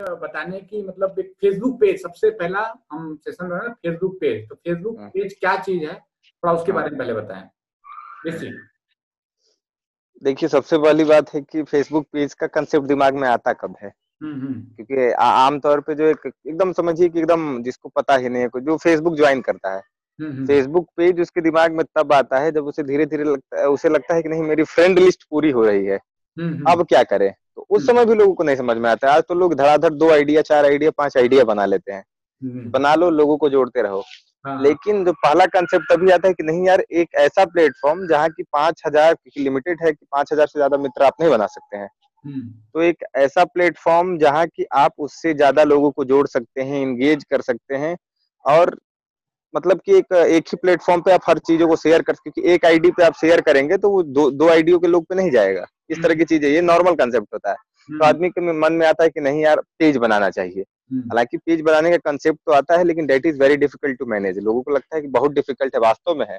बताने 0.00 0.60
की 0.60 0.88
मतलब 0.88 1.20
फेसबुक 1.20 1.80
पेज 1.80 2.02
सबसे 2.02 2.30
पहला 2.30 2.74
हम 2.92 3.16
सेशन 3.16 3.46
रहे 3.46 3.68
फेसबुक 3.68 4.18
पेज 4.20 4.48
तो 4.48 4.54
फेसबुक 4.54 4.98
पेज 5.00 5.22
हाँ। 5.22 5.28
क्या 5.28 5.62
चीज़ 5.62 5.84
है? 5.84 5.94
थोड़ा 5.94 6.52
उसके 6.52 6.72
हाँ। 6.72 6.80
बारे 6.82 6.90
में 6.90 6.98
पहले 6.98 7.14
बताएँ। 7.14 7.48
देखिए 10.22 10.48
सबसे 10.48 10.78
पहली 10.78 11.04
बात 11.04 11.34
है 11.34 11.40
कि 11.40 11.62
फेसबुक 11.62 12.06
पेज 12.12 12.34
का 12.34 12.46
कंसेप्ट 12.46 12.86
दिमाग 12.86 13.14
में 13.14 13.28
आता 13.28 13.52
कब 13.52 13.76
है? 13.82 13.92
हम्म, 14.22 14.40
हम्म। 14.40 14.84
क्योंकि 14.84 15.12
आमतौर 15.12 15.80
पे 15.80 15.94
जो 15.94 16.04
एक 16.04 16.26
एकदम 16.26 16.72
समझिए 16.72 17.08
कि 17.08 17.18
एकदम 17.18 17.62
जिसको 17.62 17.88
पता 17.88 18.16
ही 18.16 18.28
नहीं 18.28 18.42
है 18.42 18.48
जो 18.56 18.76
फेसबुक 18.76 19.16
ज्वाइन 19.16 19.40
करता 19.40 19.74
है। 19.74 19.80
फेसबुक 20.46 20.88
हम्म, 20.90 21.06
पेज 21.06 21.20
उसके 21.20 21.40
दिमाग 21.40 21.72
में 21.72 21.84
तब 21.94 22.12
आता 22.12 22.38
है 22.38 22.52
जब 22.52 22.66
उसे 22.66 22.82
धीरे 22.82 23.06
धीरे 23.06 23.24
लगता 23.24 23.60
है 23.60 23.68
उसे 23.68 23.88
लगता 23.88 24.14
है 24.14 24.22
कि 24.22 24.28
नहीं 24.28 24.42
मेरी 24.42 24.62
फ्रेंड 24.64 24.98
लिस्ट 24.98 25.24
पूरी 25.30 25.50
हो 25.50 25.64
रही 25.64 25.84
है। 25.86 25.96
अब 26.68 26.86
क्या 26.88 27.02
करें? 27.02 27.34
तो 27.58 27.66
उस 27.70 27.86
समय 27.86 28.04
भी 28.06 28.14
लोगों 28.14 28.34
को 28.34 28.44
नहीं 28.44 28.56
समझ 28.56 28.76
में 28.76 28.88
आता 28.90 29.08
है। 29.08 29.14
आज 29.14 29.22
तो 29.28 29.34
लोग 29.34 29.54
धड़ाधड़ 29.54 29.92
दो 29.92 30.10
आइडिया 30.12 30.42
चार 30.42 30.64
आइडिया 30.64 30.90
पाँच 30.98 31.16
आइडिया 31.16 31.44
बना 31.44 31.64
लेते 31.66 31.92
हैं। 31.92 32.70
बना 32.70 32.94
लो 32.94 33.08
लोगों 33.10 33.36
को 33.36 33.48
जोड़ते 33.50 33.82
रहो। 33.82 34.02
हाँ। 34.44 34.62
लेकिन 34.62 35.04
जो 35.04 35.12
पहला 35.14 35.46
कंसेप्ट 35.48 35.92
तभी 35.92 36.10
आता 36.10 36.28
है 36.28 36.34
कि 36.34 36.42
नहीं 36.42 36.66
यार 36.66 36.80
एक 36.80 37.14
ऐसा 37.16 37.44
प्लेटफॉर्म 37.46 38.06
जहाँ 38.06 38.28
की 38.28 38.42
पाँच 38.52 38.82
हज़ार 38.86 39.16
लिमिटेड 39.38 39.78
है 39.84 39.92
कि 39.92 40.06
पाँच 40.12 40.32
हज़ार 40.32 40.46
से 40.46 40.58
ज़्यादा 40.58 40.76
मित्र 40.78 41.04
आप 41.04 41.14
नहीं 41.20 41.30
बना 41.30 41.46
सकते 41.46 41.76
हैं। 41.76 41.88
हम्म। 42.24 42.40
तो 42.74 42.82
एक 42.82 43.02
ऐसा 43.16 43.44
प्लेटफॉर्म 43.46 44.16
जहाँ 44.18 44.46
की 44.46 44.66
आप 44.74 44.92
उससे 44.98 45.32
ज़्यादा 45.34 45.64
लोगों 45.64 45.90
को 45.90 46.04
जोड़ 46.04 46.26
सकते 46.26 46.62
हैं 46.62 46.82
इंगेज 46.82 47.24
कर 47.24 47.40
सकते 47.40 47.76
हैं 47.76 47.96
और 48.44 48.76
मतलब 49.54 49.80
कि 49.80 49.96
एक 49.96 50.12
एक 50.12 50.48
ही 50.48 50.56
प्लेटफॉर्म 50.62 51.02
पे 51.02 51.12
आप 51.12 51.28
हर 51.28 51.38
चीज़ों 51.40 51.68
को 51.68 51.76
शेयर 51.78 52.02
कर 52.02 52.12
क्योंकि 52.14 52.42
एक 52.52 52.66
आईडी 52.66 52.90
पे 52.90 53.04
आप 53.04 53.14
शेयर 53.20 53.40
करेंगे 53.40 53.76
तो 53.76 53.90
वो 53.90 54.02
दो 54.04 54.30
दो 54.30 54.48
आईडियों 54.48 54.78
के 54.78 54.86
लोग 54.86 55.06
पे 55.06 55.14
नहीं 55.14 55.30
जाएगा। 55.30 55.66
इस 55.90 55.98
तरह 55.98 56.14
की 56.14 56.20
हम्म। 56.20 56.24
चीज़ें 56.26 56.48
ये 56.50 56.60
नॉर्मल 56.62 56.94
कंसेप्ट 56.94 57.34
होता 57.34 57.50
है। 57.50 57.56
तो 57.56 57.94
हम्म। 57.94 58.04
आदमी 58.04 58.28
के 58.30 58.52
मन 58.52 58.72
में 58.72 58.86
आता 58.86 59.04
है 59.04 59.10
कि 59.10 59.20
नहीं 59.20 59.42
यार 59.42 59.60
पेज 59.78 59.96
बनाना 59.96 60.30
चाहिए। 60.30 60.64
हालाँकि 60.92 61.36
पेज 61.36 61.60
बनाने 61.60 61.90
का 61.90 61.96
कंसेप्ट 62.02 62.38
तो 62.46 62.52
आता 62.52 62.76
है 62.78 62.84
लेकिन 62.84 63.06
that 63.06 63.26
is 63.26 63.40
very 63.40 63.56
difficult 63.56 63.98
to 63.98 64.06
manage 64.06 64.38
लोगों 64.38 64.62
को 64.62 64.70
लगता 64.70 64.96
है 64.96 65.02
कि 65.02 65.08
बहुत 65.10 65.32
डिफ़िकल्ट 65.32 65.74
है 65.74 65.80
वास्तव 65.80 66.14
में 66.14 66.26
है। 66.26 66.38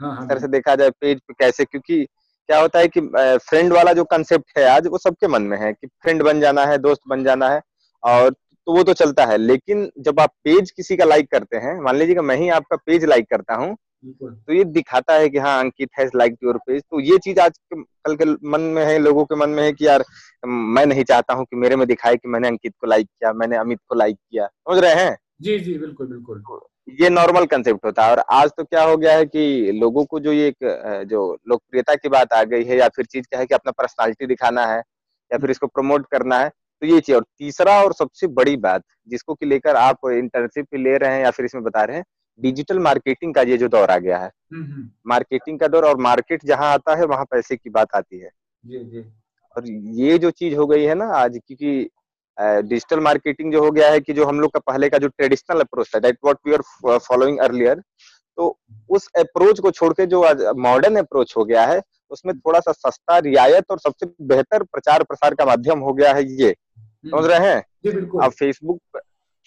हाँ, 0.00 0.14
हाँ, 0.14 0.22
इस 0.22 0.28
तरह 0.28 0.40
से 0.40 0.48
देखा 0.48 0.74
जाए 0.74 0.90
पेज 0.90 1.20
पे 1.20 1.34
कैसे 1.38 1.64
क्योंकि 1.64 2.04
क्या 2.04 2.60
होता 2.60 2.78
है 2.78 2.88
कि 2.88 3.00
फ्रेंड 3.40 3.72
वाला 3.72 3.92
जो 3.92 4.04
कंसेप्ट 4.04 4.58
है 4.58 4.64
आज 4.66 4.86
वो 4.86 4.98
सबके 4.98 5.26
मन 5.28 5.42
में 5.42 5.56
है 5.58 5.72
कि 5.72 5.86
फ्रेंड 5.86 6.22
बन 6.22 6.40
जाना 6.40 6.64
है 6.66 6.78
दोस्त 6.78 7.00
बन 7.08 7.24
जाना 7.24 7.48
है 7.48 7.60
और 8.02 8.30
तो 8.30 8.72
वो 8.76 8.82
तो 8.82 8.92
चलता 8.92 9.24
है। 9.26 9.36
लेकिन 9.38 9.90
जब 9.98 10.20
आप 10.20 10.30
पेज 10.44 10.70
किसी 10.70 10.96
का 10.96 11.04
लाइक 11.04 11.30
करते 11.30 11.56
हैं 11.56 11.80
मान 11.80 11.96
लीजिए 11.96 12.14
कि 12.14 12.20
मैं 12.20 12.36
ही 12.36 12.48
आपका 12.50 12.76
पेज 12.76 13.04
लाइक 13.04 13.26
करता 13.30 13.54
हूँ 13.54 13.76
तो 14.04 14.52
ये 14.52 14.64
दिखाता 14.66 15.14
है 15.14 15.28
कि 15.28 15.38
हाँ 15.38 15.58
Ankit 15.60 15.88
has 15.98 16.10
like 16.16 16.36
your 16.44 16.56
page 16.66 16.82
तो 16.82 17.00
ये 17.00 17.16
चीज़ 17.18 17.40
आज 17.40 17.58
कल 17.74 18.14
के 18.16 18.24
मन 18.50 18.60
में 18.74 18.84
है 18.86 18.98
लोगों 18.98 19.24
के 19.24 19.34
मन 19.36 19.50
में 19.50 19.62
है 19.62 19.72
कि 19.72 19.86
यार 19.86 20.04
मैं 20.44 20.84
नहीं 20.86 21.04
चाहता 21.04 21.34
हूँ 21.34 21.44
कि 21.44 21.56
मेरे 21.56 21.76
में 21.76 21.86
दिखाए 21.88 22.16
कि 22.16 22.28
मैंने 22.28 22.48
अंकित 22.48 22.72
को 22.80 22.86
लाइक 22.86 23.06
किया 23.06 23.32
मैंने 23.32 23.56
अमित 23.56 23.78
को 23.88 23.94
लाइक 23.94 24.16
किया। 24.16 24.46
समझ 24.46 24.78
रहे 24.78 24.94
हैं? 24.94 25.16
जी 25.42 25.58
जी 25.58 25.76
बिल्कुल 25.78 26.06
बिल्कुल। 26.06 26.38
तो 26.38 26.68
ये 27.00 27.08
नॉर्मल 27.10 27.44
कंसेप्ट 27.46 27.84
होता 27.84 28.04
है। 28.04 28.10
और 28.10 28.22
आज 28.30 28.50
तो 28.56 28.64
क्या 28.64 28.82
हो 28.84 28.96
गया 28.96 29.16
है 29.16 29.24
कि 29.26 29.72
लोगों 29.74 30.04
को 30.04 30.20
जो 30.20 30.32
ये 30.32 30.46
एक 30.48 31.04
जो 31.10 31.32
लोकप्रियता 31.48 31.94
की 31.94 32.08
बात 32.08 32.32
आ 32.32 32.42
गई 32.44 32.64
है 32.64 32.78
या 32.78 32.88
फिर 32.96 33.04
चीज़ 33.06 33.26
क्या 33.26 33.40
है 33.40 33.46
कि 33.46 33.54
अपना 33.54 33.72
पर्सनालिटी 33.72 34.26
दिखाना 34.26 34.66
है 34.66 34.78
या 35.30 35.38
फिर 35.38 35.50
इसको 35.50 35.66
प्रमोट 35.66 36.06
करना 36.12 36.38
है 36.38 36.48
तो 36.48 36.86
ये 36.86 37.00
चीज़। 37.00 37.16
और 37.16 37.24
तीसरा 37.38 37.80
और 37.82 37.92
सबसे 37.94 38.26
बड़ी 38.30 38.56
बात 38.58 38.82
जिसको 39.08 39.34
कि 39.34 39.46
लेकर 39.46 39.76
आप 39.76 40.08
इंटर्नशिप 40.12 40.74
ले 40.76 40.96
रहे 40.98 41.14
हैं 41.14 41.22
या 41.22 41.30
फिर 41.30 41.44
इसमें 41.46 41.64
बता 41.64 41.84
रहे 41.84 41.96
हैं 41.96 42.04
डिजिटल 42.38 42.78
मार्केटिंग 42.78 43.34
का 43.34 43.42
ये 43.42 43.56
जो 43.58 43.68
दौर 43.68 43.90
आ 43.90 43.96
गया 43.98 44.18
है 44.18 44.30
मार्केटिंग 45.06 45.58
का 45.60 45.68
दौर 45.68 45.84
और 45.84 45.96
मार्केट 46.00 46.44
जहाँ 46.44 46.72
आता 46.74 46.94
है 46.96 47.04
वहाँ 47.04 47.24
पैसे 47.24 47.56
की 47.56 47.70
बात 47.70 47.94
आती 47.94 48.18
है। 48.18 48.30
जी 48.64 48.78
जी। 48.78 49.04
और 49.56 49.68
ये 50.00 50.18
जो 50.18 50.30
चीज़ 50.30 50.54
हो 50.56 50.66
गई 50.66 50.84
है 50.84 50.94
ना 50.94 51.06
आज 51.14 51.38
क्योंकि 51.46 51.88
डिजिटल 52.38 53.00
मार्केटिंग 53.00 53.52
जो 53.52 53.62
हो 53.64 53.70
गया 53.70 53.90
है 53.90 54.00
कि 54.00 54.12
जो 54.12 54.24
हम 54.24 54.40
लोग 54.40 54.52
का 54.52 54.60
पहले 54.66 54.88
का 54.88 54.98
जो 54.98 55.08
ट्रेडिशनल 55.08 55.60
अप्रोच 55.60 55.94
था 55.94 55.98
that 55.98 56.18
what 56.24 56.36
we 56.46 56.54
are 56.54 56.98
following 56.98 57.38
earlier 57.38 57.82
तो 58.38 58.58
उस 58.88 59.08
अप्रोच 59.18 59.60
को 59.60 59.70
छोड़ 59.70 59.92
के 59.92 60.06
जो 60.06 60.22
आज 60.22 60.42
मॉडर्न 60.58 60.96
अप्रोच 60.96 61.34
हो 61.36 61.44
गया 61.44 61.64
है 61.66 61.80
उसमें 62.10 62.38
थोड़ा 62.38 62.60
सा 62.60 62.72
सस्ता 62.72 63.18
रियायत 63.18 63.70
और 63.70 63.78
सबसे 63.78 64.06
बेहतर 64.24 64.62
प्रचार 64.62 65.02
प्रसार 65.02 65.34
का 65.34 65.44
माध्यम 65.44 65.78
हो 65.78 65.92
गया 65.92 66.12
है 66.14 66.24
ये। 66.42 66.54
समझ 66.78 67.24
रहे 67.24 67.48
हैं? 67.48 67.62
अब 68.22 68.30
फेसबुक 68.30 69.00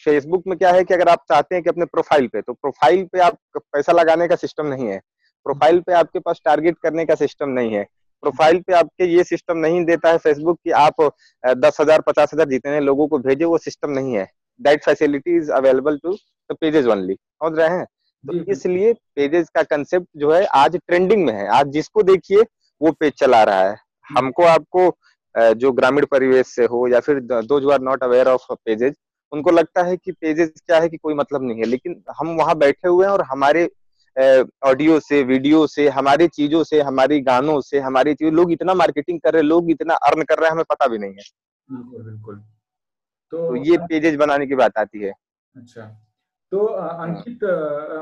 फेसबुक 0.05 0.43
में 0.47 0.57
क्या 0.57 0.71
है 0.71 0.83
कि 0.83 0.93
अगर 0.93 1.09
आप 1.09 1.23
चाहते 1.29 1.55
हैं 1.55 1.63
कि 1.63 1.69
अपने 1.69 1.85
प्रोफ़ाइल 1.87 2.27
पे 2.27 2.41
तो 2.41 2.53
प्रोफ़ाइल 2.53 3.03
पे 3.13 3.19
आप 3.21 3.37
पैसा 3.57 3.91
लगाने 3.91 4.27
का 4.27 4.35
सिस्टम 4.35 4.67
नहीं 4.67 4.87
है। 4.87 4.99
प्रोफ़ाइल 5.45 5.79
पे 5.81 5.93
आपके 5.93 6.19
पास 6.19 6.41
टारगेट 6.45 6.77
करने 6.83 7.05
का 7.05 7.15
सिस्टम 7.15 7.49
नहीं 7.49 7.73
है। 7.73 7.83
प्रोफ़ाइल 8.23 8.59
पे 8.61 8.73
आपके 8.73 9.05
ये 9.05 9.23
सिस्टम 9.23 9.57
नहीं 9.57 9.83
देता 9.85 10.09
है 10.09 10.17
फेसबुक 10.19 10.59
कि 10.63 10.71
आप 10.73 11.01
दस 11.43 11.77
हज़ार 11.81 12.01
पचास 12.01 12.33
हज़ार 12.33 12.49
जितने 12.49 12.79
लोगों 12.81 13.07
को 13.07 13.17
भेजे 13.19 13.45
वो 13.45 13.57
सिस्टम 13.59 13.89
नहीं 13.91 14.13
है। 14.15 14.27
That 14.59 14.83
facility 14.85 15.37
is 15.37 15.51
available 15.53 15.97
to 15.97 16.13
the 16.49 16.55
pages 16.61 16.85
only 16.87 17.13
समझ 17.13 17.57
रहे 17.59 17.69
हैं? 17.69 17.85
तो 18.23 18.51
इसलिए 18.51 18.93
पेजेस 19.15 19.49
का 19.55 19.63
कंसेप्ट 19.65 20.07
जो 20.17 20.31
है 20.31 20.43
आज 20.55 20.77
ट्रेंडिंग 20.77 21.25
में 21.25 21.33
है। 21.33 21.47
आज 21.49 21.67
जिसको 21.69 22.03
देखिए 22.03 22.43
वो 22.81 22.91
पेज 22.93 23.13
चला 23.13 23.43
रहा 23.43 23.61
है। 23.61 23.75
हमको 24.07 24.43
आपको 24.45 24.91
जो 25.55 25.71
ग्रामीण 25.73 26.05
परिवेश 26.05 26.47
से 26.47 26.65
हो 26.65 26.87
या 26.87 26.99
फिर 26.99 27.19
those 27.21 27.69
are 27.71 27.81
not 27.81 28.03
aware 28.03 28.27
of 28.29 28.53
pages 28.55 28.95
उनको 29.33 29.51
लगता 29.51 29.83
है 29.83 29.95
कि 29.97 30.11
पेजेस 30.11 30.51
क्या 30.65 30.79
है 30.79 30.89
कि 30.89 30.97
कोई 30.97 31.13
मतलब 31.13 31.43
नहीं 31.43 31.59
है। 31.59 31.65
लेकिन 31.65 32.01
हम 32.19 32.35
वहाँ 32.37 32.57
बैठे 32.57 32.87
हुए 32.87 33.05
हैं 33.05 33.13
और 33.13 33.21
हमारे 33.21 33.69
ऑडियो 34.65 34.99
से 34.99 35.21
वीडियो 35.23 35.65
से 35.67 35.87
हमारी 35.89 36.27
चीज़ों 36.29 36.63
से 36.63 36.81
हमारी 36.81 37.19
गानों 37.21 37.59
से 37.61 37.79
हमारी 37.79 38.13
चीज़ 38.13 38.33
लोग 38.33 38.51
इतना 38.51 38.73
मार्केटिंग 38.73 39.19
कर 39.19 39.33
रहे 39.33 39.41
हैं 39.41 39.47
लोग 39.47 39.69
इतना 39.71 39.93
अर्न 40.07 40.23
कर 40.23 40.37
रहे 40.37 40.47
हैं 40.47 40.51
हमें 40.51 40.65
पता 40.69 40.87
भी 40.87 40.97
नहीं 40.97 41.11
है। 41.11 41.23
बिल्कुल 41.69 42.03
बिल्कुल। 42.03 42.35
तो, 43.33 43.37
तो 43.37 43.55
ये 43.55 43.77
पेजेस 43.87 44.15
बनाने 44.15 44.47
की 44.47 44.55
बात 44.55 44.77
आती 44.77 44.99
है। 44.99 45.11
अच्छा। 45.55 45.81
तो 46.51 46.65
अंकित 46.65 47.43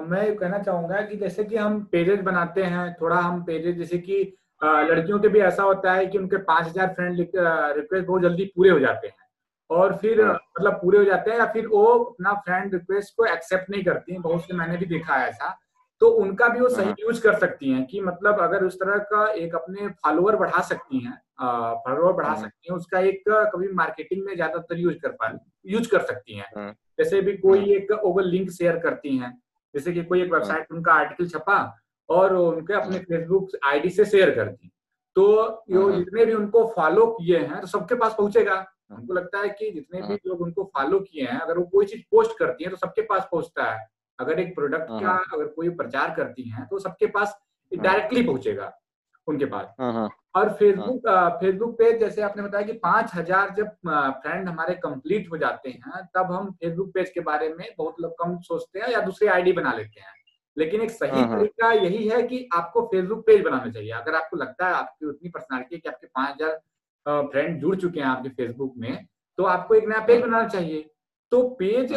मैं 0.08 0.36
कहना 0.38 0.58
चाहूँगा 0.60 1.02
कि 1.02 1.18
जैसे 1.18 1.44
कि 1.44 1.58
हम 1.58 1.82
पेजेस 1.92 2.20
बनाते 2.22 2.64
हैं 2.64 2.94
थोड़ा 3.02 3.20
हम 3.20 3.42
पेजेस 3.44 3.76
जैसे 3.76 3.98
कि 3.98 4.22
लड़कियों 4.64 5.20
के 5.20 5.28
भी 5.28 5.40
ऐसा 5.42 5.64
होता 5.64 5.94
है 5.94 6.06
कि 6.06 6.18
उनके 6.18 6.38
पाँच 6.44 6.68
हज़ार 6.68 6.94
फ्रेंड 6.94 7.20
रिक्वेस्ट 7.20 8.08
बहुत 8.08 8.22
जल्दी 8.22 8.46
पूरे 8.56 8.70
हो 8.70 8.80
जाते 8.80 9.08
हैं। 9.08 9.21
और 9.72 9.96
फिर 9.98 10.22
हाँ। 10.22 10.34
मतलब 10.34 10.74
पूरे 10.74 10.98
हो 10.98 11.04
जाते 11.04 11.32
हैं 11.32 11.38
या 11.38 11.46
फिर 11.54 11.68
वो 11.68 11.84
अपना 11.86 12.34
फ्रेंड 12.46 12.74
रिक्वेस्ट 12.74 13.14
को 13.18 13.26
एक्सेप्ट 13.26 13.70
नहीं 13.70 13.84
करती 13.84 14.14
हैं 14.14 14.22
बहुत 14.22 14.46
से 14.46 14.54
मैंने 14.54 14.78
भी 14.78 14.86
देखा 14.86 15.16
है 15.16 15.28
ऐसा। 15.30 15.58
तो 16.02 16.08
उनका 16.20 16.48
भी 16.48 16.60
वो 16.60 16.70
सही 16.70 16.90
यूज़ 17.00 17.16
हाँ। 17.16 17.22
कर 17.24 17.40
सकती 17.40 17.72
हैं 17.72 17.86
कि 17.86 18.02
मतलब 18.02 18.40
अगर 18.40 18.64
उस 18.64 18.76
तरह 18.76 18.98
का 19.12 19.26
एक 19.34 19.56
अपने 19.56 19.88
फॉलोअर 19.88 20.36
बढ़ा 20.36 20.62
सकती 20.62 21.00
हैं 21.00 21.14
फॉलोअर 21.86 22.14
बढ़ा 22.14 22.30
हाँ। 22.30 22.42
सकती 22.42 22.70
हैं 22.70 22.78
उसका 22.78 23.00
एक 23.00 23.24
कभी 23.30 23.68
मार्केटिंग 23.74 24.26
में 24.26 24.34
ज़्यादातर 24.36 24.80
यूज़ 24.80 24.98
कर 24.98 25.12
पा 25.12 25.32
यूज़ 25.66 25.90
कर 25.90 26.02
सकती 26.02 26.38
हैं। 26.38 26.72
जैसे 27.00 27.22
भी 27.22 27.38
कोई 27.38 27.74
एक 27.76 27.92
ओवर 27.94 28.24
लिंक 28.24 28.50
शेयर 28.52 28.78
करती 28.80 29.16
हैं 29.18 29.32
जैसे 29.74 29.94
कि 29.94 30.04
कोई 30.04 30.22
एक 30.22 30.34
वेबसाइट 30.34 30.72
उनका 30.72 30.94
आर्टिकल 30.94 31.28
छपा 31.30 31.60
और 32.10 32.36
उनके 32.36 32.74
अपने 32.74 33.00
फेसबुक 33.00 33.50
आईडी 33.68 33.90
से 33.90 34.06
शेयर 34.06 34.36
कर 34.36 34.46
दी। 34.46 34.72
तो 35.16 35.64
जितने 35.70 36.26
भी 36.26 36.34
उनको 36.34 36.66
फॉलो 36.76 37.06
किए 37.12 37.40
हैं 37.40 37.62
तो 37.62 37.68
सबके 37.68 37.96
पास 37.96 38.16
पहुंचेगा। 38.18 38.66
हमको 38.92 39.14
लगता 39.14 39.40
है 39.40 39.50
कि 39.52 39.72
जितने 39.72 40.02
भी 40.02 40.08
हाँ। 40.08 40.18
लोग 40.28 40.42
उनको 40.42 40.64
फॉलो 40.76 41.00
किए 41.02 41.24
हैं 41.24 41.40
अगर 41.40 41.58
वो 41.58 41.64
कोई 41.68 41.86
चीज़ 41.86 42.02
पोस्ट 42.12 42.38
करती 42.40 42.64
है 42.64 42.70
तो 42.70 42.76
सबके 42.78 43.02
पास 43.04 43.28
पहुँचता 43.32 43.72
है। 43.72 43.88
अगर 44.20 44.40
एक 44.40 44.54
प्रोडक्ट 44.56 44.90
हाँ, 44.92 45.00
का 45.02 45.08
हाँ। 45.08 45.26
अगर 45.34 45.48
कोई 45.48 45.70
प्रचार 45.72 46.14
करती 46.16 46.50
है 46.50 46.66
तो 46.66 46.80
सबके 46.80 47.08
पास 47.10 47.40
डायरेक्टली 47.72 48.24
पहुंचेगा 48.24 48.72
उनके 49.28 49.46
पास। 49.46 49.76
और 50.36 50.50
फेसबुक 50.54 51.08
फेसबुक 51.42 51.78
पेज 51.78 52.00
जैसे 52.00 52.22
आपने 52.22 52.44
बताया 52.44 52.66
कि 52.66 52.74
पाँच 52.80 53.12
हज़ार 53.16 53.54
जब 53.56 53.68
फ्रेंड 54.22 54.48
हमारे 54.50 54.74
कंप्लीट 54.78 55.30
हो 55.32 55.38
जाते 55.38 55.70
हैं 55.70 56.04
तब 56.16 56.32
हम 56.32 56.52
फेसबुक 56.54 56.92
पेज 56.94 57.10
के 57.10 57.20
बारे 57.22 57.50
में 57.50 57.68
बहुत 57.78 58.02
लोग 58.02 58.12
कम 58.22 58.38
सोचते 58.42 58.80
हैं 58.80 58.90
या 58.90 59.02
दूसरी 59.02 59.28
आईडी 59.30 59.52
बना 59.54 59.74
लेते 59.74 60.00
हैं। 60.00 60.14
लेकिन 60.58 60.82
एक 60.82 60.92
सही 60.92 61.24
तरीका 61.26 61.72
यही 61.74 62.08
है 62.08 62.22
कि 62.24 62.48
आपको 62.54 62.82
फेसबुक 62.86 63.26
पेज 63.26 63.44
बनाना 63.44 63.72
चाहिए। 63.72 63.92
अगर 63.92 64.16
आपको 64.16 64.38
लगता 64.38 64.68
है 64.68 64.74
आपकी 64.74 65.06
उतनी 65.06 65.30
पर्सनैलिटी 65.30 65.76
है 65.76 65.80
कि 65.82 65.90
आपके 65.90 66.08
पाँच 66.08 66.36
हज़ार 66.36 66.60
फ्रेंड 67.06 67.60
जुड़ 67.62 67.76
चुके 67.76 68.00
हैं 68.00 68.08
आपके 68.08 68.30
फेसबुक 68.32 68.74
में 68.78 69.06
तो 69.40 69.44
आपको 69.46 69.76
एक 69.76 69.88
नया 69.90 70.00
पेज 70.06 70.22
बनाना 70.22 70.48
चाहिए। 70.48 70.88
तो 71.32 71.42
पेज 71.60 71.92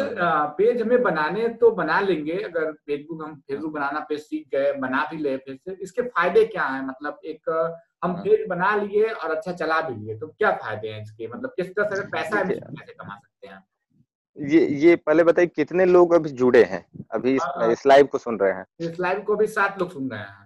पेज 0.57 0.81
हमें 0.81 1.01
बनाने 1.03 1.47
तो 1.61 1.69
बना 1.73 1.99
लेंगे 2.01 2.37
अगर 2.39 2.71
फेसबुक 2.71 3.23
हम 3.23 3.35
फेसबुक 3.41 3.73
बनाना 3.73 3.99
पेज 4.09 4.19
सीख 4.19 4.47
गए 4.51 4.71
बना 4.79 5.05
भी 5.11 5.17
ले 5.17 5.35
पेज 5.37 5.57
से। 5.59 5.77
इसके 5.83 6.01
फ़ायदे 6.01 6.45
क्या 6.45 6.63
है? 6.65 6.85
मतलब 6.87 7.19
एक 7.25 7.49
हम 8.03 8.13
पेज 8.15 8.45
बना 8.49 8.75
लिए 8.75 9.03
और 9.05 9.31
अच्छा 9.31 9.51
चला 9.53 9.81
भी 9.81 9.95
लिए 9.95 10.17
तो 10.19 10.27
क्या 10.29 10.51
फ़ायदे 10.53 10.87
हैं 10.87 11.01
इसके? 11.01 11.27
मतलब 11.27 11.53
किस 11.55 11.69
तरह 11.69 11.95
से 11.95 12.07
पैसा 12.07 12.43
कैसे 12.43 12.93
कमा 12.93 13.15
सकते 13.15 13.47
हैं 13.47 13.63
ये 14.37 14.65
ये 14.67 14.95
पहले 14.97 15.23
बताइए 15.23 15.47
कितने 15.47 15.85
लोग 15.85 16.13
अभी 16.13 16.29
जुड़े 16.31 16.63
हैं? 16.63 16.85
अभी 17.11 17.35
इस, 17.35 17.43
इस 17.71 17.85
लाइव 17.87 18.05
को 18.05 18.17
सुन 18.17 18.39
रहे 18.39 18.51
हैं। 18.51 18.65
इस 18.79 18.99
लाइव 18.99 19.21
को 19.23 19.35
भी 19.35 19.47
सात 19.49 19.79
लोग 19.79 19.91
सुन 19.91 20.09
रहे 20.09 20.19
हैं। 20.19 20.44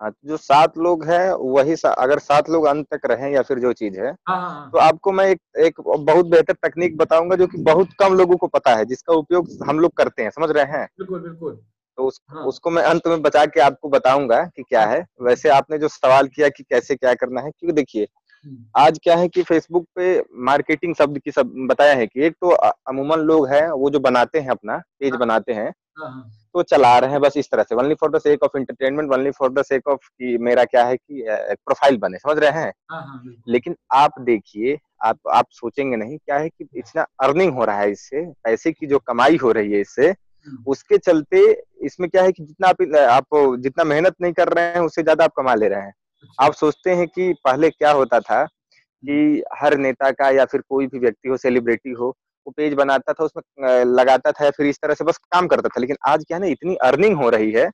हाँ 0.00 0.10
जो 0.26 0.36
सात 0.36 0.78
लोग 0.78 1.04
हैं 1.04 1.32
वही 1.32 1.76
सा, 1.76 1.90
अगर 1.90 2.18
सात 2.18 2.50
लोग 2.50 2.64
अंत 2.66 2.86
तक 2.94 3.00
रहे 3.06 3.32
या 3.34 3.42
फिर 3.42 3.58
जो 3.58 3.72
चीज़ 3.72 4.00
है 4.00 4.10
हाँ, 4.10 4.40
हाँ, 4.40 4.50
हाँ। 4.50 4.70
तो 4.70 4.78
आपको 4.78 5.12
मैं 5.12 5.26
एक 5.26 5.40
एक 5.58 5.80
बहुत 5.80 6.26
बेहतर 6.26 6.52
तकनीक 6.52 6.96
बताऊँगा 6.96 7.36
जो 7.36 7.46
कि 7.46 7.58
बहुत 7.58 7.88
कम 7.98 8.14
लोगों 8.14 8.36
को 8.36 8.46
पता 8.46 8.74
है 8.74 8.84
जिसका 8.84 9.14
उपयोग 9.14 9.48
हम 9.68 9.78
लोग 9.78 9.92
करते 9.92 10.22
हैं 10.22 10.30
समझ 10.30 10.50
रहे 10.50 10.64
हैं 10.64 10.86
बिल्कुल 10.98 11.20
बिल्कुल 11.20 11.60
तो 11.98 12.04
उस, 12.04 12.20
हाँ। 12.30 12.44
उसको 12.44 12.70
मैं 12.70 12.82
अंत 12.82 13.06
में 13.06 13.22
बचा 13.22 13.44
के 13.46 13.60
आपको 13.60 13.88
बताऊँगा 13.88 14.42
कि 14.56 14.62
क्या 14.62 14.86
है 14.86 15.06
वैसे 15.22 15.48
आपने 15.48 15.78
जो 15.78 15.88
सवाल 15.88 16.28
किया 16.28 16.48
कि 16.48 16.62
कैसे 16.62 16.96
क्या 16.96 17.14
करना 17.14 17.40
है 17.40 17.50
क्योंकि 17.50 17.72
देखिए 17.72 18.06
हम्म। 18.46 18.64
आज 18.76 18.98
क्या 19.02 19.16
है 19.16 19.28
कि 19.28 19.42
फेसबुक 19.42 19.86
पे 19.96 20.22
मार्केटिंग 20.34 20.94
शब्द 20.94 21.18
की 21.18 21.30
सब 21.30 21.52
बताया 21.68 21.94
है 21.94 22.06
कि 22.06 22.24
एक 22.24 22.32
तो 22.32 22.50
अमूमन 22.88 23.18
लोग 23.18 23.48
हैं 23.48 23.70
वो 23.70 23.90
जो 23.90 24.00
बनाते 24.00 24.40
हैं 24.40 24.48
अपना 24.48 24.82
पेज। 25.00 25.14
बनाते 25.14 25.52
हाँ। 25.54 26.30
तो 26.54 26.62
चला 26.64 26.98
रहे 26.98 27.10
हैं 27.10 27.20
बस 27.20 27.36
इस 27.36 27.50
तरह 27.50 27.62
से 27.62 27.74
only 27.74 27.94
for 27.94 28.10
the 28.10 28.18
sake 28.18 28.42
of 28.42 28.56
entertainment 28.58 29.12
only 29.12 29.30
for 29.30 29.52
the 29.52 29.62
sake 29.62 29.88
of 29.88 30.08
कि 30.08 30.36
मेरा 30.40 30.64
क्या 30.64 30.84
है 30.84 30.96
कि 30.96 31.24
प्रोफ़ाइल 31.28 31.98
बने 31.98 32.18
समझ 32.18 32.38
रहे 32.38 32.50
हैं 32.50 32.72
हाँ, 32.90 33.02
हाँ, 33.02 33.34
लेकिन 33.48 33.76
आप 33.94 34.20
देखिए 34.20 34.78
आप 35.02 35.18
आप 35.32 35.46
सोचेंगे 35.50 35.96
नहीं 35.96 36.18
क्या 36.18 36.38
है 36.38 36.48
कि 36.48 36.68
इतना 36.76 37.06
अर्निंग 37.22 37.52
हो 37.54 37.64
रहा 37.64 37.78
है 37.78 37.90
इससे 37.90 38.24
पैसे 38.44 38.72
की 38.72 38.86
जो 38.86 38.98
कमाई 39.00 39.36
हो 39.36 39.52
रही 39.52 39.72
है 39.72 39.80
इससे 39.80 40.08
हम्म। 40.08 40.62
उसके 40.66 40.98
चलते 40.98 41.40
इसमें 41.84 42.08
क्या 42.10 42.22
है 42.22 42.32
कि 42.32 42.44
जितना 42.44 42.68
आप 42.68 42.82
आप 43.10 43.58
जितना 43.60 43.84
मेहनत 43.84 44.14
नहीं 44.22 44.32
कर 44.32 44.48
रहे 44.48 44.64
हैं 44.64 44.80
उससे 44.80 45.02
ज़्यादा 45.02 45.24
आप 45.24 45.32
कमा 45.36 45.54
ले 45.54 45.68
रहे 45.68 45.80
हैं 45.80 45.92
अच्छा। 46.22 46.44
आप 46.46 46.52
सोचते 46.52 46.94
हैं 46.94 47.06
कि 47.08 47.32
पहले 47.44 47.70
क्या 47.70 47.90
होता 47.92 48.20
था 48.20 48.44
कि 48.44 49.42
हर 49.54 49.76
नेता 49.78 50.10
का 50.10 50.30
या 50.30 50.44
फिर 50.44 50.60
कोई 50.68 50.86
भी 50.86 50.98
व्यक्ति 50.98 51.28
हो 51.28 51.36
सेलिब्रिटी 51.36 51.90
हो 51.90 52.16
वो 52.46 52.52
पेज 52.56 52.74
बनाता 52.74 53.12
था 53.12 53.24
उसमें 53.24 53.84
लगाता 53.86 54.32
था 54.32 54.50
फिर 54.50 54.66
इस 54.66 54.78
तरह 54.82 54.94
से 54.94 55.04
बस 55.04 55.16
काम 55.32 55.46
करता 55.46 55.68
था। 55.68 55.80
लेकिन 55.80 55.96
आज 56.06 56.24
क्या 56.24 56.36
है 56.36 56.40
ना 56.40 56.46
इतनी 56.46 56.74
अर्निंग 56.84 57.16
हो 57.16 57.28
रही 57.30 57.52
है। 57.52 57.66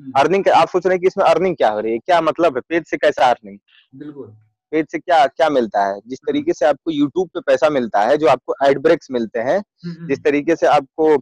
अर्निंग 0.00 0.48
हम्म। 0.48 0.60
आप 0.60 0.68
सोच 0.68 0.86
रहे 0.86 0.94
हैं 0.94 1.00
कि 1.00 1.06
इसमें 1.06 1.24
अर्निंग 1.24 1.56
क्या 1.56 1.68
हो 1.70 1.80
रही 1.80 1.92
है? 1.92 1.98
क्या 1.98 2.20
मतलब 2.20 2.56
है? 2.56 2.60
पेज 2.68 2.84
से 2.86 2.96
कैसा 2.96 3.30
अर्निंग? 3.30 3.58
बिल्कुल। 3.94 4.26
पेज 4.72 4.86
से 4.92 4.98
क्या 4.98 5.26
क्या 5.26 5.48
मिलता 5.50 5.84
है? 5.84 5.94
जिस 5.98 6.18
हम्म। 6.22 6.32
तरीके 6.32 6.52
से 6.52 6.66
आपको 6.66 6.90
यूट्यूब 6.90 7.28
पे 7.28 7.40
पैसा 7.40 7.68
मिलता 7.70 8.00
है 8.00 8.16
जो 8.16 8.26
आपको 8.28 8.54
एड 8.64 8.78
ब्रेक्स 8.78 9.10
मिलते 9.10 9.38
हैं 9.40 9.58
हम्म, 9.58 10.08
जिस 10.08 10.22
तरीके 10.24 10.56
से 10.56 10.66
आपको 10.66 11.16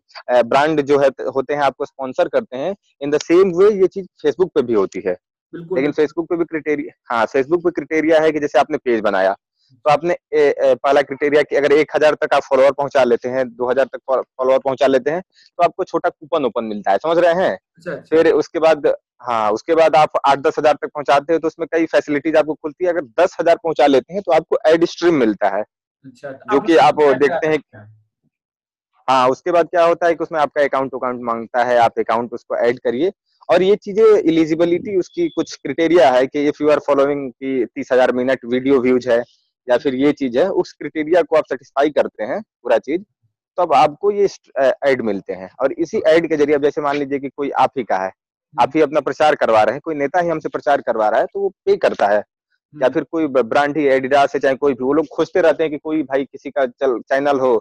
ब्रांड 0.45 0.81
जो 0.81 0.99
है 0.99 1.09
होते 1.35 1.55
हैं 1.55 1.63
आपको 1.63 1.85
स्पॉन्सर 1.85 2.29
करते 2.29 2.57
हैं 2.57 2.75
इन 3.01 3.11
द 3.11 3.19
सेम 3.23 3.53
वे 3.59 3.71
ये 3.71 3.87
चीज़ 3.87 4.07
फेसबुक 4.23 4.53
पे 4.55 4.63
भी 4.63 4.75
होती 4.75 5.03
है। 5.07 5.17
लेकिन 5.53 5.93
फेसबुक 5.93 6.29
पे 6.29 6.37
भी 6.37 6.45
क्रिटेरिया 6.45 7.15
हाँ 7.15 7.25
फेसबुक 7.27 7.65
पे 7.65 7.71
क्रिटेरिया 7.71 8.21
है 8.21 8.33
कि 8.33 8.41
जैसे 8.41 8.59
आपने 8.59 8.79
पेज 8.79 9.01
बनाया। 9.01 9.35
तो 9.71 9.91
आपने 9.91 10.13
ए, 10.13 10.41
ए, 10.41 10.75
पहला 10.77 11.03
क्रिटेरिया 11.03 11.43
कि 11.43 11.57
अगर 11.57 11.73
एक 11.73 11.97
हज़ार 11.97 12.15
तक 12.15 12.35
आप 12.35 12.43
फॉलोअर 12.43 12.73
पहुँचा 12.73 13.05
लेते 13.05 13.29
हैं 13.29 13.49
दो 13.49 13.71
हज़ार 13.71 13.87
तक 13.87 14.01
फॉलोअर 14.09 14.59
पहुँचा 14.59 14.87
लेते 14.87 15.11
हैं 15.11 15.21
तो 15.21 15.65
आपको 15.65 15.85
छोटा 15.85 16.09
कूपन 16.09 16.45
ओपन 16.45 16.65
मिलता 16.67 16.93
है 16.93 16.99
समझ 16.99 17.19
रहे 17.19 17.35
हैं? 17.35 17.53
अच्छा, 17.53 17.93
अच्छा। 17.93 18.17
फिर 18.17 18.33
उसके 18.33 18.59
बाद 18.59 18.87
हाँ 19.23 19.51
उसके 19.53 19.75
बाद 19.75 19.97
आप 19.97 20.19
आठ 20.27 20.39
दस 20.39 20.59
हज़ार 20.59 20.75
तक 20.75 20.89
पहुंचाते 20.89 21.33
हो 21.33 21.39
तो 21.39 21.47
उसमें 21.47 21.67
कई 21.73 21.87
फैसिलिटीज़ 21.89 22.37
आपको 22.37 22.55
खुलती 22.55 22.85
है। 22.85 22.91
अगर 22.91 23.05
दस 23.21 23.37
हज़ार 23.41 23.57
पहुँचा 23.57 23.87
लेते 23.87 24.15
हैं 24.15 24.23
तो 24.23 24.33
आपको 24.33 24.59
एड 24.69 24.85
स्ट्रीम 24.87 25.15
मिलता 25.17 25.49
है। 25.49 25.63
अच्छा, 25.63 26.33
तो 26.33 26.53
जो 26.53 26.61
कि 26.61 26.77
आप 26.79 27.01
देखते 27.21 27.47
हैं 27.47 27.87
हाँ 29.09 29.29
उसके 29.29 29.51
बाद 29.53 29.69
क्या 29.69 29.85
होता 29.85 30.07
है 30.07 30.15
कि 30.15 30.23
उसमें 30.25 30.39
आपका 30.41 30.63
अकाउंट 30.63 30.95
अकाउंट 30.95 31.21
माँगता 31.25 31.65
है 31.65 31.77
आप 31.81 31.99
अकाउंट 31.99 32.33
उसको 32.33 32.57
ऐड 32.59 32.79
करिए। 32.79 33.13
और 33.49 33.63
ये 33.63 33.77
चीज़ें 33.79 34.05
इलिजिबिलिटी 34.05 34.97
उसकी 34.99 35.29
कुछ 35.29 35.55
क्रिटेरिया 35.57 36.11
है 36.13 36.27
कि 36.27 36.47
इफ़ 36.49 36.63
यू 36.63 36.71
आर 36.71 36.79
फॉलोइंग 36.87 37.31
की 37.33 37.65
तीस 37.67 37.93
हज़ार 37.93 38.13
मिनट 38.13 38.45
वीडियो 38.47 38.81
व्यूज़ 38.81 39.09
है 39.11 39.19
या 39.69 39.77
फिर 39.79 39.95
ये 39.97 40.13
चीज़ 40.15 40.39
है 40.39 40.49
उस 40.55 40.73
क्रिटेरिया 40.73 41.23
को 41.23 41.37
आप 41.37 41.45
सेटिस्फाई 41.47 41.91
करते 41.91 42.25
हैं 42.25 42.41
पूरा 42.63 42.79
चीज़ 42.81 43.03
तो 43.59 43.63
अब 43.63 43.73
आपको 43.75 44.11
ये 44.11 44.29
एड 44.87 45.01
मिलते 45.03 45.33
हैं 45.33 45.51
और 45.61 45.73
इसी 45.79 46.03
एड 46.09 46.29
के 46.29 46.37
ज़रिए 46.37 46.55
अब 46.55 46.63
जैसे 46.63 46.81
मान 46.81 46.97
लीजिए 46.97 47.19
कि 47.19 47.29
कोई 47.31 47.51
आप 47.61 47.73
ही 47.79 47.85
का 47.85 47.97
है 47.99 48.11
आप 48.55 48.73
ही 48.75 48.81
अपना 48.81 49.01
प्रचार 49.01 49.35
करवा 49.35 49.63
रहे 49.63 49.75
हैं 49.75 49.81
कोई 49.85 49.95
नेता 49.97 50.21
ही 50.21 50.29
हमसे 50.29 50.49
प्रचार 50.49 50.81
करवा 50.83 51.09
रहा 51.09 51.21
है 51.21 51.27
तो 51.27 51.41
वो 51.41 51.49
पे 51.67 51.77
करता 51.79 52.07
है 52.07 52.17
या 52.17 52.23
हम्म। 52.75 52.89
फिर 52.91 53.05
कोई 53.05 53.27
ब्रांड 53.29 53.77
ही 53.77 53.87
एडिडास 53.89 54.35
है 54.35 54.41
चाहे 54.41 54.55
कोई 54.57 54.75
भी 54.75 54.85
वो 54.85 54.93
लोग 54.93 55.07
खोजते 55.13 55.41
रहते 55.41 55.63
हैं 55.63 55.73
कि 55.73 55.79
कोई 55.81 56.03
भाई 56.05 56.25
किसी 56.27 56.51
का 56.51 56.67
चल 56.67 56.99
चैनल 57.03 57.41
हो 57.41 57.57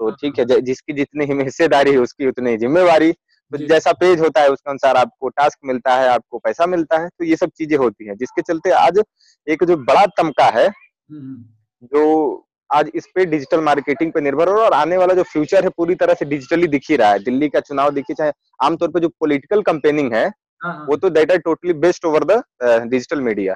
तो 0.00 0.06
हाँ, 0.06 0.16
ठीक 0.16 0.38
है 0.38 0.44
हाँ। 0.44 0.60
जिसकी 0.62 0.92
जितनी 0.94 1.24
ही 1.24 1.42
हिस्सेदारी 1.42 1.92
है 1.92 1.98
उसकी 1.98 2.26
उतनी 2.26 2.56
जिम्मेवारी 2.56 3.12
तो 3.52 3.58
जैसा 3.66 3.92
पेज 3.94 4.20
होता 4.20 4.40
है 4.40 4.50
उसके 4.50 4.70
अनुसार 4.70 4.96
आपको 4.96 5.28
टास्क 5.30 5.58
मिलता 5.64 5.94
है 5.94 6.08
आपको 6.08 6.38
पैसा 6.40 6.66
मिलता 6.68 6.98
है 6.98 7.08
तो 7.08 7.24
ये 7.24 7.36
सब 7.36 7.50
चीज़ें 7.52 7.76
होती 7.78 8.06
हैं 8.06 8.16
जिसके 8.16 8.42
चलते 8.42 8.70
आज 8.78 9.00
एक 9.46 9.64
जो 9.64 9.76
बड़ा 9.84 10.04
तमका 10.14 10.46
है 10.54 10.68
जो 11.10 12.46
आज 12.70 12.90
इस 12.94 13.06
पे 13.14 13.24
डिजिटल 13.26 13.60
मार्केटिंग 13.60 14.12
पे 14.12 14.20
निर्भर 14.20 14.48
हो 14.48 14.54
रहा 14.54 14.64
और 14.64 14.72
आने 14.72 14.96
वाला 14.96 15.14
जो 15.14 15.22
फ्यूचर 15.24 15.64
है 15.64 15.70
पूरी 15.76 15.94
तरह 15.94 16.14
से 16.14 16.24
डिजिटली 16.24 16.66
दिख 16.68 16.82
ही 16.90 16.96
रहा 16.96 17.10
है। 17.10 17.18
दिल्ली 17.20 17.48
का 17.48 17.60
चुनाव 17.60 17.90
देखिए 17.90 18.14
चाहे 18.14 18.32
आमतौर 18.60 18.90
पे 18.90 19.00
जो 19.00 19.08
पॉलिटिकल 19.10 19.62
कंपेनिंग 19.62 20.12
है 20.14 20.26
हाँ, 20.26 20.72
हाँ। 20.72 20.86
वो 20.86 20.96
तो 20.96 21.10
that 21.10 21.32
are 21.32 21.38
totally 21.40 21.72
based 21.74 22.04
over 22.04 22.24
the 22.24 22.42
digital 22.62 23.20
media 23.20 23.54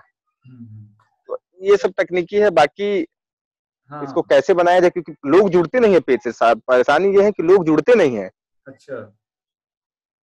तो 1.28 1.38
ये 1.62 1.76
सब 1.76 1.92
तकनीकी 1.98 2.36
है 2.36 2.50
बाकी 2.52 3.06
हाँ। 3.90 4.02
इसको 4.04 4.22
कैसे 4.22 4.54
बनाया 4.54 4.80
जाए? 4.80 4.90
क्योंकि 4.90 5.12
लोग 5.26 5.48
जुड़ते 5.50 5.80
नहीं 5.80 5.94
है 5.94 6.00
पेज 6.00 6.20
से 6.22 6.54
परेशानी 6.56 7.16
ये 7.16 7.24
है 7.24 7.30
कि 7.32 7.42
लोग 7.42 7.64
जुड़ते 7.66 7.94
नहीं 7.94 8.16
है। 8.16 8.30
अच्छा। 8.66 9.00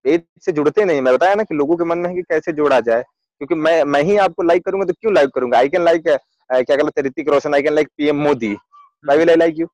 पेज 0.04 0.22
से 0.44 0.52
जुड़ते 0.52 0.84
नहीं 0.84 1.00
मैं 1.00 1.14
बताया 1.14 1.34
ना 1.34 1.42
कि 1.42 1.54
लोगों 1.54 1.76
के 1.76 1.84
मन 1.84 1.98
में 1.98 2.08
है 2.08 2.14
कि 2.16 2.22
कैसे 2.24 2.52
जोड़ा 2.52 2.80
जाए? 2.80 3.02
क्योंकि 3.02 3.54
मैं 3.56 3.82
मैं 3.84 4.02
ही 4.02 4.16
आपको 4.18 4.42
लाइक 4.42 4.64
करूँगा 4.64 4.86
तो 4.86 4.92
क्यों 4.92 5.14
लाइक 5.14 5.30
करूँगा? 5.34 5.58
आई 5.58 5.68
कैन 5.68 5.84
लाइक 5.84 6.08
क्या 6.50 6.76
कहते 6.76 7.02
Hrithik 7.02 7.28
Roshan 7.28 7.54
I 7.54 7.62
can 7.62 7.74
like 7.74 7.88
PM 7.96 8.16
Modi. 8.22 8.56
I 9.04 9.18
will 9.18 9.30
I 9.30 9.36
like 9.36 9.58
you 9.58 9.66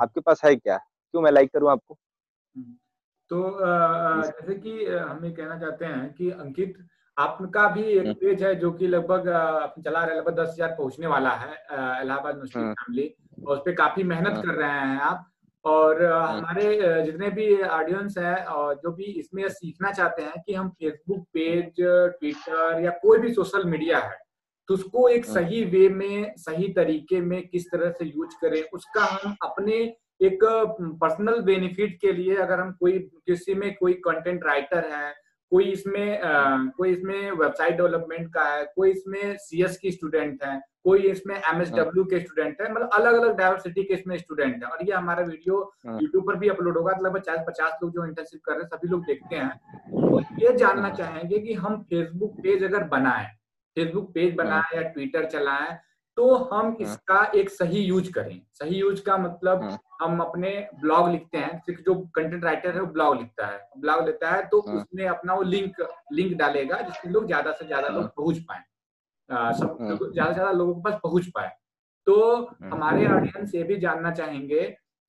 आपके 0.00 0.20
पास 0.20 0.40
है 0.44 0.54
क्या? 0.56 0.76
क्यों 0.76 1.22
मैं 1.22 1.30
लाइक 1.30 1.52
करूँ 1.52 1.70
आपको? 1.70 1.94
हम्म। 1.94 2.74
तो 3.30 3.58
जैसे 4.22 4.54
कि 4.54 4.84
हम 4.86 5.24
ये 5.24 5.30
कहना 5.30 5.58
चाहते 5.58 5.84
हैं 5.84 6.12
कि 6.14 6.30
अंकित 6.30 6.76
आपका 7.16 7.68
भी 7.68 7.82
एक 7.82 8.06
पेज 8.20 8.42
हम्म। 8.42 8.46
है 8.46 8.54
जो 8.54 8.70
कि 8.72 8.86
लगभग 8.86 9.22
चला 9.84 10.04
रहा 10.04 10.10
है 10.10 10.18
लगभग 10.18 10.34
दस 10.40 10.48
हज़ार 10.48 10.74
पहुँचने 10.78 11.06
वाला 11.06 11.30
है 11.30 11.54
इलाहाबाद 12.02 12.38
मुस्लिम 12.38 12.72
फैमिली 12.72 13.06
और 13.46 13.56
उस 13.56 13.62
पर 13.66 13.74
काफ़ी 13.74 14.02
मेहनत 14.02 14.32
हाँ। 14.32 14.42
कर 14.42 14.54
रहे 14.54 14.70
हैं 14.70 15.00
आप। 15.00 15.26
और। 15.64 16.04
हमारे 16.04 17.02
जितने 17.04 17.30
भी 17.30 17.46
ऑडियंस 17.62 18.18
है 18.18 18.34
और 18.46 18.74
जो 18.74 18.92
भी 18.92 19.04
इसमें 19.20 19.48
सीखना 19.48 19.90
चाहते 19.92 20.22
हैं 20.22 20.42
कि 20.46 20.54
हम 20.54 20.68
फेसबुक 20.70 21.26
पेज 21.34 21.74
ट्विटर 21.80 22.84
या 22.84 22.90
कोई 23.02 23.18
भी 23.18 23.32
सोशल 23.34 23.64
मीडिया 23.64 23.98
है 23.98 24.18
तो 24.68 24.74
उसको 24.74 25.08
एक 25.08 25.26
हाँ। 25.26 25.34
सही 25.34 25.64
वे 25.64 25.88
में 25.88 26.34
सही 26.38 26.68
तरीके 26.72 27.20
में 27.20 27.40
किस 27.48 27.66
तरह 27.66 27.90
से 27.90 28.04
यूज़ 28.06 28.34
करें 28.40 28.62
उसका 28.72 29.04
हम 29.04 29.36
अपने 29.42 29.76
एक 30.20 30.44
पर्सनल 31.00 31.40
बेनिफिट 31.42 31.98
के 32.00 32.12
लिए 32.12 32.36
अगर 32.36 32.60
हम 32.60 32.72
कोई 32.72 32.98
किसी 33.26 33.54
में 33.54 33.74
कोई 33.74 33.92
कंटेंट 34.04 34.44
राइटर 34.46 34.92
है 34.92 35.14
कोई 35.52 35.64
इसमें 35.64 36.20
आ, 36.20 36.56
कोई 36.76 36.90
इसमें 36.90 37.30
वेबसाइट 37.32 37.76
डेवलपमेंट 37.76 38.32
का 38.34 38.44
है 38.44 38.64
कोई 38.76 38.90
इसमें 38.90 39.36
सीएस 39.38 39.76
की 39.78 39.90
स्टूडेंट 39.90 40.42
है 40.44 40.60
कोई 40.84 41.02
इसमें 41.02 41.34
एमएसडब्ल्यू 41.34 42.02
हाँ। 42.02 42.08
के 42.10 42.20
स्टूडेंट 42.20 42.60
है 42.60 42.72
मतलब 42.72 42.90
अलग 42.94 43.14
अलग 43.14 43.36
डाइवर्सिटी 43.36 43.82
के 43.84 43.94
इसमें 43.94 44.16
स्टूडेंट 44.18 44.64
है 44.64 44.70
और 44.70 44.84
ये 44.84 44.92
हमारा 44.92 45.22
वीडियो 45.24 45.56
यूट्यूब 45.86 46.22
हाँ। 46.22 46.26
पर 46.26 46.38
भी 46.40 46.48
अपलोड 46.48 46.78
होगा 46.78 46.92
लगभग 46.98 47.20
चालीस 47.20 47.44
पचास 47.48 47.78
लोग 47.82 47.92
जो 47.92 48.06
इंटर्नशिप 48.06 48.40
कर 48.46 48.52
रहे 48.52 48.62
हैं 48.62 48.68
सभी 48.68 48.88
लोग 48.88 49.04
देखते 49.06 49.36
हैं 49.36 49.50
तो 49.92 50.20
ये 50.40 50.56
जानना 50.56 50.90
चाहेंगे 50.92 51.38
कि 51.38 51.54
हम 51.56 51.82
फेसबुक 51.84 52.40
पेज 52.42 52.64
अगर 52.64 52.84
बनाए 52.88 53.26
फेसबुक 53.76 54.12
पेज 54.14 54.28
हाँ। 54.30 54.36
बनाए 54.38 54.76
या 54.76 54.82
ट्विटर 54.88 55.26
चलाएँ 55.30 55.76
तो 56.16 56.34
हम 56.34 56.66
हाँ। 56.66 56.76
इसका 56.80 57.24
एक 57.36 57.50
सही 57.50 57.80
यूज़ 57.80 58.10
करें। 58.12 58.40
सही 58.54 58.76
यूज़ 58.76 59.02
का 59.02 59.16
मतलब 59.18 59.62
हाँ। 59.62 59.78
हम 60.02 60.20
अपने 60.20 60.50
ब्लॉग 60.80 61.08
लिखते 61.10 61.38
हैं 61.38 61.58
सिर्फ़ 61.60 61.80
जो 61.82 61.94
कंटेंट 62.14 62.44
राइटर 62.44 62.74
है 62.74 62.80
वो 62.80 62.86
ब्लॉग 62.92 63.16
लिखता 63.16 63.46
है। 63.46 63.58
ब्लॉग 63.78 64.04
लेता 64.06 64.30
है 64.30 64.46
तो 64.48 64.60
उसमें 64.60 65.06
अपना 65.08 65.34
वो 65.34 65.42
लिंक 65.44 65.76
लिंक 66.12 66.36
डालेगा 66.38 66.80
जिससे 66.80 67.08
लोग 67.10 67.26
ज़्यादा 67.26 67.52
से 67.52 67.66
ज़्यादा 67.66 67.88
लोग 67.88 68.06
पहुँच 68.16 68.38
पाए। 68.48 68.62
सब 69.52 69.78
ज़्यादा 69.82 70.28
से 70.28 70.34
ज़्यादा 70.34 70.50
लोगों 70.52 70.74
के 70.74 70.90
पास 70.90 71.00
पहुँच 71.02 71.26
पाए। 71.26 71.50
तो 72.06 72.16
हमारे 72.64 73.06
ऑडियंस 73.08 73.54
ये 73.54 73.62
भी 73.64 73.76
जानना 73.76 74.10
चाहेंगे 74.12 74.60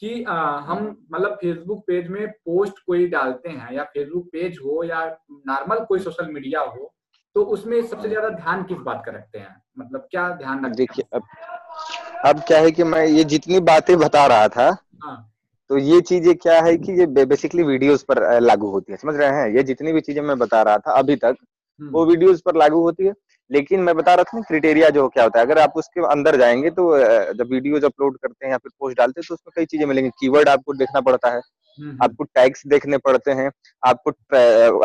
कि 0.01 0.23
आ, 0.23 0.35
हम 0.59 0.85
मतलब 1.11 1.35
फेसबुक 1.41 1.83
पेज 1.87 2.07
में 2.09 2.27
पोस्ट 2.31 2.79
कोई 2.87 3.07
डालते 3.09 3.49
हैं 3.49 3.71
या 3.73 3.83
फेसबुक 3.85 4.27
पेज 4.31 4.59
हो 4.65 4.83
या 4.83 5.05
नॉर्मल 5.47 5.85
कोई 5.85 5.99
सोशल 5.99 6.31
मीडिया 6.31 6.61
हो 6.61 6.93
तो 7.37 7.41
उसमें 7.45 7.81
सबसे 7.81 8.09
ज़्यादा 8.09 8.29
ध्यान 8.29 8.63
किस 8.63 8.77
बात 8.77 9.01
का 9.05 9.11
रखते 9.11 9.39
हैं 9.39 9.55
मतलब 9.79 10.07
क्या 10.11 10.27
ध्यान 10.29 10.65
रखते 10.65 10.75
देखिए 10.75 11.05
अब 11.13 11.23
अब 12.25 12.39
क्या 12.47 12.59
है 12.59 12.71
कि 12.71 12.83
मैं 12.83 13.05
ये 13.07 13.23
जितनी 13.23 13.59
बातें 13.59 13.97
बता 13.97 14.25
रहा 14.27 14.47
था 14.47 14.65
हाँ. 15.03 15.17
तो 15.69 15.77
ये 15.79 15.99
चीज़ें 16.01 16.33
क्या 16.37 16.59
है 16.61 16.75
कि 16.77 16.91
ये 16.99 17.05
बेसिकली 17.25 17.63
वीडियोस 17.63 18.03
पर 18.03 18.21
लागू 18.41 18.69
होती 18.71 18.91
है 18.91 18.97
समझ 18.97 19.15
रहे 19.15 19.27
हैं 19.29 19.47
ये 19.55 19.63
जितनी 19.63 19.93
भी 19.93 20.01
चीज़ें 20.01 20.21
मैं 20.21 20.37
बता 20.39 20.61
रहा 20.61 20.77
था 20.77 20.91
अभी 20.93 21.15
तक 21.15 21.35
हम्म। 21.79 21.91
वो 21.91 22.05
वीडियोस 22.05 22.41
पर 22.41 22.55
लागू 22.55 22.79
होती 22.81 23.05
है 23.05 23.13
लेकिन 23.51 23.79
मैं 23.79 23.95
बता 23.95 24.13
रहा 24.13 24.23
था 24.23 24.41
क्रिटेरिया 24.41 24.89
जो 24.89 25.07
क्या 25.09 25.23
होता 25.23 25.39
है 25.39 25.45
अगर 25.45 25.59
आप 25.59 25.73
उसके 25.75 26.07
अंदर 26.11 26.37
जाएँगे 26.37 26.69
तो 26.71 26.87
जब 27.33 27.51
वीडियोज़ 27.51 27.85
अपलोड 27.85 28.17
करते 28.17 28.45
हैं 28.45 28.51
या 28.51 28.57
फिर 28.57 28.71
पोस्ट 28.79 28.97
डालते 28.97 29.21
हैं 29.21 29.25
तो 29.27 29.33
उसमें 29.33 29.51
कई 29.55 29.65
चीज़ें 29.65 29.85
मिलेंगी 29.85 30.09
कीवर्ड 30.19 30.49
आपको 30.49 30.73
देखना 30.73 31.01
पड़ता 31.01 31.29
है। 31.29 31.41
आपको 32.03 32.23
टैक्स 32.23 32.65
देखने 32.67 32.97
पड़ते 32.97 33.31
हैं 33.31 33.49
आपको 33.83 34.11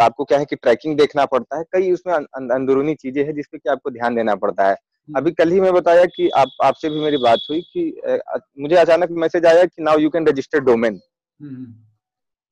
आपको 0.01 0.25
क्या 0.25 0.39
है 0.39 0.45
कि 0.45 0.57
ट्रैकिंग 0.57 0.97
देखना 0.99 1.25
पड़ता 1.27 1.59
है 1.59 1.65
कई 1.73 1.93
उसमें 1.93 2.15
अं, 2.15 2.25
अंदरूनी 2.51 2.95
चीज़ें 2.95 3.25
हैं 3.25 3.35
जिसपे 3.35 3.59
कि 3.59 3.69
आपको 3.71 3.91
ध्यान 3.91 4.15
देना 4.15 4.35
पड़ता 4.35 4.65
है। 4.65 4.73
हम्म। 4.73 5.19
अभी 5.19 5.31
कल 5.33 5.51
ही 5.51 5.61
मैं 5.61 5.73
बताया 5.73 6.05
कि 6.07 6.29
आप 6.29 6.49
आपसे 6.65 6.89
भी 6.91 7.01
मेरी 7.01 7.17
बात 7.17 7.39
हुई 7.51 7.61
कि 7.73 8.21
मुझे 8.61 8.77
अचानक 8.77 9.11
मैसेज 9.11 9.47
आया 9.47 9.65
कि 9.65 9.83
now 9.83 9.99
you 9.99 10.11
can 10.11 10.27
register 10.27 10.61
domain 10.61 11.01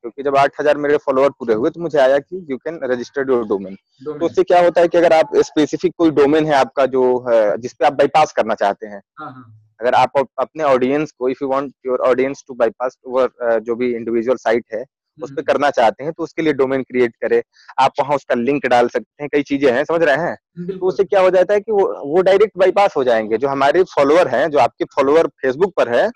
क्योंकि 0.05 0.23
जब 0.23 0.37
आठ 0.37 0.61
हज़ार 0.61 0.77
मेरे 0.77 0.97
फॉलोअर 0.97 1.31
पूरे 1.31 1.55
हुए 1.55 1.71
तो 1.71 1.81
मुझे 1.81 1.99
आया 1.99 2.19
कि 2.19 2.47
you 2.51 2.57
can 2.57 2.79
register 2.83 3.31
your 3.31 3.47
domain 3.47 3.75
तो 3.75 4.27
उससे 4.27 4.43
क्या 4.43 4.63
होता 4.65 4.81
है 4.81 4.89
कि 4.89 4.99
अगर 4.99 5.13
आप 5.13 5.37
स्पेसिफिक 5.37 5.93
कोई 5.99 6.11
डोमेन 6.11 6.47
है 6.47 6.55
आपका 6.55 6.87
जो 6.87 7.03
है 7.29 7.57
जिसपे 7.59 7.87
आप 7.87 7.93
बाईपास 7.93 8.33
करना 8.33 8.55
चाहते 8.55 8.87
हैं 8.87 9.01
हाँ, 9.19 9.33
हाँ। 9.33 9.70
अगर 9.81 9.95
आप 9.95 10.19
अपने 10.19 10.65
ऑडियंस 10.65 11.13
को 11.19 11.29
if 11.29 11.39
you 11.43 11.49
want 11.49 11.73
your 11.87 12.01
audience 12.09 12.45
to 12.49 12.55
bypass 12.55 12.97
जो 13.05 13.75
भी 13.77 13.95
इंडिविजुअल 13.95 14.37
साइट 14.39 14.65
है 14.75 14.85
उस 15.19 15.31
पर 15.31 15.43
करना 15.43 15.69
चाहते 15.71 16.05
हैं 16.05 16.13
तो 16.13 16.23
उसके 16.23 16.43
लिए 16.43 16.53
डोमेन 16.53 16.83
क्रिएट 16.83 17.15
करें। 17.23 17.41
आप 17.79 17.93
वहाँ 18.01 18.17
उसका 18.17 18.35
लिंक 18.35 18.67
डाल 18.67 18.89
सकते 18.89 19.23
हैं 19.23 19.29
कई 19.33 19.43
चीज़ें 19.43 19.71
हैं 19.73 19.83
समझ 19.85 20.03
रहे 20.03 20.17
हैं? 20.19 20.37
तो 20.69 20.87
उससे 20.87 21.05
क्या 21.05 21.21
हो 21.21 21.31
जाता 21.31 21.55
है 21.55 21.61
कि 21.61 21.73
वो 21.73 21.85
वो 22.07 22.23
डायरेक्ट 22.23 22.57
बाईपास 22.59 22.97
हो 22.97 23.03
जाएँगे। 23.05 23.39
जो 23.39 23.49
हमारे 23.49 23.83
फॉलोअर 23.91 24.29
हैं 24.29 24.49
जो 24.51 24.59
आपके 24.59 24.85
फॉलोअर 24.95 25.27
फेसबुक 25.43 25.73
पर 25.77 25.89
है 25.89 26.07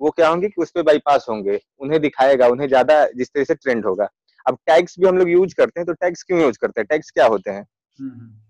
वो 0.00 0.10
क्या 0.10 0.28
होंगे 0.28 0.48
कि 0.48 0.62
उस 0.62 0.70
पर 0.70 0.82
बाईपास 0.82 1.26
होंगे। 1.28 1.58
उन्हें 1.80 2.00
दिखाएगा 2.00 2.46
उन्हें 2.48 2.68
ज़्यादा 2.68 3.04
जिस 3.16 3.28
तरह 3.28 3.44
से 3.44 3.54
ट्रेंड 3.54 3.84
होगा। 3.86 4.08
अब 4.46 4.58
टैग्स 4.66 4.94
भी 5.00 5.06
हम 5.08 5.18
लोग 5.18 5.30
यूज़ 5.30 5.54
करते 5.54 5.80
हैं 5.80 5.86
तो 5.86 5.92
टैग्स 5.94 6.22
क्यों 6.22 6.40
यूज़ 6.40 6.58
करते 6.60 6.80
हैं? 6.80 6.86
टैग्स 6.90 7.10
क्या 7.10 7.26
होते 7.26 7.50
हैं? 7.50 7.64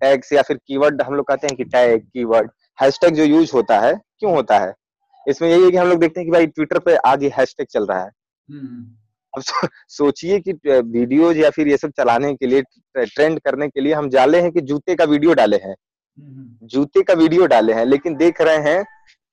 टैग्स 0.01 0.33
या 0.33 0.43
फिर 0.43 0.57
कीवर्ड 0.59 1.03
हम 1.03 1.15
लोग 1.15 1.27
कहते 1.27 1.47
हैं 1.47 1.57
कि 1.57 1.65
टैग 1.67 2.05
कीवर्ड 2.05 2.51
हैशटैग 2.79 3.15
जो 3.15 3.25
यूज़ 3.25 3.51
होता 3.55 3.79
है 3.81 3.93
क्यों 4.19 4.35
होता 4.35 4.59
है? 4.59 4.73
इसमें 5.27 5.49
यही 5.49 5.65
है 5.65 5.71
कि 5.71 5.77
हम 5.77 5.89
लोग 5.89 6.01
देखते 6.01 6.21
हैं 6.21 6.27
कि 6.27 6.33
भाई 6.33 6.47
ट्विटर 6.47 6.79
पे 6.79 6.95
आज 7.07 7.23
ये 7.23 7.31
हैशटैग 7.39 7.67
चल 7.67 7.87
रहा 7.87 7.99
है। 7.99 8.11
अब 9.35 9.43
सो, 9.43 9.69
सोचिए 9.89 10.39
कि 10.41 10.53
वीडियोज़ 10.67 11.39
या 11.39 11.51
फिर 11.51 11.69
ये 11.69 11.77
सब 11.77 11.91
चलाने 11.91 12.35
के 12.35 12.47
लिए 12.47 12.63
ट्रेंड 12.97 13.39
करने 13.41 13.69
के 13.69 13.81
लिए 13.81 13.93
हम 13.95 14.09
जाले 14.11 14.41
हैं 14.41 14.51
कि 14.53 14.61
जूते 14.63 14.95
का 14.95 15.05
वीडियो 15.05 15.35
डाले 15.35 15.57
हैं। 15.57 15.75
जूते 16.65 17.03
का 17.03 17.15
वीडियो 17.15 17.47
डाले 17.47 17.73
हैं 17.73 17.85
लेकिन 17.87 18.17
देख 18.17 18.41
रहे 18.41 18.71
हैं 18.71 18.85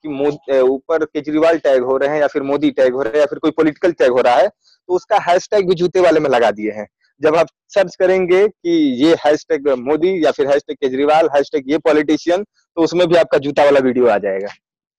कि 0.06 0.60
ऊपर 0.60 1.06
केजरीवाल 1.06 1.58
टैग 1.58 1.84
हो 1.84 1.98
रहे 1.98 2.10
हैं 2.10 2.20
या 2.22 2.28
फिर 2.28 2.44
मोदी 2.44 2.72
टैग 2.72 2.94
हो 2.94 3.02
रहे 3.02 3.14
हैं 3.14 3.20
या 3.20 3.26
फिर 3.26 3.40
कोई 3.40 3.52
पॉलिटिकल 3.52 3.92
टैग 3.92 4.12
हो 4.12 4.22
रहा 4.22 4.36
है 4.36 4.48
तो 4.48 4.96
उसका 4.96 5.18
हैशटैग 5.22 5.68
भी 5.70 5.76
जूते 5.76 6.00
वाले 6.00 6.20
में 6.20 6.30
लगा 6.30 6.52
दिए 6.52 6.72
हैं। 6.72 6.88
जब 7.22 7.36
आप 7.36 7.48
सर्च 7.70 7.96
करेंगे 7.96 8.48
कि 8.48 8.78
ये 9.02 9.16
हैशटैग 9.26 9.68
मोदी 9.80 10.14
या 10.26 10.32
फिर 10.32 10.48
हैशटैग 10.48 10.78
केजरीवाल 10.78 11.30
हैशटैग 11.36 11.70
ये 11.72 11.78
पॉलिटिशियन 11.84 12.44
तो 12.44 12.84
उसमें 12.84 13.08
भी 13.08 13.16
आपका 13.18 13.38
जूता 13.38 13.64
वाला 13.64 13.80
वीडियो 13.80 14.08
आ 14.08 14.18
जाएगा 14.20 14.50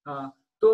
हाँ 0.06 0.28
तो 0.62 0.70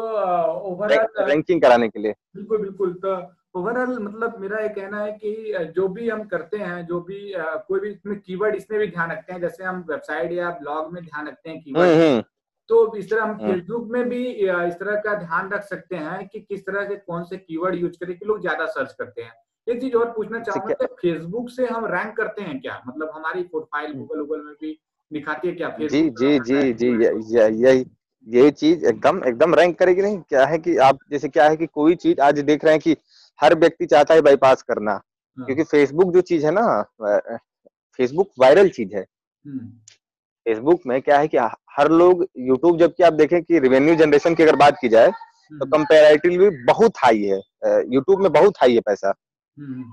ओवरऑल 0.67 1.27
रैंकिंग 1.27 1.61
कराने 1.63 1.89
के 1.89 2.01
लिए 2.01 2.13
बिल्कुल 2.37 2.59
बिल्कुल 2.59 2.93
तो 3.03 3.17
ओवरऑल 3.57 3.99
मतलब 3.99 4.37
मेरा 4.39 4.59
ये 4.59 4.69
कहना 4.71 5.03
है 5.03 5.13
कि 5.15 5.73
जो 5.77 5.87
भी 5.89 6.09
हम 6.09 6.25
करते 6.29 6.57
हैं 6.59 6.85
जो 6.87 7.01
भी 7.01 7.21
कोई 7.37 7.81
भी 7.81 7.91
इसमें 7.91 8.19
कीवर्ड 8.21 8.57
इसमें 8.57 8.79
भी 8.81 8.87
ध्यान 8.89 9.11
रखते 9.11 9.33
हैं 9.33 9.41
जैसे 9.41 9.65
हम 9.65 9.85
वेबसाइट 9.89 10.33
या 10.33 10.51
ब्लॉग 10.59 10.93
में 10.93 11.03
ध्यान 11.05 11.29
रखते 11.29 11.51
हैं 11.51 11.61
कीवर्ड 11.61 11.89
हम्म, 11.89 12.03
हम्म। 12.03 12.23
तो 12.71 12.97
इस 12.97 13.11
तरह 13.11 13.23
हम 13.23 13.37
फेसबुक 13.39 13.83
हम्म। 13.83 13.93
में 13.93 14.09
भी 14.09 14.25
इस 14.27 14.75
तरह 14.75 14.97
का 15.01 15.15
ध्यान 15.17 15.51
रख 15.51 15.65
सकते 15.65 15.97
हैं 15.99 16.27
कि 16.29 16.41
किस 16.41 16.67
तरह 16.67 16.85
के 16.85 16.97
कौन 16.97 17.25
से 17.25 17.37
कीवर्ड 17.39 17.75
यूज़ 17.75 17.99
करें 18.01 18.17
कि 18.19 18.27
लोग 18.27 18.41
ज़्यादा 18.41 18.67
सर्च 18.69 18.95
करते 18.99 19.23
हैं 19.23 19.33
एक 19.67 19.81
चीज़ 19.81 19.95
और 19.95 20.11
पूछना 20.13 20.41
चाहूँगा 20.41 20.75
कि 20.75 20.87
फेसबुक 20.87 21.51
से 21.51 21.67
हम 21.67 21.87
रैंक 21.87 22.17
करते 22.17 22.43
हैं 22.43 22.61
क्या 22.61 22.83
मतलब 22.87 23.11
हमारी 23.15 23.43
प्रोफ़ाइल 23.43 23.93
गूगल 23.93 24.21
गूगल 24.21 24.43
में 24.43 24.55
भी 24.61 24.79
दिखाती 25.11 25.49
है 25.49 25.55
क्या 25.55 25.69
जी 25.81 26.09
जी 26.11 26.39
जी 26.41 26.73
जी 26.73 26.89
यही 27.65 27.85
ये 28.27 28.51
चीज़ 28.51 28.85
एकदम 28.87 29.23
एकदम 29.25 29.55
रैंक 29.55 29.79
करेगी 29.79 30.03
नहीं 30.03 30.19
क्या 30.21 30.47
है 30.47 30.59
कि 30.59 30.77
आप 30.77 30.99
जैसे 31.11 31.29
क्या 31.29 31.49
है 31.49 31.57
कि 31.57 31.67
कोई 31.67 31.95
चीज़ 31.97 32.21
आज 32.21 32.39
देख 32.41 32.65
रहे 32.65 32.73
हैं 32.75 32.81
कि 32.81 32.97
हर 33.41 33.55
व्यक्ति 33.55 33.87
चाहता 33.87 34.15
है 34.15 34.21
बाईपास 34.21 34.63
करना 34.63 34.93
हाँ। 34.93 35.47
क्योंकि 35.47 35.65
फेसबुक 35.65 36.13
जो 36.13 36.21
चीज़ 36.21 36.47
है 36.47 36.53
ना 36.53 36.83
फेसबुक 37.99 38.31
वायरल 38.39 38.69
चीज़ 38.69 38.97
है 38.97 39.03
फेसबुक 40.47 40.75
हम्म। 40.75 40.91
में 40.91 41.03
क्या 41.03 41.19
है 41.19 41.29
कि 41.29 41.39
हर 41.77 41.91
लोग 41.93 42.27
यूट्यूब 42.39 42.79
जबकि 42.79 43.03
आप 43.03 43.13
देखें 43.13 43.43
कि 43.43 43.59
रेवेन्यू 43.59 43.95
जनरेशन 43.95 44.35
की 44.35 44.43
अगर 44.43 44.57
बात 44.57 44.79
की 44.81 44.89
जाए 44.89 45.11
तो 45.53 45.67
कंपेरेटिवली 45.67 46.47
हम्म। 46.47 46.65
बहुत 46.67 46.99
हाई 46.99 47.23
है 47.23 47.41
यूट्यूब 47.93 48.23
में 48.23 48.33
बहुत 48.33 48.59
हाई 48.61 48.75
है 48.75 48.81
पैसा। 48.81 49.15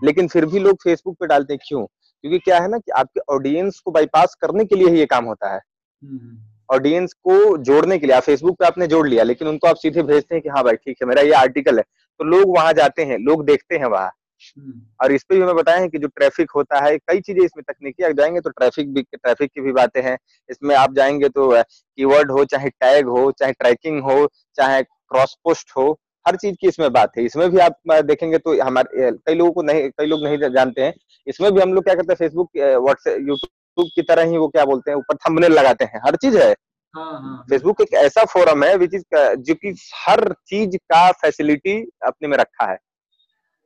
लेकिन 0.03 0.27
फिर 0.27 0.45
भी 0.45 0.59
लोग 0.59 0.77
फेसबुक 0.83 1.17
पे 1.19 1.27
डालते 1.27 1.53
हैं 1.53 1.59
क्यों? 1.67 1.85
क्योंकि 1.85 2.39
क्या 2.39 2.59
है 2.59 2.67
ना 2.67 2.77
कि 2.77 2.91
आपके 2.91 3.19
ऑडियंस 3.33 3.79
को 3.79 3.91
बाईपास 3.91 4.35
करने 4.41 4.65
के 4.65 4.75
लिए 4.75 4.89
ही 4.89 4.99
ये 4.99 5.05
काम 5.05 5.25
होता 5.25 5.53
है। 5.53 5.59
ऑडियंस 6.69 7.13
को 7.13 7.57
जोड़ने 7.57 7.97
के 7.97 8.07
लिए 8.07 8.15
आप 8.15 8.23
फेसबुक 8.23 8.57
पे 8.59 8.65
आपने 8.65 8.87
जोड़ 8.87 9.07
लिया 9.07 9.23
लेकिन 9.23 9.47
उनको 9.47 9.67
आप 9.67 9.75
सीधे 9.75 10.03
भेजते 10.03 10.35
हैं 10.35 10.41
कि 10.41 10.49
हाँ 10.49 10.63
भाई 10.63 10.75
ठीक 10.75 10.97
है 11.01 11.07
मेरा 11.07 11.21
ये 11.21 11.31
आर्टिकल 11.33 11.77
है। 11.77 11.83
तो 12.19 12.23
लोग 12.23 12.55
वहाँ 12.57 12.73
जाते 12.73 13.03
हैं 13.05 13.17
लोग 13.19 13.45
देखते 13.45 13.77
हैं 13.77 13.85
वहाँ। 13.85 14.11
हम्म। 14.57 14.81
और 15.01 15.11
इस 15.11 15.23
पे 15.23 15.35
भी 15.35 15.41
हमें 15.41 15.55
बताया 15.55 15.79
है 15.79 15.87
कि 15.89 15.97
जो 15.97 16.07
ट्रैफ़िक 16.07 16.51
होता 16.55 16.79
है 16.85 16.97
कई 16.97 17.19
चीज़ें 17.21 17.43
इसमें 17.45 17.63
तकनीकी 17.67 18.03
आप 18.03 18.11
जाएँगे 18.11 18.41
तो 18.41 18.49
ट्रैफ़िक 18.49 18.93
भी 18.93 19.01
ट्रैफ़िक 19.01 19.51
की 19.51 19.61
भी 19.61 19.71
बातें 19.71 20.01
हैं। 20.01 20.17
इसमें 20.49 20.75
आप 20.75 20.93
जाएँगे 20.93 21.29
तो 21.29 21.51
कीवर्ड 21.63 22.31
हो 22.31 22.45
चाहे 22.45 22.69
टैग 22.69 23.07
हो 23.07 23.31
चाहे 23.31 23.53
ट्रैकिंग 23.53 24.01
हो 24.03 24.27
चाहे 24.55 24.81
क्रॉस 24.83 25.35
पोस्ट 25.43 25.71
हो 25.77 25.99
हर 26.25 26.35
चीज़ 26.35 26.55
की 26.61 26.67
इसमें 26.67 26.91
बात 26.93 27.17
है। 27.17 27.23
इसमें 27.25 27.49
भी 27.51 27.57
आप 27.59 27.77
देखेंगे 28.05 28.37
तो 28.37 28.61
हमारे 28.61 29.11
कई 29.11 29.35
लोगों 29.35 29.51
को 29.51 29.61
नहीं 29.61 29.89
कई 29.89 30.05
लोग 30.05 30.23
नहीं 30.23 30.37
जानते 30.49 30.81
हैं। 30.81 30.93
इसमें 31.27 31.51
भी 31.53 31.61
हम 31.61 31.73
लोग 31.73 31.83
क्या 31.83 31.95
करते 31.95 32.13
हैं 32.13 32.17
फेसबुक 32.17 32.49
व्हाट्सएप 32.57 33.27
यूट्यूब 33.29 33.87
की 33.95 34.01
तरह 34.01 34.23
ही 34.23 34.37
वो 34.37 34.47
क्या 34.47 34.65
बोलते 34.65 34.91
हैं 34.91 34.97
ऊपर 34.97 35.15
थंबनेल 35.27 35.51
लगाते 35.51 35.85
हैं। 35.85 36.01
हर 36.05 36.15
चीज़ 36.15 36.37
है। 36.37 36.53
फेसबुक 36.93 37.81
हाँ, 37.81 37.85
हाँ। 37.89 37.99
एक 37.99 38.05
ऐसा 38.05 38.23
फोरम 38.25 38.63
है 38.63 38.75
विच 38.77 38.93
इज़ 38.93 39.03
जो 39.15 39.53
कि 39.55 39.75
हर 39.97 40.33
चीज़ 40.47 40.75
का 40.77 41.11
फैसिलिटी 41.11 41.79
अपने 42.05 42.27
में 42.27 42.37
रखा 42.37 42.65
है। 42.65 42.77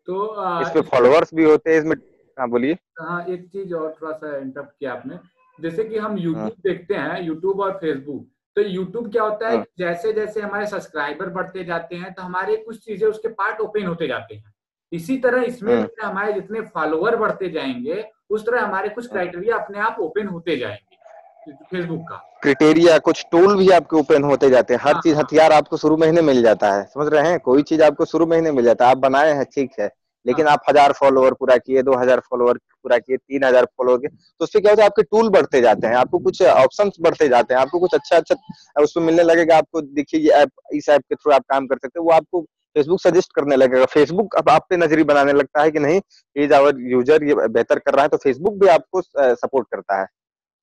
तो 0.08 0.26
आ, 0.26 0.62
इस 0.62 0.78
फॉलोअर्स 0.90 1.34
भी 1.34 1.44
होते 1.44 1.72
हैं 1.72 1.80
इसमें 1.80 1.96
हाँ 2.38 2.48
बोलिए। 2.50 2.78
हाँ 3.00 3.26
एक 3.26 3.46
चीज़ 3.48 3.74
और 3.74 3.96
थोड़ा 4.02 4.12
सा 4.14 4.38
इंटरप्ट 4.38 4.72
किया 4.80 4.92
आपने। 4.94 5.18
जैसे 5.60 5.84
कि 5.84 5.98
हम 5.98 6.18
यूट्यूब 6.18 6.38
हाँ। 6.38 6.50
देखते 6.64 6.96
हैं 6.96 7.22
यूट्यूब 7.24 7.60
और 7.60 7.72
फेसबुक 7.78 8.26
तो 8.58 8.62
यूट्यूब 8.62 9.12
क्या 9.12 9.24
होता 9.24 9.50
है 9.50 9.56
हाँ। 9.56 9.66
जैसे 9.80 10.12
जैसे 10.14 10.42
हमारे 10.42 10.68
सब्सक्राइबर 10.68 11.30
बढ़ते 11.30 11.64
जाते 11.64 11.96
हैं 11.96 12.14
तो 12.14 12.22
हमारे 12.22 12.56
कुछ 12.58 12.78
चीज़ें 12.86 13.08
उसके 13.08 13.28
पार्ट 13.28 13.60
ओपन 13.62 13.86
होते 13.86 14.08
जाते 14.08 14.36
हैं। 14.36 14.54
इसी 14.92 15.18
तरह 15.18 15.42
इसमें 15.42 15.74
हाँ। 15.76 16.10
हमारे 16.10 16.34
जितने 16.34 16.62
फॉलोअर 16.62 17.16
बढ़ते 17.16 17.50
जाएँगे 17.50 18.04
उस 18.30 18.46
तरह 18.46 18.62
हमारे 18.62 18.90
कुछ 18.90 19.08
क्राइटेरिया 19.08 19.58
अपने 19.58 19.80
आप 19.80 19.98
ओपन 20.00 20.28
होते 20.28 20.58
जाएँगे 20.58 21.54
फेसबुक 21.72 22.02
का। 22.02 22.16
क्रिटेरिया 22.42 22.98
कुछ 23.00 23.26
टूल 23.32 23.56
भी 23.58 23.70
आपके 23.70 23.98
ओपन 23.98 24.24
होते 24.24 24.50
जाते 24.50 24.74
हैं। 24.74 24.82
हर 24.84 24.94
हाँ, 24.94 25.02
चीज़ 25.02 25.16
हाँ। 25.16 25.24
हथियार 25.24 25.52
आपको 25.52 25.78
शुरू 25.78 25.98
महीने 25.98 26.22
मिल 26.22 26.42
जाता 26.42 26.72
है। 26.74 26.84
समझ 26.84 27.08
रहे 27.08 27.30
हैं? 27.30 27.40
कोई 27.40 27.64
चीज़ 27.64 27.84
आपको 27.84 28.06
शुरू 28.06 28.26
महीने 28.26 28.52
मिल 28.52 28.66
जाता। 28.66 28.86
है 28.86 28.92
आप 28.92 28.98
बनाए 28.98 29.32
हैं 29.34 29.46
ठीक 29.46 29.72
है। 29.80 29.90
लेकिन 30.28 30.46
हाँ। 30.46 30.54
आप 30.54 30.64
हज़ार 30.70 30.92
फॉलोअर 30.94 31.34
पूरा 31.34 31.58
किए 31.58 31.82
दो 31.84 31.98
हज़ार 31.98 32.20
फॉलोअर 32.22 32.58
पूरा 32.58 32.98
किए 32.98 33.18
तीन 33.18 33.44
हज़ार 33.44 33.66
फॉलोअर 33.68 34.00
किए 34.00 34.10
तो 34.10 34.44
उससे 34.44 34.60
क्या 34.60 34.72
होता 34.72 34.84
है 34.84 34.90
आपके 34.90 35.04
टूल 35.06 35.30
बढ़ते 35.30 35.62
जाते 35.62 35.88
हैं 35.88 35.96
आपको 35.96 36.20
कुछ 36.20 36.42
ऑप्शन 36.44 36.92
बढ़ते 37.02 37.28
जाते 37.30 37.54
हैं 37.54 37.62
आपको 37.62 37.80
कुछ 37.80 37.94
अच्छा 37.94 38.18
अच्छा 38.18 38.82
उसमें 38.82 39.06
मिलने 39.06 39.24
लगेगा 39.24 39.58
आपको 39.58 39.82
देखिए 39.82 40.22
ये 40.22 40.32
ऐप 40.34 40.52
इस 40.74 40.90
ऐप 40.90 41.02
के 41.02 41.16
थ्रू 41.16 41.32
आप 41.34 41.44
काम 41.50 41.68
कर 41.68 41.78
सकते 41.78 42.00
हैं 42.00 42.06
वो 42.06 42.12
आपको 42.14 42.42
फेसबुक 42.76 43.00
सजेस्ट 43.02 43.32
करने 43.36 43.56
लगेगा। 43.56 43.86
फेसबुक 43.88 44.36
अब 44.38 44.50
आप 44.50 44.66
पे 44.70 44.78
नजरी 44.78 45.04
बनाने 45.06 45.34
लगता 45.34 45.62
है 45.62 45.72
कि 45.72 45.80
नहीं 45.80 46.00
इज़ 46.36 46.54
आवर 46.54 46.80
यूज़र 46.90 47.24
ये 47.24 47.36
बेहतर 47.48 47.80
कर 47.80 47.94
रहा 47.94 48.04
है 48.04 48.10
तो 48.10 48.18
फेसबुक 48.20 48.60
भी 48.60 48.68
आपको 48.70 49.02
सपोर्ट 49.02 49.68
करता 49.72 50.00
है। 50.00 50.06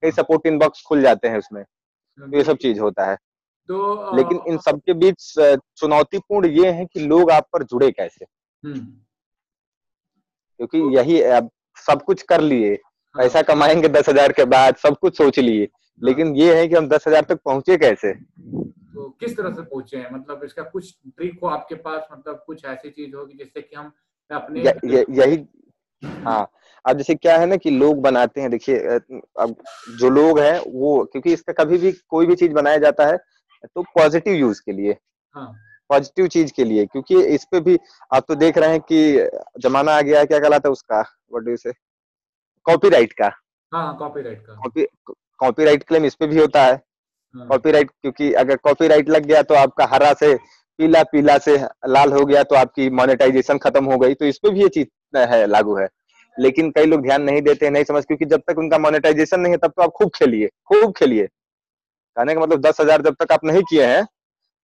कई 0.03 0.11
सपोर्ट 0.13 0.47
इनबॉक्स 0.47 0.83
खुल 0.89 1.03
जाते 1.03 1.29
हैं 1.29 1.39
उसमें 1.39 1.63
तो 1.63 2.37
ये 2.37 2.45
सब 2.45 2.57
चीज़ 2.59 2.81
होता 2.81 3.05
है। 3.05 3.17
तो 3.69 4.17
लेकिन 4.17 4.41
इन 4.49 4.59
सबके 4.61 4.95
बीच 4.95 5.33
चुनौतीपूर्ण 5.79 6.49
ये 6.51 6.71
है 6.71 6.85
कि 6.87 7.01
लोग 7.03 7.31
आप 7.31 7.47
पर 7.53 7.63
जुड़े 7.65 7.91
कैसे। 7.93 8.25
हम्म। 8.25 8.87
क्योंकि 10.59 10.79
यही 10.97 11.21
अब 11.23 11.51
सब 11.87 12.03
कुछ 12.03 12.23
कर 12.23 12.41
लिए 12.41 12.73
हाँ। 12.73 13.23
पैसा 13.23 13.43
कमाएँगे 13.43 13.89
दस 13.89 14.09
हज़ार 14.09 14.33
के 14.33 14.45
बाद 14.47 14.77
सब 14.77 14.97
कुछ 14.99 15.17
सोच 15.17 15.39
लिए। 15.39 15.63
हाँ। 15.63 15.99
लेकिन 16.03 16.35
ये 16.37 16.55
है 16.57 16.67
कि 16.69 16.75
हम 16.75 16.89
दस 16.89 17.09
हज़ार 17.09 17.25
तक 17.25 17.41
पहुँचे 17.45 17.77
कैसे? 17.77 18.13
तो 18.15 19.09
किस 19.21 19.37
तरह 19.37 19.55
से 19.55 19.63
पहुँचे 19.63 19.97
हैं? 19.97 20.09
मतलब 20.13 20.41
इसका 20.45 20.63
कुछ 20.63 20.95
ट्रिक 21.07 21.39
हो 21.43 21.49
आपके 21.49 21.75
पास? 21.77 22.07
मतलब 22.13 22.43
कुछ 22.47 22.65
ऐसी 22.65 22.91
चीज़ 22.91 23.15
होगी 23.17 23.37
जिससे 23.39 23.61
कि 23.61 23.77
हम 23.77 23.93
अपने 24.31 24.61
य, 24.61 24.73
य, 24.85 25.05
यही 25.11 25.45
हाँ। 26.03 26.51
अब 26.85 26.97
जैसे 26.97 27.15
क्या 27.15 27.37
है 27.39 27.47
ना 27.47 27.57
कि 27.57 27.71
लोग 27.71 28.01
बनाते 28.03 28.41
हैं 28.41 28.51
देखिए 28.51 28.79
अब 29.41 29.55
जो 29.99 30.09
लोग 30.11 30.39
हैं 30.41 30.59
वो 30.73 31.05
क्योंकि 31.05 31.33
इसका 31.33 31.53
कभी 31.53 31.79
भी 31.79 31.93
कोई 32.09 32.27
भी 32.27 32.35
चीज़ 32.37 32.53
बनाया 32.53 32.79
जाता 32.79 33.07
है 33.07 33.17
तो 33.67 33.83
पॉजिटिव 33.83 34.35
यूज़ 34.35 34.61
के 34.67 34.73
लिए। 34.73 34.97
पॉजिटिव 35.91 36.25
हाँ। 36.25 36.29
चीज़ 36.29 36.53
के 36.53 36.65
लिए 36.65 36.85
क्योंकि 36.87 37.23
इस 37.25 37.45
पे 37.45 37.61
भी 37.61 37.79
आप 38.13 38.25
तो 38.29 38.35
देख 38.37 38.59
रहे 38.59 38.71
हैं 38.71 38.81
कि 38.83 39.29
जमाना 39.61 39.93
आ 39.93 40.01
गया 40.01 40.21
है 40.21 40.27
क्या 40.27 40.39
कहलाता 40.39 40.69
है 40.69 40.73
उसका? 40.73 41.01
व्हाट 41.01 41.45
डू 41.45 41.57
से 41.57 41.73
कॉपीराइट 42.67 43.13
का। 43.13 43.31
हाँ 43.73 43.97
कॉपीराइट 43.99 44.43
का। 44.47 44.55
कॉपी 44.55 44.87
कॉपीराइट 45.41 45.83
क्लेम 45.83 46.05
इस 46.05 46.15
पे 46.15 46.27
भी 46.27 46.39
होता 46.39 46.65
है। 46.65 46.81
कॉपीराइट 47.35 47.87
हाँ। 47.87 47.99
क्योंकि 48.03 48.33
अगर 48.35 48.57
कॉपीराइट 48.59 49.09
लग 49.09 49.27
गया 49.27 49.43
तो 49.43 49.55
आपका 49.57 49.87
हरा 49.87 50.13
से 50.15 50.35
पीला 50.79 51.03
पीला 51.03 51.37
से 51.39 51.57
लाल 51.89 52.13
हो 52.13 52.25
गया 52.27 52.43
तो 52.43 52.55
आपकी 52.57 52.89
मोनेटाइजेशन 52.93 53.59
खत्म 53.59 53.85
हो 53.85 53.99
गई 53.99 54.15
तो 54.15 54.25
इस 54.25 54.39
पे 54.39 54.51
भी 54.51 54.63
ये 54.63 54.69
चीज़ 54.69 55.19
है 55.31 55.47
लागू 55.47 55.77
है। 55.77 55.89
लेकिन 56.37 56.71
कई 56.71 56.87
लोग 56.87 57.03
ध्यान 57.03 57.23
नहीं 57.23 57.43
देते 57.43 57.71
नहीं 57.71 57.85
समझ 57.85 58.05
क्योंकि 58.05 58.25
जब 58.25 58.43
तक 58.49 58.59
उनका 58.59 58.79
मोनेटाइजेशन 58.79 59.41
नहीं 59.41 59.53
है 59.53 59.59
तब 59.59 59.73
तो 59.77 59.83
आप 59.83 59.91
खूब 59.91 60.11
खेलिए 60.15 60.49
खूब 60.67 60.93
खेलिए। 60.93 61.27
कहने 61.27 62.35
का 62.35 62.41
मतलब 62.41 62.61
दस 62.61 62.81
हज़ार 62.81 63.03
जब 63.03 63.15
तक 63.21 63.33
आप 63.33 63.45
नहीं 63.45 63.63
किए 63.63 63.87
हैं 63.87 64.03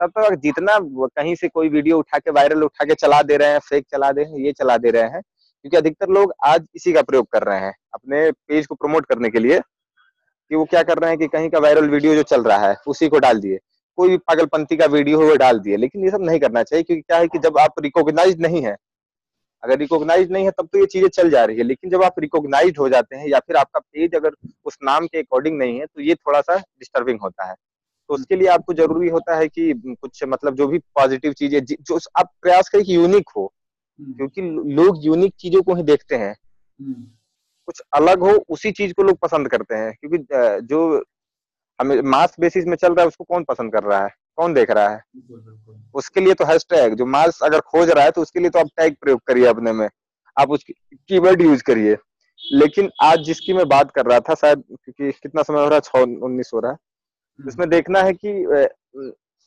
तब 0.00 0.10
तक 0.10 0.34
जितना 0.42 0.78
कहीं 0.80 1.34
से 1.34 1.48
कोई 1.48 1.68
वीडियो 1.68 1.98
उठा 1.98 2.18
के 2.18 2.30
वायरल 2.30 2.62
उठा 2.64 2.84
के 2.84 2.94
चला 2.96 3.20
दे 3.22 3.36
रहे 3.36 3.48
हैं 3.48 3.58
फेक 3.60 3.86
चला 3.90 4.10
दे 4.12 4.22
रहे 4.22 4.32
हैं, 4.32 4.38
ये 4.38 4.52
चला 4.52 4.76
दे 4.78 4.90
रहे 4.90 5.02
हैं, 5.04 5.20
क्योंकि 5.20 5.76
अधिकतर 5.76 6.08
लोग 6.10 6.32
आज 6.44 6.66
इसी 6.76 6.92
का 6.92 7.02
प्रयोग 7.02 7.26
कर 7.32 7.42
रहे 7.42 7.58
हैं, 7.60 7.72
अपने 7.94 8.30
पेज 8.30 8.66
को 8.66 8.74
प्रमोट 8.74 9.06
करने 9.06 9.30
के 9.30 9.38
लिए, 9.38 9.58
कि 9.58 10.56
वो 10.56 10.64
क्या 10.64 10.82
कर 10.82 10.98
रहे 10.98 11.10
हैं 11.10 11.18
कि 11.18 11.26
कहीं 11.28 11.50
का 11.50 11.58
वायरल 11.58 11.88
वीडियो 11.90 12.14
जो 12.14 12.22
चल 12.24 12.42
रहा 12.44 12.68
है, 12.68 12.76
उसी 12.86 13.08
को 13.08 13.18
डाल 13.18 13.40
दिए। 13.40 13.58
कोई 13.98 14.08
भी 14.08 14.16
पागलपंथी 14.18 14.76
का 14.76 14.86
वीडियो 14.88 15.18
हो, 15.18 15.26
वो 15.28 15.34
डाल 15.36 15.58
दिए, 15.60 15.76
लेकिन 15.76 16.04
ये 16.04 16.10
सब 16.10 16.22
नहीं 16.22 16.40
करना 16.40 16.62
चाहिए, 16.62 16.82
क्योंकि 16.82 17.02
क्या 17.02 17.18
है 17.18 17.28
कि 17.28 17.38
जब 17.38 17.58
आप 17.58 17.80
रिकॉग्नाइज 17.82 18.40
नहीं 18.40 18.62
है, 18.62 18.76
अगर 19.62 19.78
रिकॉग्नाइज 19.78 20.30
नहीं 20.32 20.44
है, 20.44 20.50
तब 20.50 20.68
तो 20.72 20.78
ये 20.78 20.86
चीज़ें 20.86 21.08
चल 21.10 21.30
जा 21.30 21.44
रही 21.44 21.56
है, 21.56 21.62
लेकिन 21.64 21.90
जब 21.90 22.02
आप 22.02 22.20
रिकॉग्नाइज 22.20 22.78
हो 22.78 22.88
जाते 22.88 23.16
हैं, 23.16 23.26
या 23.28 23.38
फिर 23.38 23.56
आपका 23.56 23.80
पेज 23.80 24.14
अगर 24.14 24.34
उस 24.66 24.78
नाम 24.82 25.06
के 25.06 25.18
अकॉर्डिंग 25.18 25.58
नहीं 25.58 25.78
है 25.80 25.86
तो 25.86 26.00
ये 26.02 26.14
थोड़ा 26.16 26.40
सा 26.40 26.56
डिस्टर्बिंग 26.56 27.20
होता 27.22 27.48
है। 27.48 27.54
तो 28.10 28.14
उसके 28.14 28.36
लिए 28.36 28.48
आपको 28.48 28.74
ज़रूरी 28.74 29.08
होता 29.08 29.36
है 29.36 29.46
कि 29.48 29.72
कुछ 30.00 30.22
मतलब 30.24 30.54
जो 30.54 30.66
भी 30.68 30.78
पॉजिटिव 30.78 31.32
चीज़ें 31.32 31.60
जो 31.64 31.98
आप 32.18 32.30
प्रयास 32.42 32.68
करें 32.68 32.84
कि 32.84 32.94
यूनिक 32.96 33.28
हो। 33.36 33.44
हम्म, 34.00 34.12
क्योंकि 34.12 34.42
लोग 34.74 34.96
यूनिक 35.00 35.34
चीज़ों 35.38 35.62
को 35.62 35.74
ही 35.74 35.82
देखते 35.82 36.16
हैं। 36.16 36.32
हम्म, 36.32 37.04
कुछ 37.66 37.82
अलग 37.92 38.20
हो 38.20 38.32
उसी 38.48 38.72
चीज़ 38.72 38.92
को 38.92 39.02
लोग 39.02 39.18
पसंद 39.18 39.48
करते 39.48 39.74
हैं। 39.74 39.92
क्योंकि 40.00 40.18
जो 40.66 40.80
हमें 41.78 42.00
मास 42.02 42.36
बेसिस 42.40 42.66
में 42.66 42.76
चल 42.76 42.94
रहा 42.94 43.02
है 43.02 43.08
उसको 43.08 43.24
कौन 43.24 43.44
पसंद 43.44 43.72
कर 43.72 43.82
रहा 43.82 44.02
है? 44.04 44.10
कौन 44.36 44.54
देख 44.54 44.70
रहा 44.70 44.88
है? 44.88 45.02
उसके 45.94 46.20
लिए 46.20 46.34
तो 46.34 46.44
हैशटैग 46.44 46.94
जो 46.94 47.06
मास 47.06 47.40
अगर 47.42 47.60
खोज 47.60 47.90
रहा 47.90 48.04
है 48.04 48.10
तो 48.10 48.22
उसके 48.22 48.40
लिए 48.40 48.50
तो 48.50 48.58
आप 48.58 48.68
टैग 48.76 48.96
प्रयोग 49.00 49.20
करिए 49.26 49.46
अपने 49.46 49.72
में। 49.72 49.88
आप 50.36 50.50
उसकी 50.50 50.72
कीवर्ड 51.08 51.42
यूज़ 51.42 51.62
करिए। 51.62 51.96
लेकिन 52.40 52.90
आज 53.02 53.18
जिसकी 53.18 53.52
मैं 53.52 53.68
बात 53.68 53.90
कर 53.90 54.06
रहा 54.06 54.20
था 54.20 54.34
शायद 54.34 54.62
क्योंकि 54.84 55.12
कितना 55.12 55.42
समय 55.42 55.60
हो 55.60 55.68
रहा 55.68 55.74
है 55.74 55.80
छह 55.80 56.24
उन्नीस 56.24 56.50
हो 56.54 56.60
रहा 56.60 56.72
है। 56.72 56.78
इसमें 57.48 57.68
देखना 57.70 58.02
है 58.02 58.12
कि 58.14 58.30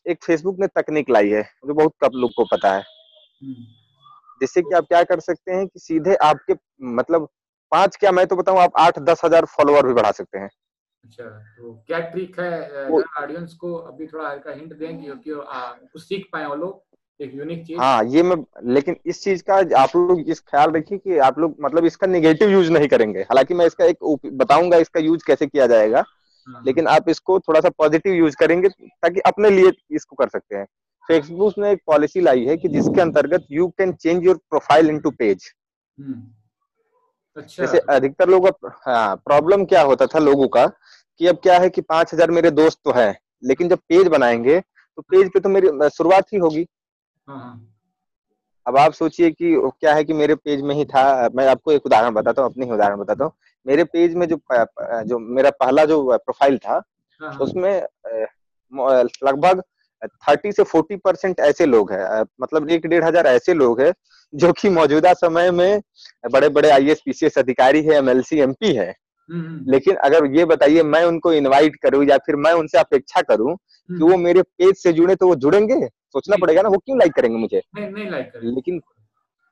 एक 0.06 0.24
फेसबुक 0.24 0.60
ने 0.60 0.68
तकनीक 0.70 1.10
लाई 1.10 1.30
है 1.30 1.44
जो 1.68 1.74
बहुत 1.74 1.94
कम 2.02 2.20
लोग 2.20 2.32
को 2.38 2.46
पता 2.48 2.74
है। 2.74 2.82
हम्म, 2.82 3.66
जिससे 4.42 4.62
कि 4.62 4.76
आप 4.76 4.86
क्या 4.86 5.04
कर 5.04 5.20
सकते 5.22 5.52
हैं 5.52 5.68
कि 5.68 5.80
सीधे 5.80 6.16
आपके 6.24 6.54
मतलब 6.96 7.28
पाँच 7.72 7.96
क्या 7.96 8.12
मैं 8.12 8.26
तो 8.28 8.36
बताऊँ 8.36 8.60
आप 8.60 8.72
आठ 8.80 9.00
दस 9.02 9.22
हज़ार 9.26 9.46
फॉलोअर 9.48 9.88
भी 9.88 9.94
बढ़ा 9.94 10.12
सकते 10.14 10.38
हैं। 10.38 10.50
अच्छा 11.04 11.24
तो 11.24 11.74
क्या 11.88 12.00
ट्रिक 12.02 12.40
है 12.40 12.88
ऑडियंस 13.22 13.54
को 13.54 13.74
अभी 13.76 14.08
थोड़ा 14.08 14.30
हल्का 14.30 14.52
हिंट 14.52 14.74
दें 14.74 15.04
क्योंकि 15.04 15.32
कुछ 15.34 16.02
सीख 16.04 16.28
पाए 16.34 16.46
वो 16.46 16.56
लोग 16.56 16.82
एक 17.20 17.34
यूनिक 17.36 17.66
चीज़। 17.66 17.80
हाँ 17.80 18.04
ये 18.06 18.24
मैं 18.24 18.36
लेकिन 18.74 18.96
इस 19.06 19.24
चीज़ 19.24 19.44
का 19.50 19.56
आप 19.80 19.96
लोग 19.96 20.30
इस 20.30 20.40
ख्याल 20.42 20.72
रखिए 20.72 20.98
कि 20.98 21.18
आप 21.20 21.40
लोग 21.40 21.56
मतलब 21.62 21.86
इसका 21.86 22.08
निगेटिव 22.08 22.50
यूज़ 22.50 22.72
नहीं 22.72 22.88
करेंगे। 22.88 23.22
हालाँकि 23.22 23.54
मैं 23.54 23.66
इसका 23.66 23.86
एक 23.86 24.28
बताऊँगा 24.34 24.78
इसका 24.78 25.00
यूज़ 25.00 25.24
कैसे 25.28 25.48
किया 25.48 25.68
जाएगा। 25.68 26.04
लेकिन 26.48 26.88
आप 26.88 27.10
इसको 27.10 27.40
थोड़ा 27.40 27.60
सा 27.60 27.70
पॉजिटिव 27.78 28.14
यूज़ 28.14 28.36
करेंगे 28.36 28.70
ताकि 28.70 29.20
अपने 29.26 29.50
लिए 29.50 29.72
इसको 29.92 30.16
कर 30.16 30.30
सकते 30.30 30.56
हैं। 30.56 30.66
फेसबुक 31.06 31.54
ने 31.58 31.72
एक 31.72 31.82
पॉलिसी 31.88 32.22
लाई 32.22 32.46
है 32.46 32.56
कि 32.58 32.68
जिसके 32.70 33.02
अंतर्गत 33.02 33.46
you 33.52 33.68
can 33.70 33.94
change 33.94 34.26
your 34.26 34.38
profile 34.50 34.90
into 34.90 35.12
page 35.12 35.52
अच्छा। 37.38 37.66
जैसे 37.66 37.78
अधिकतर 37.90 38.30
लोगों 38.30 38.52
का 38.52 38.72
हाँ 38.86 39.16
प्रॉब्लम 39.18 39.66
क्या 39.66 39.82
होता 39.82 40.06
था 40.06 40.20
लोगों 40.20 40.48
का 40.48 40.66
कि 41.20 41.28
अब 41.28 41.40
क्या 41.44 41.58
है 41.60 41.70
कि 41.70 41.82
पाँच 41.82 42.14
हज़ार 42.14 42.32
मेरे 42.32 42.52
दोस्त 42.52 42.80
तो 42.86 42.92
है 42.92 43.16
लेकिन 43.44 43.70
जब 43.70 43.80
पेज 43.90 44.08
बनाएँगे 44.08 44.60
तो 44.60 45.02
पेज 45.02 45.30
पे 45.34 45.40
तो 45.40 45.50
मेरी 45.50 45.68
शुरुआत 45.90 46.34
ही 46.34 46.38
होगी। 46.38 46.66
हाँ 47.28 47.38
हाँ। 47.38 47.70
अब 48.66 48.78
आप 48.78 48.94
सोचिए 48.94 49.30
कि 49.32 49.56
क्या 49.72 49.94
है 49.94 50.04
कि 50.04 50.14
मेरे 50.14 50.36
पेज 50.36 50.62
में 50.62 50.74
ही 50.76 50.86
था 50.86 51.30
मैं 51.36 51.48
आपको 51.48 51.72
एक 51.72 51.86
उदाहरण 51.86 52.14
बताता 52.14 52.42
हूँ 52.42 52.50
अपने 52.52 52.66
ही 52.66 52.72
उदाहरण 52.72 52.98
बताता 52.98 53.24
हूँ। 53.24 53.32
मेरे 53.66 53.84
पेज 53.84 54.16
में 54.16 54.28
जो 54.28 54.40
जो 55.06 55.20
मेरा 55.20 55.50
पहला 55.60 55.86
जो 55.86 56.02
प्रोफ़ाइल 56.10 56.58
था 56.58 56.82
हाँ 57.22 57.30
हाँ। 57.30 57.38
उसमें 57.40 57.72
लगभग 59.24 59.62
थर्टी 60.02 60.52
से 60.52 60.64
फोर्टी 60.64 60.96
परसेंट 60.96 61.40
ऐसे 61.40 61.66
लोग 61.66 61.92
हैं। 61.92 62.22
मतलब 62.42 62.70
एक 62.70 62.86
डेढ़ 62.88 63.04
हज़ार 63.04 63.28
ऐसे 63.28 63.54
लोग 63.54 63.82
हैं 63.82 63.92
जो 64.34 64.52
कि 64.54 64.70
मौजूदा 64.70 65.14
समय 65.14 65.52
में 65.52 65.82
बड़े 66.32 66.50
बड़े 66.50 66.70
I 66.70 66.90
S 66.90 67.02
P 67.06 67.14
C 67.14 67.26
S 67.26 67.38
अधिकारी 67.38 67.82
है 67.84 67.96
एमएलसी 67.96 68.40
एमपी 68.40 68.74
है। 68.74 68.94
लेकिन 69.68 69.96
अगर 69.98 70.26
ये 70.36 70.46
बताइए 70.46 70.84
मैं 70.84 71.04
उनको 71.04 71.34
इनवाइट 71.34 71.76
करूँ 71.76 72.04
या 72.06 72.18
फिर 72.18 72.36
मैं 72.36 72.52
उनसे 72.54 72.78
अपेक्षा 72.78 73.22
करूँ 73.22 73.56
कि 73.56 73.94
हम्म, 73.94 74.12
वो 74.12 74.18
मेरे 74.18 74.42
पेज 74.42 74.76
से 74.78 74.94
जुड़े 74.94 75.16
तो 75.16 75.28
वो 75.28 75.36
जुड़ेंगे? 75.36 75.86
सोचना 75.86 76.38
पड़ेगा 76.38 76.62
ना 76.62 76.70
वो 76.70 76.78
क्यों 76.78 76.98
लाइक 77.00 77.14
करेंगे 77.14 77.38
मुझे? 77.38 77.62
नहीं 77.76 77.90
नहीं 77.90 78.10
लाइक 78.12 78.26
करेंगे। 78.26 78.56
लेकिन 78.56 78.82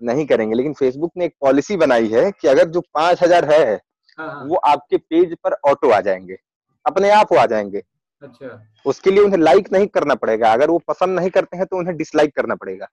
नहीं 0.01 0.25
करेंगे। 0.25 0.55
लेकिन 0.55 0.73
फेसबुक 0.73 1.11
ने 1.17 1.25
एक 1.25 1.33
पॉलिसी 1.41 1.77
बनाई 1.77 2.07
है 2.07 2.29
कि 2.31 2.47
अगर 2.47 2.69
जो 2.69 2.81
पाँच 2.93 3.23
हज़ार 3.23 3.51
है 3.51 3.79
हाँ 4.21 4.29
हाँ। 4.29 4.43
वो 4.45 4.55
आपके 4.55 4.97
पेज 4.99 5.35
पर 5.43 5.53
ऑटो 5.65 5.89
आ 5.89 5.99
जाएँगे। 6.01 6.37
अपने 6.85 7.09
आप 7.11 7.31
वो 7.31 7.37
आ 7.37 7.45
जाएँगे। 7.45 7.81
अच्छा। 8.23 8.49
उसके 8.85 9.11
लिए 9.11 9.23
उन्हें 9.23 9.39
लाइक 9.39 9.71
नहीं 9.73 9.87
करना 9.89 10.15
पड़ेगा। 10.15 10.51
अगर 10.53 10.69
वो 10.69 10.77
पसंद 10.87 11.19
नहीं 11.19 11.29
करते 11.29 11.57
हैं 11.57 11.65
तो 11.65 11.77
उन्हें 11.77 11.95
डिसलाइक 11.97 12.35
करना 12.35 12.55
पड़ेगा। 12.55 12.87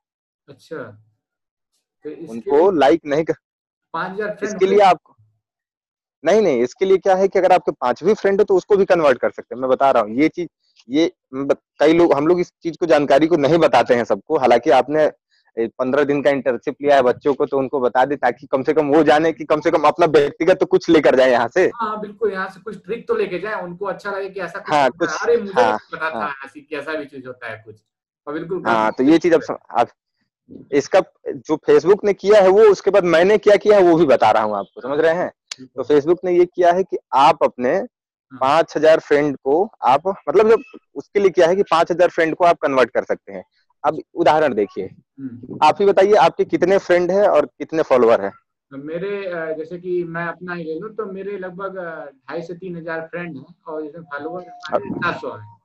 अच्छा। 0.49 0.77
तो 2.05 2.11
उनको 2.33 2.71
लाइक 2.71 3.01
नहीं 3.07 3.25
कर 3.25 3.35
पाँच 3.95 4.13
हज़ार 4.13 4.39
इसके 4.45 4.67
लिए 4.67 4.81
आपको 4.81 5.15
नहीं 6.25 6.41
नहीं 6.43 6.63
इसके 6.63 6.85
लिए 6.85 6.99
क्या 6.99 7.15
है 7.15 7.27
कि 7.29 7.39
अगर 7.39 7.53
आपके 7.53 7.73
पांचवी 7.73 8.15
फ्रेंड 8.15 8.41
है 8.41 8.45
तो 8.45 8.57
उसको 8.57 8.77
भी 8.77 8.85
कन्वर्ट 8.85 9.19
कर 9.19 9.31
सकते 9.31 9.55
हैं। 9.55 9.61
मैं 9.61 9.71
बता 9.71 9.91
रहा 9.91 10.03
हूँ 10.03 10.17
ये 10.17 10.29
चीज़ 10.29 10.49
ये 10.89 11.11
कई 11.35 11.93
लोग 11.93 12.13
हम 12.15 12.27
लोग 12.27 12.41
इस 12.41 12.53
चीज़ 12.63 12.77
को 12.81 12.87
जानकारी 12.87 13.27
को 13.27 13.37
नहीं 13.37 13.59
बताते 13.59 13.95
हैं 13.95 14.05
सबको। 14.05 14.39
हालाँकि 14.39 14.71
आपने 14.73 15.07
पंद्रह 15.59 16.05
दिन 16.05 16.23
का 16.23 16.31
इंटर्नशिप 16.31 16.77
लिया 16.83 16.97
है 16.97 17.03
बच्चों 17.03 17.35
को 17.35 17.47
तो 17.47 17.59
उनको 17.59 17.81
बता 17.81 18.05
दे 18.05 18.17
ताकि 18.17 18.47
कम 18.47 18.63
से 18.63 18.73
कम 18.75 18.89
वो 18.89 19.03
जाने 19.03 19.33
कि 19.33 19.45
कम 19.45 19.61
से 19.61 19.71
कम 19.71 19.83
अपना 19.83 20.07
व्यक्तिगत 20.09 20.59
तो 20.61 20.67
कुछ 20.67 20.89
लेकर 20.91 21.17
जाए 21.17 21.31
यहाँ 21.31 21.49
से। 21.49 21.65
हाँ 21.77 22.01
बिल्कुल 22.01 22.33
यहाँ 22.33 22.49
से 22.49 22.61
कुछ 22.61 22.77
ट्रिक 22.85 23.07
तो 23.09 23.15
लेके 23.15 23.39
जाए 23.39 23.63
उनको 23.63 23.87
अच्छा 23.87 24.11
लगे 24.11 24.29
कि 24.29 24.41
ऐसा 24.41 24.59
कुछ 24.59 24.75
हाँ 24.75 24.89
कुछ 24.91 25.11
है। 25.11 25.17
अरे 25.19 25.37
मुझे 25.37 25.63
हाँ 25.63 25.77
पता 25.93 26.11
था 26.11 26.19
हाँ। 26.19 26.35
ऐसी 26.45 26.61
कैसा 26.61 26.95
भी 26.95 27.05
चीज़ 27.07 27.27
होता 27.27 27.51
है 27.51 27.63
कुछ। 27.65 27.77
और 28.27 28.35
बिल्कुल 28.35 28.63
हाँ 28.67 28.91
तो 28.93 29.05
ये 29.05 29.19
चीज़ 29.19 29.35
अब 29.35 29.57
आप 29.73 29.89
इसका 30.73 31.01
जो 31.29 31.57
फेसबुक 31.57 32.05
ने 32.05 32.13
किया 32.15 32.41
है 32.43 32.49
वो 32.51 32.71
उसके 32.71 32.91
बाद 32.91 33.05
मैंने 33.07 33.39
क्या 33.39 33.57
किया 33.57 33.77
है 33.77 33.83
वो 33.83 33.97
भी 33.97 34.07
बता 34.07 34.31
रहा 34.31 34.43
हूँ 34.43 34.57
आपको 34.57 34.81
समझ 34.81 34.99
रहे 35.01 35.15
हैं? 35.15 35.31
तो 35.61 35.83
फेसबुक 35.83 36.19
ने 36.25 36.33
ये 36.33 36.45
किया 36.47 36.73
है 36.73 36.83
कि 36.83 36.99
आप 37.17 37.45
अपने 37.45 37.75
हाँ, 37.75 38.39
पाँच 38.41 38.77
हज़ार 38.77 39.01
फ्रेंड 39.01 39.37
को 39.37 39.63
आप 39.85 40.09
मतलब 40.29 40.49
जब 40.51 40.63
उसके 40.95 41.21
लिए 41.21 41.31
क्या 41.31 41.47
है 41.49 41.57
कि 41.57 41.63
पाँच 41.63 41.91
हज़ार 41.93 42.09
फ्रेंड 42.09 42.35
को 42.35 42.45
आप 42.45 42.59
कन्वर्ट 42.63 42.91
कर 42.91 43.05
सकते 43.05 43.33
हैं। 43.33 43.43
अब 43.85 44.01
उदाहरण 44.15 44.55
देखिए। 44.55 44.85
हम्म। 44.85 45.59
आप 45.63 45.81
ही 45.81 45.87
बताइए 45.87 46.15
आपके 46.19 46.45
कितने 46.47 46.79
फ्रेंड 46.79 47.11
है 47.11 47.29
और 47.29 47.47
कितने 47.49 47.83
फॉलोअर 47.83 48.25
है? 48.25 48.31
मेरे 48.73 49.11
जैसे 49.55 49.79
कि 49.79 50.03
मैं 50.07 50.27
अपना 50.27 50.55
ही 50.55 50.65
ले 50.65 50.79
लूँ 50.79 50.91
तो 50.95 51.05
मेरे 51.13 51.37
लगभग 51.39 51.77
ढाई 51.79 52.43
से 52.43 52.55
तीन 52.55 52.77
हज़ार 52.77 53.07
फ्रेंड 53.07 53.37
हैं 53.37 53.55
और 53.67 53.83
जैसे 53.83 54.01
फॉलोअर 54.01 54.43
सात 54.43 55.21
सौ 55.21 55.33
हैं। 55.33 55.57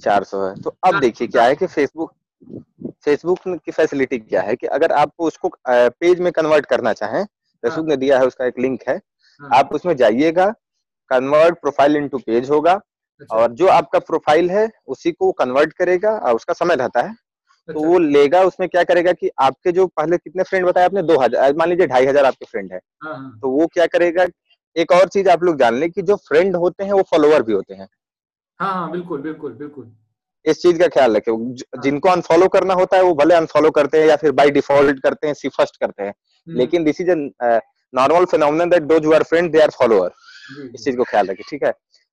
चार 0.00 0.24
सौ 0.24 0.44
है। 0.46 0.54
तो 0.62 0.74
अब 0.84 0.98
देखिए 1.00 1.28
क्या 1.28 1.44
है 1.44 1.56
कि 1.56 1.66
फेसबुक 1.66 2.12
फेसबुक 3.04 3.38
की 3.56 3.72
फैसिलिटी 3.72 4.18
क्या 4.18 4.42
है 4.42 4.54
कि 4.56 4.66
अगर 4.68 4.92
आप 4.92 5.12
उसको 5.20 5.50
पेज 5.66 6.20
में 6.20 6.32
कन्वर्ट 6.32 6.66
करना 6.66 6.92
चाहें 6.92 7.24
फेसबुक 7.24 7.86
ने 7.86 7.96
दिया 7.96 8.18
है 8.18 8.26
उसका 8.26 8.46
एक 8.46 8.58
लिंक 8.58 8.82
है 8.88 8.96
हाँ, 8.96 9.50
आप 9.52 9.72
उसमें 9.74 9.94
जाइएगा 9.96 10.46
कन्वर्ट 11.10 11.60
प्रोफ़ाइल 11.60 11.96
इनटू 11.96 12.18
पेज 12.18 12.50
होगा 12.50 12.74
और 13.30 13.52
जो 13.52 13.66
आपका 13.68 13.98
प्रोफ़ाइल 14.00 14.50
है 14.50 14.68
उसी 14.88 15.12
को 15.12 15.30
कन्वर्ट 15.34 15.72
करेगा 15.72 16.10
और 16.10 16.34
उसका 16.34 16.54
समय 16.54 16.76
रहता 16.76 17.00
है। 17.00 17.12
तो 17.68 17.72
अच्छा। 17.72 17.88
वो 17.88 17.98
लेगा 17.98 18.42
उसमें 18.42 18.68
क्या 18.68 18.82
करेगा 18.84 19.12
कि 19.12 19.30
आपके 19.40 19.72
जो 19.72 19.86
पहले 19.88 20.16
कितने 20.18 20.42
फ्रेंड 20.42 20.66
बताए 20.66 20.84
आपने? 20.84 21.02
दो 21.02 21.18
हज़ार 21.18 21.54
मान 21.54 21.68
लीजिए 21.68 21.86
ढाई 21.86 22.06
हज़ार 22.06 22.24
आपके 22.24 22.46
फ्रेंड 22.46 22.72
है। 22.72 22.78
हाँ 23.04 23.14
हाँ। 23.14 23.38
तो 23.42 23.50
वो 23.50 23.66
क्या 23.66 23.86
करेगा 23.86 24.26
एक 24.76 24.92
और 24.92 25.08
चीज़ 25.08 25.28
आप 25.28 25.42
लोग 25.42 25.58
जान 25.58 25.74
लें 25.74 25.90
कि 25.90 26.02
जो 26.02 26.16
फ्रेंड 26.18 26.56
होते 26.56 26.84
हैं 26.84 26.92
वो 26.92 27.02
फॉलोअर 27.10 27.42
भी 27.42 27.52
होते 27.52 27.74
हैं। 27.74 27.88
हाँ 28.60 28.72
हाँ 28.74 28.90
बिल्कुल 28.90 29.20
बिल्कुल 29.22 29.52
बिल्कुल। 29.54 29.90
इस 30.44 30.62
चीज़ 30.62 30.78
का 30.78 30.86
ख्याल 30.88 31.16
रखे। 31.16 31.30
हाँ। 31.30 31.82
जिनको 31.82 32.08
अनफॉलो 32.08 32.48
करना 32.48 32.74
होता 32.74 32.96
है 32.96 33.02
वो 33.02 33.14
भले 33.14 33.34
अनफॉलो 33.34 33.70
करते 33.70 34.00
हैं 34.00 34.06
या 34.06 34.16
फिर 34.16 34.32
बाय 34.32 34.50
डिफ़ॉल्ट 34.50 35.00
करते 35.02 35.26
हैं 35.26 35.34
सी 35.34 35.48
फ़र्स्ट 35.48 35.76
करते 35.76 36.02
हैं। 36.02 36.10
हम्म, 36.10 36.58
लेकिन 36.58 36.84
this 36.84 37.00
is 37.00 37.10
normal 37.92 38.24
phenomenon 38.26 38.70
that 38.70 38.82
those 38.84 39.06
who 39.06 39.12
are 39.12 39.22
friend 39.24 39.50
they 39.52 39.60
are 39.60 39.70
follower 39.70 40.10
इस 40.74 40.84
चीज़ 40.84 40.96
को 40.96 41.04
ख्याल 41.04 41.26
रखे 41.26 41.42
ठीक 41.50 41.62
है? 41.64 41.72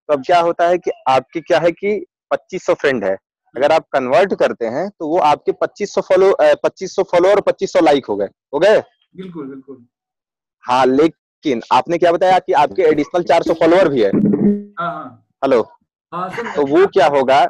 तो 0.10 0.14
अब 0.14 0.24
क्या 0.26 0.40
होता 0.40 0.68
है 0.68 0.78
कि 0.78 0.92
आपकी 1.08 1.42
क्या 1.42 1.60
है 1.60 1.72
कि 1.72 2.00
2500 2.34 2.74
फ्रेंड 2.74 3.04
है। 3.04 3.16
अगर 3.56 3.72
आप 3.72 3.86
कन्वर्ट 3.94 4.34
करते 4.36 4.66
हैं 4.66 4.90
तो 4.90 5.08
वो 5.08 5.18
आपके 5.18 5.52
2500 5.52 6.02
फॉलो 6.02 6.32
2500 6.64 7.04
फॉलोअर 7.04 7.40
2500 7.40 7.82
लाइक 7.84 8.06
हो 8.06 8.16
गए। 8.16 8.28
हो 8.54 8.60
गए? 8.60 8.80
बिल्कुल 9.16 9.48
बिल्कुल। 9.48 9.86
हाँ 10.64 10.86
लेकिन 10.86 11.62
आपने 11.72 11.98
क्या 11.98 12.12
बताया 12.12 12.40
कि 12.40 12.54
आपके 12.54 12.84
एडिशनल 12.84 13.24
400 13.24 13.54
फॉलोअर 13.54 13.90
भी 13.90 14.02
है? 14.02 14.10
हाँ 14.80 14.94
हाँ। 14.94 15.28
हेलो 15.44 15.62
हाँ 16.14 16.30
तो 16.56 16.66
वो 16.68 16.86
क्या 16.88 17.08
होगा? 17.08 17.44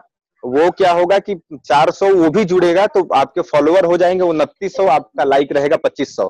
वो 0.43 0.69
क्या 0.71 0.91
होगा 0.91 1.17
कि 1.19 1.35
400 1.65 2.13
वो 2.15 2.29
भी 2.29 2.43
जुड़ेगा 2.45 2.85
तो 2.87 3.07
आपके 3.15 3.41
फॉलोअर 3.41 3.85
हो 3.85 3.97
जाएँगे 3.97 4.23
उनतीस 4.23 4.79
आपका 4.79 5.23
लाइक 5.23 5.51
रहेगा 5.51 5.77
2500 5.77 6.29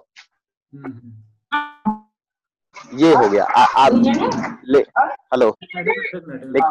हम्म, 0.73 0.85
हम्म। 0.85 1.94
ये 2.93 3.13
हो 3.13 3.29
गया। 3.29 3.43
आ, 3.43 3.63
आप 3.63 3.91
ले 4.67 4.79
हेलो। 5.33 5.51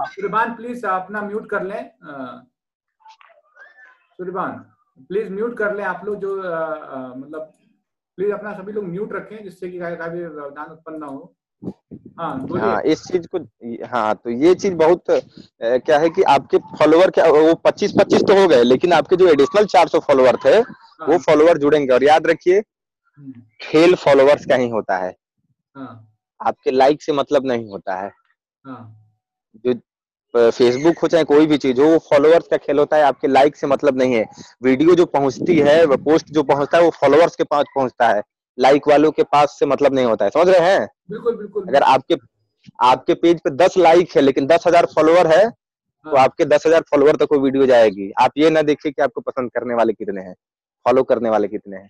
सूर्यभान 0.06 0.54
प्लीज़ 0.54 0.86
अपना 0.86 1.20
म्यूट 1.22 1.48
कर 1.50 1.62
लें। 1.62 1.90
सूर्यभान 4.16 4.50
प्लीज़ 5.08 5.30
म्यूट 5.32 5.56
कर 5.58 5.74
लें। 5.76 5.84
आप 5.84 6.04
लोग 6.04 6.16
जो 6.16 6.36
मतलब 7.16 7.52
प्लीज़ 8.18 8.32
अपना 8.32 8.52
सभी 8.52 8.72
लोग 8.72 8.84
म्यूट 8.84 9.12
रखें 9.12 9.42
जिससे 9.44 9.68
कि 9.70 9.78
काफ़ी 9.78 10.18
व्यवधान 10.18 10.70
उत्पन्न 10.70 10.98
ना 11.00 11.06
हो। 11.06 11.34
हाँ 12.18 12.46
हाँ 12.60 12.80
इस 12.82 13.02
चीज़ 13.02 13.26
को 13.34 13.38
हाँ 13.86 14.14
तो 14.14 14.30
ये 14.30 14.54
चीज़ 14.54 14.74
बहुत 14.74 15.10
अ, 15.10 15.18
क्या 15.60 15.98
है 15.98 16.10
कि 16.10 16.22
आपके 16.22 16.58
फॉलोअर 16.78 17.10
क्या 17.10 17.24
वो 17.26 17.54
25 17.64 17.92
25 17.98 18.22
तो 18.28 18.40
हो 18.40 18.46
गए 18.48 18.62
लेकिन 18.62 18.92
आपके 18.92 19.16
जो 19.16 19.28
एडिशनल 19.28 19.64
400 19.66 19.98
फॉलोअर 20.00 20.36
थे 20.44 20.50
हाँ, 20.50 21.06
वो 21.08 21.18
फॉलोअर 21.18 21.58
जुड़ेंगे। 21.58 21.92
और 21.94 22.04
याद 22.04 22.26
रखिए 22.26 22.58
हम्म, 22.58 23.32
खेल 23.62 23.94
फॉलोअर्स 23.94 24.44
का 24.46 24.54
ही 24.56 24.68
होता 24.68 24.96
है। 24.96 25.14
हाँ। 25.76 26.10
आपके 26.40 26.70
लाइक 26.70 27.02
से 27.02 27.12
मतलब 27.12 27.46
नहीं 27.46 27.68
होता 27.70 27.94
है। 27.94 28.10
हाँ। 28.64 29.00
जो 29.64 29.74
फेसबुक 30.34 30.98
हो 30.98 31.08
चाहे 31.08 31.24
कोई 31.24 31.46
भी 31.46 31.56
चीज़ 31.58 31.80
हो 31.80 31.86
वो 31.86 31.98
फॉलोअर्स 32.06 32.46
का 32.48 32.56
खेल 32.56 32.78
होता 32.78 32.96
है 32.96 33.02
आपके 33.04 33.28
लाइक 33.28 33.56
से 33.56 33.66
मतलब 33.66 33.98
नहीं 33.98 34.14
है। 34.14 34.24
वीडियो 34.62 34.94
जो 34.94 35.04
पहुँचती 35.08 35.58
है 35.58 35.84
वो 35.84 35.96
पोस्ट 36.04 36.30
जो 36.32 36.42
पहुँचता 36.44 36.78
है 36.78 36.84
वो 36.84 36.90
फॉलोअर्स 36.92 37.36
के 37.36 37.44
पास 37.44 37.64
पहुँचता 37.74 38.08
है। 38.08 38.22
लाइक 38.58 38.88
वालों 38.88 39.10
के 39.12 39.22
पास 39.24 39.56
से 39.58 39.66
मतलब 39.66 39.94
नहीं 39.94 40.06
होता 40.06 40.24
है। 40.24 40.30
समझ 40.30 40.48
रहे 40.48 40.70
हैं? 40.70 40.86
बिल्कुल 41.10 41.36
बिल्कुल। 41.36 41.66
अगर 41.68 41.82
आपके 41.84 42.16
आपके 42.84 43.14
पेज 43.14 43.40
पे 43.40 43.50
दस 43.56 43.76
लाइक 43.78 44.16
है 44.16 44.22
लेकिन 44.22 44.46
दस 44.46 44.66
हज़ार 44.66 44.86
फॉलोअर 44.94 45.26
है 45.28 45.48
तो 45.48 46.16
हाँ, 46.16 46.24
आपके 46.24 46.44
दस 46.44 46.66
हज़ार 46.66 46.80
फॉलोअर 46.90 47.16
तक 47.16 47.32
वो 47.32 47.38
वीडियो 47.40 47.66
जाएगी। 47.66 48.10
आप 48.20 48.32
ये 48.38 48.50
ना 48.50 48.62
देखिए 48.62 48.92
कि 48.92 49.02
आपको 49.02 49.20
पसंद 49.20 49.50
करने 49.50 49.74
वाले 49.74 49.92
कितने 49.92 50.22
हैं 50.22 50.34
फॉलो 50.86 51.02
करने 51.04 51.30
वाले 51.30 51.48
कितने 51.48 51.76
हैं। 51.76 51.88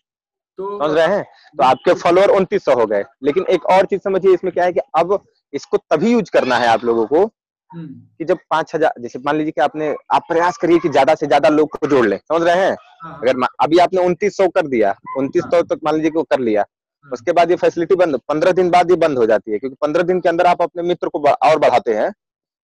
तो 0.58 0.78
समझ 0.78 0.96
रहे 0.96 1.14
हैं 1.14 1.22
तो 1.58 1.64
आपके 1.64 1.94
फॉलोअर 1.94 2.30
उनतीस 2.30 2.64
सौ 2.64 2.74
हो 2.74 2.86
गए 2.86 3.04
लेकिन 3.22 3.46
एक 3.50 3.64
और 3.66 3.86
चीज़ 3.86 4.00
समझिए 4.00 4.34
इसमें 4.34 4.52
क्या 4.52 4.64
है 4.64 4.72
कि 4.72 4.80
अब 4.96 5.18
इसको 5.52 5.76
तभी 5.90 6.12
यूज़ 6.12 6.30
करना 6.30 6.56
है 6.56 6.68
आप 6.68 6.84
लोगों 6.84 7.06
को 7.06 7.24
हम्म। 7.70 7.86
कि 8.18 8.24
जब 8.24 8.38
पाँच 8.50 8.74
हज़ार 8.74 9.00
जैसे 9.00 9.18
मान 9.18 9.36
लीजिए 9.36 9.52
कि 9.52 9.60
आपने 9.60 9.94
आप 10.12 10.24
प्रयास 10.28 10.56
करिए 10.56 10.78
कि 10.78 10.88
ज़्यादा 10.88 11.14
से 11.14 11.26
ज़्यादा 11.26 11.48
लोग 11.48 11.70
को 11.70 11.88
जोड़ 11.88 12.06
लें 12.06 12.18
समझ 12.18 12.42
रहे 12.42 12.56
हैं 12.56 12.76
हाँ। 13.02 13.18
अगर 13.18 13.46
अभी 13.60 13.78
आपने 13.78 14.00
उनतीस 14.00 14.36
सौ 14.36 14.48
कर 14.48 14.66
दिया 14.66 14.94
उनतीस 15.18 15.42
सौ 15.44 15.56
हाँ। 15.56 15.64
तक 15.64 15.80
मान 15.84 15.94
लीजिए 15.94 16.10
कि 16.10 16.22
कर 16.30 16.40
लिया 16.40 16.60
हाँ। 16.60 17.10
उसके 17.12 17.32
बाद 17.32 17.50
ये 17.50 17.56
फैसिलिटी 17.56 17.94
बंद 17.94 18.20
पंद्रह 18.28 18.52
दिन 18.52 18.70
बाद 18.70 18.90
ये 18.90 18.96
बंद 18.98 19.18
हो 19.18 19.26
जाती 19.26 19.52
है 19.52 19.58
क्योंकि 19.58 19.76
पंद्रह 19.82 20.02
दिन 20.02 20.20
के 20.20 20.28
अंदर 20.28 20.46
आप 20.46 20.62
अपने 20.62 20.82
मित्र 20.84 21.08
को 21.08 21.28
और 21.28 21.58
बढ़ाते 21.58 21.94
हैं 21.94 22.12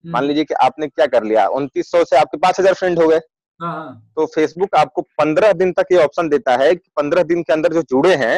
मान 0.05 0.15
हम्म। 0.15 0.27
लीजिए 0.27 0.43
कि 0.43 0.53
आपने 0.61 0.87
क्या 0.87 1.05
कर 1.07 1.23
लिया 1.23 1.47
उनतीस 1.53 1.91
सौ 1.91 2.03
से 2.03 2.17
आपके 2.17 2.37
पाँच 2.37 2.59
हज़ार 2.59 2.73
फ्रेंड 2.73 2.99
हो 2.99 3.07
गए 3.07 3.19
तो 3.61 4.25
फेसबुक 4.25 4.75
आपको 4.75 5.01
पंद्रह 5.19 5.53
दिन 5.53 5.71
तक 5.71 5.91
ये 5.91 5.97
ऑप्शन 6.03 6.29
देता 6.29 6.55
है 6.57 6.73
कि 6.75 6.89
पंद्रह 6.97 7.23
दिन 7.23 7.41
के 7.43 7.53
अंदर 7.53 7.73
जो 7.73 7.81
जुड़े 7.89 8.15
हैं 8.15 8.37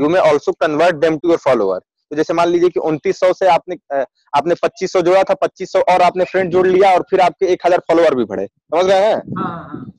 you 0.00 0.08
may 0.08 0.18
also 0.20 0.52
convert 0.60 0.96
them 0.96 1.16
to 1.18 1.28
your 1.28 1.38
follower 1.38 1.78
तो 1.78 2.16
जैसे 2.16 2.34
मान 2.34 2.48
लीजिए 2.48 2.68
कि 2.68 2.80
उनतीस 2.82 3.20
सौ 3.20 3.32
से 3.32 3.46
आपने 3.48 3.76
आपने 4.34 4.54
पच्चीस 4.62 4.92
सौ 4.92 5.00
जोड़ा 5.02 5.22
था 5.22 5.34
पच्चीस 5.42 5.72
सौ 5.72 5.80
और 5.90 6.02
आपने 6.02 6.24
फ्रेंड 6.24 6.50
जोड़ 6.52 6.66
लिया 6.66 6.92
और 6.94 7.04
फिर 7.10 7.20
आपके 7.20 7.46
एक 7.46 7.66
हज़ार 7.66 7.82
फॉलोअर 7.88 8.14
भी 8.14 8.24
बढ़े। 8.24 8.46
समझ 8.46 8.84
रहे 8.86 8.98
हैं? 8.98 9.16
हाँ, 9.38 9.68
हाँ। 9.68 9.92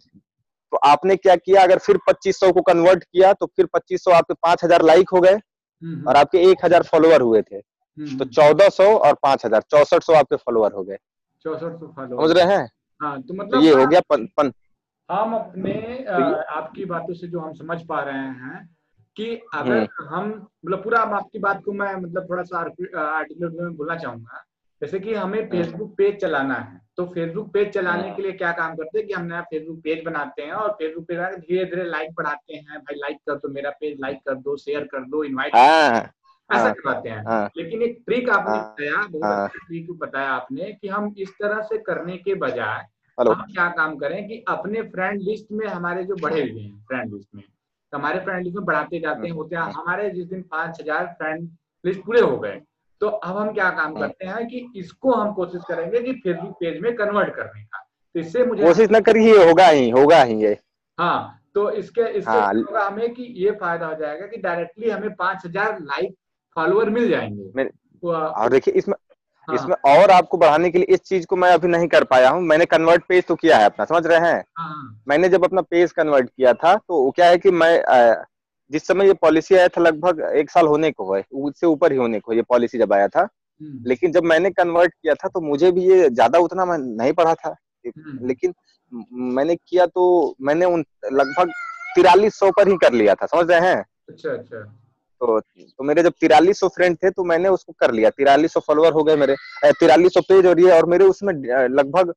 तो 0.71 0.77
आपने 0.87 1.15
क्या 1.15 1.35
किया? 1.35 1.63
अगर 1.63 1.77
फिर 1.77 1.97
पच्चीस 2.07 2.39
सौ 2.39 2.51
को 2.51 2.61
कन्वर्ट 2.61 3.03
किया 3.03 3.31
तो 3.33 3.45
फिर 3.47 3.65
पच्चीस 3.73 4.03
सौ 4.03 4.11
आपके 4.11 4.33
पाँच 4.33 4.63
हज़ार 4.63 4.85
लाइक 4.85 5.09
हो 5.13 5.21
गए 5.21 5.33
हम्म। 5.33 6.07
और 6.07 6.15
आपके 6.15 6.41
एक 6.51 6.65
हज़ार 6.65 6.83
फॉलोअर 6.83 7.21
हुए 7.21 7.41
थे। 7.41 7.55
हम्म। 7.55 8.17
तो 8.17 8.25
चौदह 8.25 8.69
सौ 8.71 8.93
और 8.97 9.13
पाँच 9.23 9.45
हज़ार 9.45 9.61
चौसठ 9.71 10.03
सौ 10.03 10.13
आपके 10.13 10.35
फॉलोअर 10.35 10.71
हो 10.71 10.83
गए। 10.83 10.97
चौसठ 11.45 11.79
सौ 11.79 11.93
समझ 11.97 12.31
रहे 12.31 12.55
हैं? 12.55 12.69
हाँ 13.01 13.21
तो 13.21 13.33
मतलब 13.33 13.51
तो 13.51 13.61
ये 13.61 13.73
हो 13.73 13.87
गया 13.87 13.99
पन, 13.99 14.25
पन, 14.37 14.51
हम 15.09 15.33
अपने 15.35 15.73
तो 16.07 16.35
आपकी 16.53 16.85
बातों 16.85 17.13
से 17.13 17.27
जो 17.27 17.39
हम 17.39 17.53
समझ 17.53 17.81
पा 17.85 17.99
रहे 17.99 18.17
हैं 18.17 18.75
कि 19.15 19.35
अगर 19.53 19.77
हम्म। 19.77 20.07
हम 20.07 20.29
मतलब 20.65 20.83
पूरा 20.83 20.99
आपकी 20.99 21.39
बात 21.39 21.63
को 21.63 21.71
मैं 21.71 21.95
मतलब 21.95 22.29
थोड़ा 22.29 22.43
सा 22.43 22.57
आर्टिकुलेट 22.59 23.61
में 23.61 23.75
बोलना 23.75 23.95
चाहूँगा। 23.95 24.43
जैसे 24.81 24.99
कि 24.99 25.13
हमें 25.13 25.49
फेसबुक 25.49 25.81
हम्म। 25.81 25.95
पेज 25.95 26.21
चलाना 26.21 26.53
है 26.53 26.81
तो 26.97 27.05
फेसबुक 27.05 27.51
पेज 27.53 27.69
चलाने 27.69 28.03
हम्म। 28.03 28.15
के 28.15 28.21
लिए 28.21 28.31
क्या 28.31 28.51
काम 28.51 28.75
करते 28.75 28.99
हैं 28.99 29.07
कि 29.07 29.13
हम 29.13 29.25
नया 29.25 29.41
फेसबुक 29.41 29.79
पेज 29.83 30.03
बनाते 30.05 30.41
हैं 30.41 30.51
और 30.51 30.71
फेसबुक 30.71 31.05
पेज 31.07 31.19
धीरे 31.19 31.65
धीरे 31.65 31.83
लाइक 31.83 32.13
बढ़ाते 32.13 32.55
हैं। 32.55 32.79
भाई 32.79 32.95
लाइक 32.95 33.17
कर 33.17 33.35
दो 33.35 33.49
मेरा 33.49 33.69
पेज 33.69 33.97
लाइक 34.01 34.17
कर 34.17 34.35
दो 34.35 34.57
शेयर 34.57 34.83
कर 34.83 35.05
दो 35.05 35.23
इनवाइट 35.23 35.55
हाँ, 35.55 35.99
ऐसा 36.49 36.63
हाँ, 36.63 36.73
करवाते 36.73 37.09
हैं? 37.09 37.23
हाँ, 37.25 37.49
लेकिन 37.57 37.81
एक 37.81 38.01
ट्रिक 38.05 38.29
आपने 38.29 38.57
बताया 38.57 39.07
बहुत 39.07 39.39
अच्छा 39.39 39.67
ट्रिक 39.67 39.91
बताया 39.91 40.31
आपने 40.31 40.71
कि 40.73 40.87
हम 40.87 41.13
इस 41.17 41.29
तरह 41.29 41.61
से 41.61 41.77
करने 41.77 42.17
के 42.17 42.35
बजाय 42.35 42.85
हम 43.17 43.45
क्या 43.53 43.67
काम 43.69 43.95
करें 43.97 44.27
कि 44.27 44.43
अपने 44.47 44.81
फ्रेंड 44.81 45.21
लिस्ट 45.21 45.51
में 45.51 45.65
हमारे 45.67 46.03
जो 46.03 46.15
बढ़े 46.21 46.41
हुए 46.41 46.61
हैं 46.61 46.83
फ्रेंड 46.87 47.13
लिस्ट 47.13 47.35
में 47.35 47.43
तो 47.43 47.97
हमारे 47.97 48.19
फ्रेंड 48.19 48.43
लिस्ट 48.43 48.55
में 48.57 48.65
बढ़ाते 48.65 48.99
जाते 48.99 49.27
हैं 49.27 49.33
होते 49.35 49.55
हैं 49.55 49.63
हमारे 49.73 50.09
जिस 50.09 50.25
दिन 50.25 50.41
पाँच 50.41 50.81
हज़ार 50.81 51.05
फ्रेंड 51.17 51.49
लिस्ट 51.83 52.01
पूरे 52.01 52.21
हो 52.21 52.37
गए 52.37 52.61
तो 53.01 53.07
अब 53.07 53.37
हम 53.37 53.51
क्या 53.53 53.69
काम 53.69 53.97
हाँ। 53.97 54.07
करते 54.07 54.25
हैं 54.25 54.47
कि 54.47 54.71
इसको 54.75 55.11
हम 55.11 55.33
कोशिश 55.33 55.61
करेंगे 55.67 56.01
कि 56.01 56.13
फेसबुक 56.13 56.51
पेज 56.51 56.81
में 56.81 56.93
कन्वर्ट 56.95 57.35
करने 57.35 57.63
का। 57.63 57.79
तो 58.15 58.19
इससे 58.19 58.45
मुझे 58.45 58.63
कोशिश 58.63 58.89
न 58.91 58.99
करिए 59.01 59.37
होगा 59.45 59.67
ही 59.67 59.89
होगा 59.89 60.21
ही 60.23 60.41
ये। 60.43 60.57
हाँ 60.97 61.39
तो 61.55 61.69
इसके 61.71 62.01
इससे 62.09 62.31
हाँ। 62.31 62.53
हमें 62.81 63.13
कि 63.13 63.23
ये 63.37 63.51
फ़ायदा 63.51 63.85
हो 63.85 63.95
जाएगा 63.95 64.25
कि 64.27 64.37
डायरेक्टली 64.37 64.89
हमें 64.89 65.13
पाँच 65.15 65.45
हज़ार 65.45 65.79
लाइक 65.81 66.15
फॉलोअर 66.55 66.89
मिल 66.89 67.09
जाएँगे। 67.09 67.63
तो 67.63 68.11
और 68.11 68.49
देखिए 68.49 68.73
इसमें 68.73 68.95
हाँ। 69.47 69.55
इसमें 69.55 69.75
और 69.87 70.11
आपको 70.11 70.37
बढ़ाने 70.37 70.69
के 70.69 70.77
लिए 70.77 70.93
इस 70.93 70.99
चीज़ 71.01 71.25
को 71.25 71.35
मैं 71.35 71.51
अभी 71.51 71.67
नहीं 71.67 71.87
कर 71.87 72.03
पाया 72.03 72.29
हूँ 72.29 72.41
मैंने 72.43 72.65
कन्वर्ट 72.67 73.03
पेज 73.09 73.25
तो 73.27 73.35
किया 73.35 73.57
है 73.57 73.65
अपना 73.65 73.85
समझ 73.85 74.05
रहे 74.05 74.19
हैं 74.21 74.43
हाँ। 74.57 75.03
मैंने 75.07 75.29
जब 75.29 75.45
अपना 75.45 75.61
पेज 75.63 75.91
कन्वर्ट 75.91 76.29
किया 76.29 76.53
था 76.55 76.75
तो 76.77 77.09
क्या 77.11 77.27
है 77.27 77.37
कि 77.37 77.51
मैं 77.53 77.73
जिस 78.71 78.87
समय 78.87 79.07
ये 79.07 79.13
पॉलिसी 79.21 79.55
आया 79.55 79.67
था 79.67 79.81
लगभग 79.81 80.21
एक 80.35 80.49
साल 80.49 80.67
होने 80.67 80.91
को 80.91 81.13
है 81.13 81.23
उससे 81.33 81.67
ऊपर 81.67 81.91
ही 81.91 81.97
होने 81.97 82.19
को 82.19 82.33
ये 82.33 82.41
पॉलिसी 82.41 82.77
जब 82.77 82.93
आया 82.93 83.07
था 83.07 83.21
हम्म। 83.21 83.83
लेकिन 83.87 84.11
जब 84.11 84.23
मैंने 84.23 84.49
कन्वर्ट 84.51 84.93
किया 84.93 85.13
था 85.15 85.27
तो 85.27 85.41
मुझे 85.41 85.71
भी 85.71 85.81
ये 85.83 86.09
ज़्यादा 86.09 86.39
उतना 86.39 86.65
मैं 86.65 86.77
नहीं 86.77 87.13
पढ़ा 87.13 87.33
था 87.35 87.55
हम्म। 87.85 88.27
लेकिन 88.27 88.53
मैंने 89.31 89.55
किया 89.57 89.85
तो 89.87 90.03
मैंने 90.41 90.65
उन 90.65 90.83
लगभग 91.13 91.51
तिरालीस 91.95 92.35
सौ 92.35 92.51
पर 92.51 92.67
ही 92.67 92.77
कर 92.77 92.93
लिया 92.93 93.15
था 93.15 93.25
समझ 93.25 93.49
रहे 93.51 93.59
हैं 93.61 93.83
अच्छा 94.09 94.29
अच्छा 94.29 94.63
तो 95.21 95.39
तो 95.39 95.83
मेरे 95.83 96.03
जब 96.03 96.13
तिरालीस 96.21 96.59
सौ 96.59 96.67
फ्रेंड 96.67 96.95
थे 96.97 97.09
तो 97.11 97.23
मैंने 97.23 97.49
उसको 97.49 97.73
कर 97.79 97.91
लिया 97.91 98.09
तिरालीस 98.11 98.53
सौ 98.53 98.59
फॉलोअर 98.59 98.93
हो 98.93 99.03
गए 99.03 99.15
मेरे 99.15 99.35
तिरालीस 99.73 100.13
सौ 100.13 100.21
पेज 100.29 100.45
और 100.45 100.59
ये 100.59 100.71
और 100.71 100.85
मेरे 100.85 101.05
उसमें 101.05 101.33
लगभग 101.69 102.13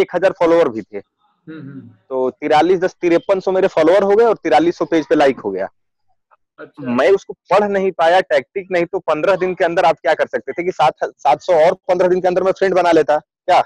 एक 0.00 0.14
हज़ार 0.14 0.32
फॉलोअर 0.32 0.68
भी 0.68 0.82
थे 0.82 0.98
हम्म, 0.98 1.60
हम्म। 1.60 1.80
तो 2.08 2.30
तिरालीस 2.30 2.78
दस 2.80 2.94
तिरपन 3.00 3.40
सौ 3.40 3.52
मेरे 3.52 3.68
फॉलोअर 3.68 4.02
हो 4.02 4.16
गए 4.16 4.24
और 4.24 4.36
तिरालीस 4.42 4.78
सौ 4.78 4.84
पेज 4.84 5.06
पे 5.06 5.14
लाइक 5.14 5.40
हो 5.40 5.50
गया 5.50 5.68
अच्छा। 6.60 6.90
मैं 6.90 7.10
उसको 7.10 7.32
पढ़ 7.50 7.64
नहीं 7.64 7.90
पाया 7.92 8.20
टैक्टिक 8.28 8.68
नहीं 8.70 8.84
तो 8.84 8.98
पंद्रह 8.98 9.36
दिन 9.36 9.54
के 9.54 9.64
अंदर 9.64 9.84
आप 9.84 9.96
क्या 10.02 10.14
कर 10.14 10.26
सकते 10.26 10.52
थे 10.52 10.64
कि 10.64 10.72
सात 10.72 11.04
सात 11.04 11.40
सौ 11.40 11.54
और 11.64 11.74
पंद्रह 11.88 12.08
दिन 12.08 12.20
के 12.20 12.28
अंदर 12.28 12.42
मैं 12.42 12.52
फ्रेंड 12.52 12.74
बना 12.74 12.92
लेता 12.92 13.18
क्या। 13.18 13.62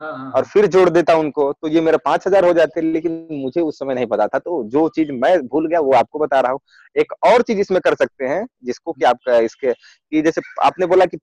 और 0.00 0.44
फिर 0.44 0.66
जोड़ 0.66 0.88
देता 0.90 1.14
उनको 1.16 1.52
तो 1.52 1.68
ये 1.68 1.80
मेरा 1.80 1.98
पाँच 2.04 2.26
हज़ार 2.26 2.44
हो 2.44 2.52
जाते 2.52 2.80
लेकिन 2.82 3.26
मुझे 3.32 3.60
उस 3.60 3.78
समय 3.78 3.94
नहीं 3.94 4.06
पता 4.06 4.26
था। 4.26 4.38
तो 4.38 4.62
जो 4.70 4.88
चीज़ 4.90 5.12
मैं 5.14 5.36
भूल 5.42 5.68
गया 5.68 5.80
वो 5.80 5.92
आपको 5.94 6.18
बता 6.18 6.40
रहा 6.40 6.52
हूँ। 6.52 6.60
एक 6.96 7.12
और 7.26 7.42
चीज़ 7.42 7.58
इसमें 7.60 7.80
कर 7.80 7.94
सकते 7.94 8.24
हैं 8.24 8.44
जिसको 8.64 8.92
कि 8.92 9.04
आपका 9.04 9.36
इसके 9.40 9.72
कि 9.72 10.22
जैसे 10.22 10.40
आपने 10.62 10.86
बोला 10.86 11.04
कि 11.04 11.18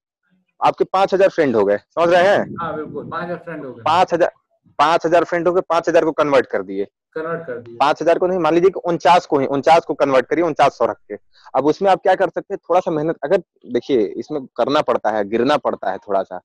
आपके 0.61 0.83
पाँच 0.83 1.13
हज़ार 1.13 1.29
फ्रेंड 1.29 1.55
हो 1.55 1.65
गए 1.65 1.77
समझ 1.77 2.09
रहे 2.09 2.27
हैं? 2.27 2.45
हाँ, 2.61 2.73
पाँच 3.85 4.13
हज़ार 4.13 4.31
पाँच 4.79 5.05
हज़ार 5.05 5.23
फ्रेंड 5.23 5.47
हो 5.47 5.53
गए 5.53 5.61
पाँच 5.69 5.89
हज़ार 5.89 6.05
को 6.05 6.11
कन्वर्ट 6.13 6.45
कर 6.47 6.63
दिए। 6.63 6.87
कन्वर्ट 7.15 7.45
कर 7.47 7.57
दिए 7.57 7.75
पाँच 7.77 8.01
हज़ार 8.01 8.19
को 8.19 8.27
नहीं 8.27 8.39
मान 8.39 8.53
लीजिए 8.53 8.69
कि 8.69 8.79
उनचास 8.85 9.25
को 9.25 9.39
ही 9.39 9.45
उनचास 9.47 9.85
को 9.85 9.93
कन्वर्ट 9.95 10.25
करिए 10.25 10.43
उनचास 10.45 10.77
सौ 10.77 10.85
रख 10.85 10.97
के। 11.07 11.15
अब 11.53 11.65
उसमें 11.65 11.89
आप 11.91 12.01
क्या 12.01 12.15
कर 12.15 12.29
सकते 12.29 12.53
हैं 12.53 12.59
थोड़ा 12.59 12.79
सा 12.79 12.91
मेहनत 12.91 13.15
अगर 13.23 13.37
देखिए 13.73 14.01
इसमें 14.17 14.45
करना 14.57 14.81
पड़ता 14.83 15.11
है 15.11 15.23
गिरना 15.29 15.57
पड़ता 15.59 15.91
है 15.91 15.97
थोड़ा 15.99 16.21
सा 16.23 16.37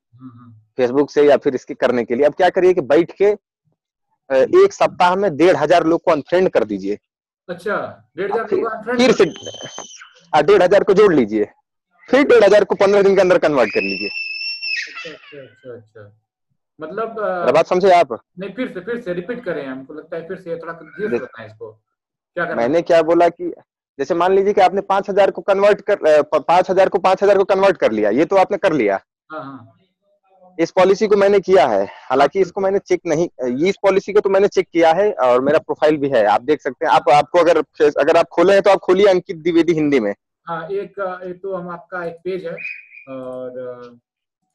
फेसबुक। 0.79 1.11
से 1.11 1.25
या 1.25 1.37
फिर 1.37 1.55
इसके 1.55 1.75
करने 1.77 2.05
के 2.05 2.15
लिए। 2.15 2.27
अब 2.27 2.35
क्या 2.35 2.49
करिए 2.51 2.75
कि 2.75 2.81
बैठ 2.83 3.13
के 3.23 3.31
एक 4.61 4.73
सप्ताह 4.73 5.15
में 5.17 5.37
डेढ़ 5.37 5.57
हज़ार 5.57 5.87
लोग 5.87 6.03
को 6.05 6.11
अनफ्रेंड 6.11 6.49
कर 6.51 6.65
दीजिए। 6.65 6.99
अच्छा 7.49 7.77
डेढ़ 8.17 8.33
हज़ार 8.33 8.97
फिर 8.97 9.13
से 9.13 9.25
डेढ़ 10.43 10.63
हज़ार 10.63 10.85
को 10.85 10.95
जोड़ 10.95 11.13
लीजिए। 11.15 11.49
फिर 12.09 12.25
डेढ़ 12.25 12.45
हज़ार 12.45 12.65
को 12.65 12.75
पंद्रह 12.77 13.03
दिन 13.03 13.15
के 13.15 13.21
अंदर 13.21 13.39
कन्वर्ट 13.39 13.71
कर 13.75 13.83
लीजिए। 13.83 14.09
अच्छा 14.09 15.11
अच्छा 15.11 15.41
अच्छा, 15.41 15.73
अच्छा। 15.73 16.13
मतलब 16.81 17.15
बात 17.55 17.67
समझे 17.67 17.91
आप? 17.93 18.13
नहीं 18.39 18.53
फिर 18.55 18.69
से 18.69 18.81
फिर 18.83 19.01
से 19.03 19.13
रिपीट 19.15 19.45
करें 19.45 19.67
हमको 19.67 19.95
लगता 19.95 20.17
है 20.17 20.27
फिर 20.29 20.37
से 20.39 20.57
थोड़ा 20.57 20.73
कंफ्यूज 20.73 21.13
होता 21.13 21.41
है 21.43 21.47
इसको। 21.47 21.71
क्या 21.71 22.45
करना 22.45 22.57
मैंने 22.57 22.83
क्या 22.83 23.01
बोला 23.05 23.29
कि 23.31 23.53
जैसे 23.99 24.15
मान 24.17 24.33
लीजिए 24.33 24.53
कि 24.53 24.61
आपने 24.61 24.81
पाँच 24.83 25.09
हज़ार 25.11 25.31
को 25.31 25.43
कन्वर्ट 25.43 25.81
कर 25.91 26.23
पाँच 26.35 26.71
हज़ार 26.71 26.89
को 26.89 26.99
पाँच 27.01 27.23
हज़ार 27.23 27.39
को 27.39 27.45
कन्वर्ट 27.47 27.77
कर 27.77 27.93
लिया 27.93 28.11
ये 28.13 28.25
तो 28.25 28.37
आपने 28.37 28.57
कर 28.59 28.73
लिया। 28.73 29.01
हाँ, 29.33 29.43
हाँ। 29.43 29.73
इस 30.59 30.71
पॉलिसी 30.71 31.07
को 31.07 31.17
मैंने 31.17 31.39
किया 31.41 31.67
है 31.69 31.85
हालाँकि 32.03 32.41
इसको 32.41 32.61
मैंने 32.61 32.79
चेक 32.81 33.01
नहीं 33.07 33.29
इस 33.69 33.77
पॉलिसी 33.83 34.13
को 34.13 34.21
तो 34.21 34.31
मैंने 34.31 34.49
चेक 34.49 34.69
किया 34.73 34.93
है 34.93 35.11
और 35.15 35.41
मेरा 35.41 35.59
प्रोफ़ाइल 35.61 35.97
भी 35.97 36.09
है 36.09 36.25
आप 36.27 36.43
देख 36.43 36.61
सकते 36.61 36.87
हैं। 36.87 36.93
आप 36.93 37.09
आपको 37.11 37.39
अगर 37.39 37.59
अगर 38.01 38.17
आप 38.17 38.29
खोले 38.33 38.53
हैं 38.53 38.63
तो 38.63 38.71
आप 38.71 38.79
खोलिए 38.81 39.07
अंकित 39.07 39.37
द्विवेदी 39.39 39.73
हिंदी 39.73 40.01
में। 40.01 40.13
हाँ 40.47 40.63
एक, 40.65 40.99
एक 41.25 41.41
तो 41.43 41.55
हम 41.55 41.69
आपका 41.71 42.05
एक 42.05 42.17
पेज 42.25 42.47
है 42.47 42.53
और 43.09 43.99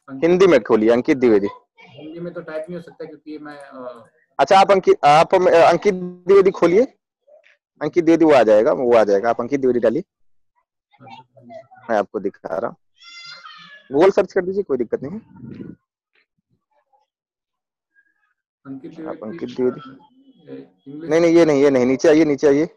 हिंदी 0.09 0.47
में 0.47 0.59
खोलिए 0.61 0.89
अंकित 0.91 1.17
द्विवेदी। 1.17 1.47
हिंदी 1.91 2.19
में 2.19 2.33
तो 2.33 2.41
टाइप 2.41 2.65
नहीं 2.69 2.75
हो 2.75 2.81
सकता 2.81 3.05
क्योंकि 3.05 3.37
मैं 3.39 3.57
अच्छा 4.39 4.59
आप 4.59 4.71
अंकित 4.71 5.05
आप 5.05 5.33
अंकित 5.35 5.93
द्विवेदी 5.93 6.51
खोलिए। 6.51 6.83
अंकित 7.81 8.03
द्विवेदी 8.03 8.25
वो 8.25 8.33
आ 8.33 8.41
जाएगा 8.43 8.71
वो 8.73 8.93
आ 8.95 9.03
जाएगा। 9.03 9.29
आप 9.29 9.41
अंकित 9.41 9.59
द्विवेदी 9.59 9.79
डालिए। 9.79 10.03
मैं 11.89 11.97
आपको 11.97 12.19
दिखा 12.19 12.57
रहा 12.57 12.67
हूँ। 12.67 12.75
गूगल 13.91 14.11
सर्च 14.11 14.33
कर 14.33 14.45
दीजिए 14.45 14.63
कोई 14.63 14.77
दिक्कत 14.77 15.03
नहीं 15.03 15.13
है। 15.13 15.19
आप 19.07 19.23
अंकित 19.23 19.49
द्विवेदी। 19.49 19.81
नहीं 21.07 21.19
नहीं 21.21 21.35
ये 21.35 21.45
नहीं 21.45 21.63
ये 21.63 21.69
नहीं 21.69 21.85
नीचे 21.85 22.09
आइए 22.09 22.25
नीचे 22.25 22.47
आइए। 22.47 22.67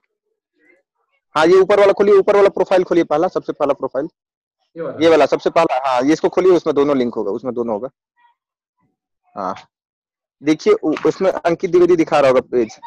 हाँ 1.35 1.47
ये 1.47 1.61
ऊपर 1.61 1.81
वाला 1.81 1.93
खोलिए 1.93 2.15
ऊपर 2.19 2.37
वाला 2.37 2.49
प्रोफ़ाइल 2.51 2.85
खोलिए 2.85 3.05
पहला 3.05 3.29
सबसे 3.29 3.53
पहला 3.53 3.75
प्रोफ़ाइल 3.75 4.09
ये 5.03 5.09
वाला। 5.09 5.27
सबसे 5.27 5.51
पहला 5.51 5.79
हाँ 5.87 6.01
ये 6.03 6.13
इसको 6.13 6.29
खोलिए 6.29 6.53
उसमें 6.53 6.75
दोनों 6.75 6.97
लिंक 6.97 7.15
होगा 7.15 7.31
उसमें 7.31 7.55
दोनों 7.55 7.75
होगा। 7.75 7.89
हाँ। 9.37 9.55
देखिए 10.43 10.75
उसमें 11.09 11.31
अंकित 11.31 11.71
द्विवेदी 11.71 11.97
दिखा 11.97 12.21
रहा 12.21 12.29
होगा 12.29 12.41
पेज। 12.51 12.79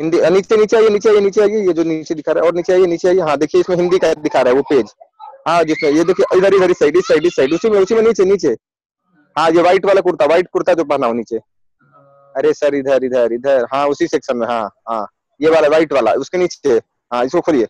हिंदी 0.00 0.18
नीचे 0.30 0.56
नीचे 0.56 0.76
आइए 0.76 0.88
नीचे 0.88 1.08
आइए 1.10 1.20
नीचे 1.20 1.40
आइए 1.42 1.66
ये 1.66 1.72
जो 1.72 1.84
नीचे 1.84 2.14
दिखा 2.14 2.32
रहा 2.32 2.42
है 2.42 2.48
और 2.48 2.54
नीचे 2.56 2.72
आइए 2.72 2.86
नीचे 2.86 3.08
आइए। 3.08 3.20
हाँ 3.20 3.36
देखिए 3.38 3.60
इसमें 3.60 3.76
हिंदी 3.76 3.98
का 3.98 4.12
दिखा 4.16 4.40
रहा 4.40 4.52
है 4.52 4.56
वो 4.56 4.62
पेज। 4.70 4.92
हाँ 5.48 5.62
जिसमें 5.64 5.90
ये 5.90 6.04
देखिए 6.04 6.38
इधर 6.38 6.54
इधर 6.54 6.72
साइड 6.74 6.96
इस 6.96 7.06
साइड 7.08 7.26
इस 7.26 7.36
साइड 7.36 7.54
उसी 7.54 7.70
में 7.70 7.78
उसी 7.80 7.94
में 7.94 8.02
नीचे 8.02 8.24
नीचे। 8.24 8.56
हाँ 9.36 9.50
ये 9.50 9.62
व्हाइट 9.62 9.86
वाला 9.86 10.00
कुर्ता 10.00 10.26
व्हाइट 10.26 10.48
कुर्ता 10.52 10.74
जो 10.74 10.84
पहना 10.84 11.06
हो 11.06 11.12
नीचे। 11.12 11.36
अरे 12.34 12.52
सर 12.54 12.74
इधर 12.74 13.04
इधर 13.04 13.32
इधर। 13.32 13.66
हाँ 13.72 13.86
उसी 13.88 14.06
सेक्शन 14.06 14.36
में 14.36 14.46
हाँ 14.46 14.62
हाँ। 14.88 15.06
ये 15.40 15.50
वाला 15.50 15.68
व्हाइट 15.68 15.92
वाला 15.92 16.12
उसके 16.14 16.38
नीचे। 16.38 16.76
हाँ 17.12 17.24
इसको 17.24 17.40
खोलिए। 17.40 17.66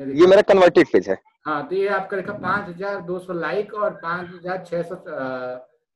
ये 0.00 0.26
मेरा 0.26 0.42
कन्वर्टेड 0.42 0.88
पेज 0.92 1.08
है। 1.08 1.16
हाँ 1.50 1.66
तो 1.68 1.74
ये 1.74 1.86
आपका 1.88 2.16
लिखा 2.16 2.32
पाँच 2.32 2.68
हज़ार 2.68 3.00
दो 3.02 3.18
सौ 3.18 3.32
लाइक 3.32 3.72
और 3.74 3.94
पाँच 4.02 4.28
हज़ार 4.28 4.64
छह 4.66 4.82
सौ 4.82 4.96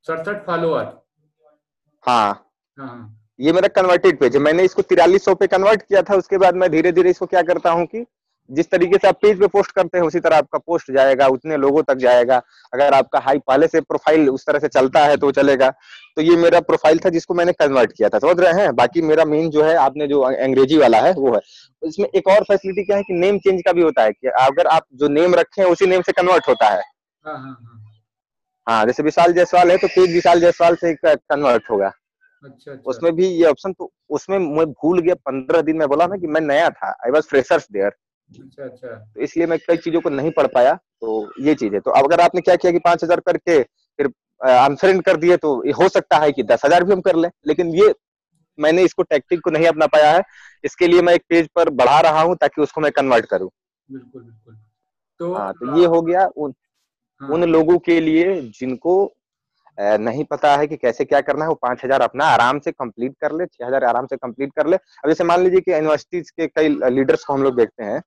सड़सठ 0.07 0.45
फॉलोअर 0.45 0.85
हाँ। 2.05 2.51
हाँ 2.77 3.21
ये 3.39 3.51
मेरा 3.51 3.67
कन्वर्टेड 3.71 4.19
पेज 4.19 4.35
है 4.35 4.41
मैंने 4.41 4.63
इसको 4.63 4.81
तिरालीस 4.81 5.25
सौ 5.25 5.35
पे 5.35 5.47
कन्वर्ट 5.47 5.81
किया 5.81 6.01
था 6.01 6.15
उसके 6.15 6.37
बाद 6.37 6.55
मैं 6.55 6.69
धीरे 6.71 6.91
धीरे 6.91 7.09
इसको 7.09 7.25
क्या 7.25 7.41
करता 7.43 7.71
हूँ 7.71 7.85
कि 7.85 8.05
जिस 8.49 8.69
तरीके 8.71 8.97
से 8.97 9.07
आप 9.07 9.17
पेज 9.21 9.39
पे 9.39 9.47
पोस्ट 9.47 9.71
करते 9.71 9.97
हैं 9.97 10.05
उसी 10.05 10.19
तरह 10.19 10.37
आपका 10.37 10.59
पोस्ट 10.59 10.91
जाएगा 10.91 11.27
उतने 11.27 11.57
लोगों 11.57 11.83
तक 11.83 11.95
जाएगा। 11.97 12.41
अगर 12.73 12.93
आपका 12.93 13.19
हाई 13.19 13.39
पहले 13.39 13.67
से 13.67 13.81
प्रोफ़ाइल 13.81 14.29
उस 14.29 14.45
तरह 14.47 14.59
से 14.59 14.67
चलता 14.67 15.05
है 15.05 15.17
तो 15.17 15.31
चलेगा। 15.31 15.69
तो 16.15 16.21
ये 16.21 16.35
मेरा 16.37 16.59
प्रोफ़ाइल 16.61 16.99
था 16.99 17.09
जिसको 17.09 17.33
मैंने 17.33 17.53
कन्वर्ट 17.53 17.91
किया 17.91 18.09
था। 18.09 18.19
समझ 18.19 18.39
रहे 18.39 18.61
हैं? 18.61 18.75
बाकी 18.75 19.01
मेरा 19.01 19.25
मेन 19.25 19.49
जो 19.49 19.63
है 19.63 19.75
आपने 19.77 20.07
जो 20.07 20.21
अंग्रेज़ी 20.21 20.77
वाला 20.77 20.97
है 20.97 21.13
वो 21.13 21.33
है। 21.33 21.41
इसमें 21.81 22.07
एक 22.07 22.27
और 22.27 22.43
फैसिलिटी 22.43 22.83
क्या 22.83 22.97
है 22.97 23.03
कि 23.03 23.13
नेम 23.15 23.39
चेंज 23.39 23.61
का 23.61 23.73
भी 23.73 23.81
होता 23.81 24.03
है 24.03 24.11
कि 24.11 24.27
अगर 24.27 24.67
आप 24.67 24.85
जो 24.93 25.07
नेम 25.09 25.35
रखे 25.35 25.61
हैं 25.61 25.69
उसी 25.69 25.85
नेम 25.85 26.01
से 26.01 26.11
कन्वर्ट 26.11 26.47
होता 26.47 26.69
है। 26.69 26.83
हाँ, 27.25 27.37
हाँ, 27.37 27.57
हाँ।, 27.61 27.81
हाँ 28.67 28.85
जैसे 28.85 29.03
विशाल 29.03 29.33
जायसवाल 29.33 29.71
है 29.71 29.77
तो 29.77 29.87
पेज 29.87 30.13
विशाल 30.13 30.39
जायसवाल 30.39 30.75
से 30.75 30.93
कन्वर्ट 30.95 31.69
होगा। 31.71 31.91
अच्छा, 32.43 32.71
अच्छा। 32.71 32.89
उसमें 32.89 33.11
भी 33.15 33.27
ये 33.27 33.45
ऑप्शन 33.45 33.73
तो 33.73 33.91
उसमें 34.09 34.37
मैं 34.39 34.65
भूल 34.65 34.99
गया 34.99 35.15
पंद्रह 35.25 35.61
दिन 35.61 35.77
में 35.77 35.87
बोला 35.87 36.05
ना 36.07 36.15
कि 36.15 36.27
मैं 36.27 36.41
नया 36.41 36.69
था। 36.69 36.89
आई 36.89 37.11
वॉज़ 37.11 37.25
फ्रेशर्स 37.25 37.67
देयर 37.71 37.91
अच्छा 38.29 38.63
अच्छा। 38.63 38.87
तो 38.87 39.21
इसलिए 39.21 39.47
मैं 39.47 39.57
कई 39.59 39.77
चीज़ों 39.77 40.01
को 40.01 40.09
नहीं 40.11 40.31
पढ़ 40.31 40.47
पाया 40.49 40.73
तो 40.73 41.31
ये 41.41 41.55
चीज़ 41.55 41.73
है। 41.73 41.79
तो 41.79 41.91
अगर 41.93 42.21
आपने 42.21 42.41
क्या 42.41 42.55
किया 42.55 42.71
कि 42.71 42.79
पाँच 42.81 43.03
हज़ार 43.03 43.19
करके 43.21 43.61
फिर 43.61 44.07
अनफ्रेंड 44.41 45.01
कर 45.03 45.17
दिए 45.17 45.37
तो 45.37 45.53
हो 45.73 45.87
सकता 45.89 46.17
है 46.17 46.31
कि 46.31 46.43
दस 46.45 46.65
हज़ार 46.65 46.83
भी 46.83 46.93
हम 46.93 47.01
कर 47.01 47.15
लें 47.15 47.29
लेकिन 47.47 47.73
ये 47.75 47.93
मैंने 48.57 48.83
इसको 48.83 49.03
टैक्टिक 49.03 49.39
को 49.41 49.51
नहीं 49.51 49.67
अपना 49.67 49.85
पाया 49.87 50.11
है। 50.11 50.21
इसके 50.63 50.87
लिए 50.87 51.01
मैं 51.01 51.13
एक 51.13 51.23
पेज 51.29 51.47
पर 51.55 51.69
बढ़ा 51.71 51.99
रहा 52.01 52.21
हूँ 52.21 52.35
ताकि 52.35 52.61
उसको 52.61 52.81
मैं 52.81 52.91
कन्वर्ट 52.91 53.25
करूँ। 53.25 53.49
बिल्कुल 53.89 54.21
बिल्कुल। 54.21 54.55
तो 55.19 55.33
हाँ 55.33 55.51
तो 55.53 55.77
ये 55.79 55.85
हो 55.85 56.01
गया 56.01 56.25
उन 56.27 56.53
हाँ। 57.21 57.29
उन 57.29 57.43
लोगों 57.45 57.77
के 57.79 57.99
लिए 57.99 58.41
जिनको 58.53 58.95
नहीं 59.77 60.23
पता 60.25 60.55
है 60.57 60.67
कि 60.67 60.75
कैसे 60.77 61.05
क्या 61.05 61.19
करना 61.21 61.45
है 61.45 61.49
वो 61.49 61.55
पाँच 61.61 61.83
हज़ार 61.83 62.01
अपना 62.01 62.25
आराम 62.27 62.59
से 62.59 62.71
कंप्लीट 62.71 63.15
कर 63.21 63.31
ले 63.31 63.45
छह 63.45 63.65
हज़ार 63.65 63.83
आराम 63.83 64.05
से 64.05 64.17
कंप्लीट 64.17 64.51
कर 64.55 64.67
ले। 64.67 64.75
अब 64.75 65.09
जैसे 65.09 65.23
मान 65.23 65.43
लीजिए 65.43 65.61
कि 65.61 65.71
यूनिवर्सिटीज 65.71 66.29
के 66.31 66.47
कई 66.49 66.69
लीडर्स 66.89 67.23
को 67.23 67.33
हम 67.33 67.43
लोग 67.43 67.55
देखते 67.57 67.83
हैं। 67.83 68.01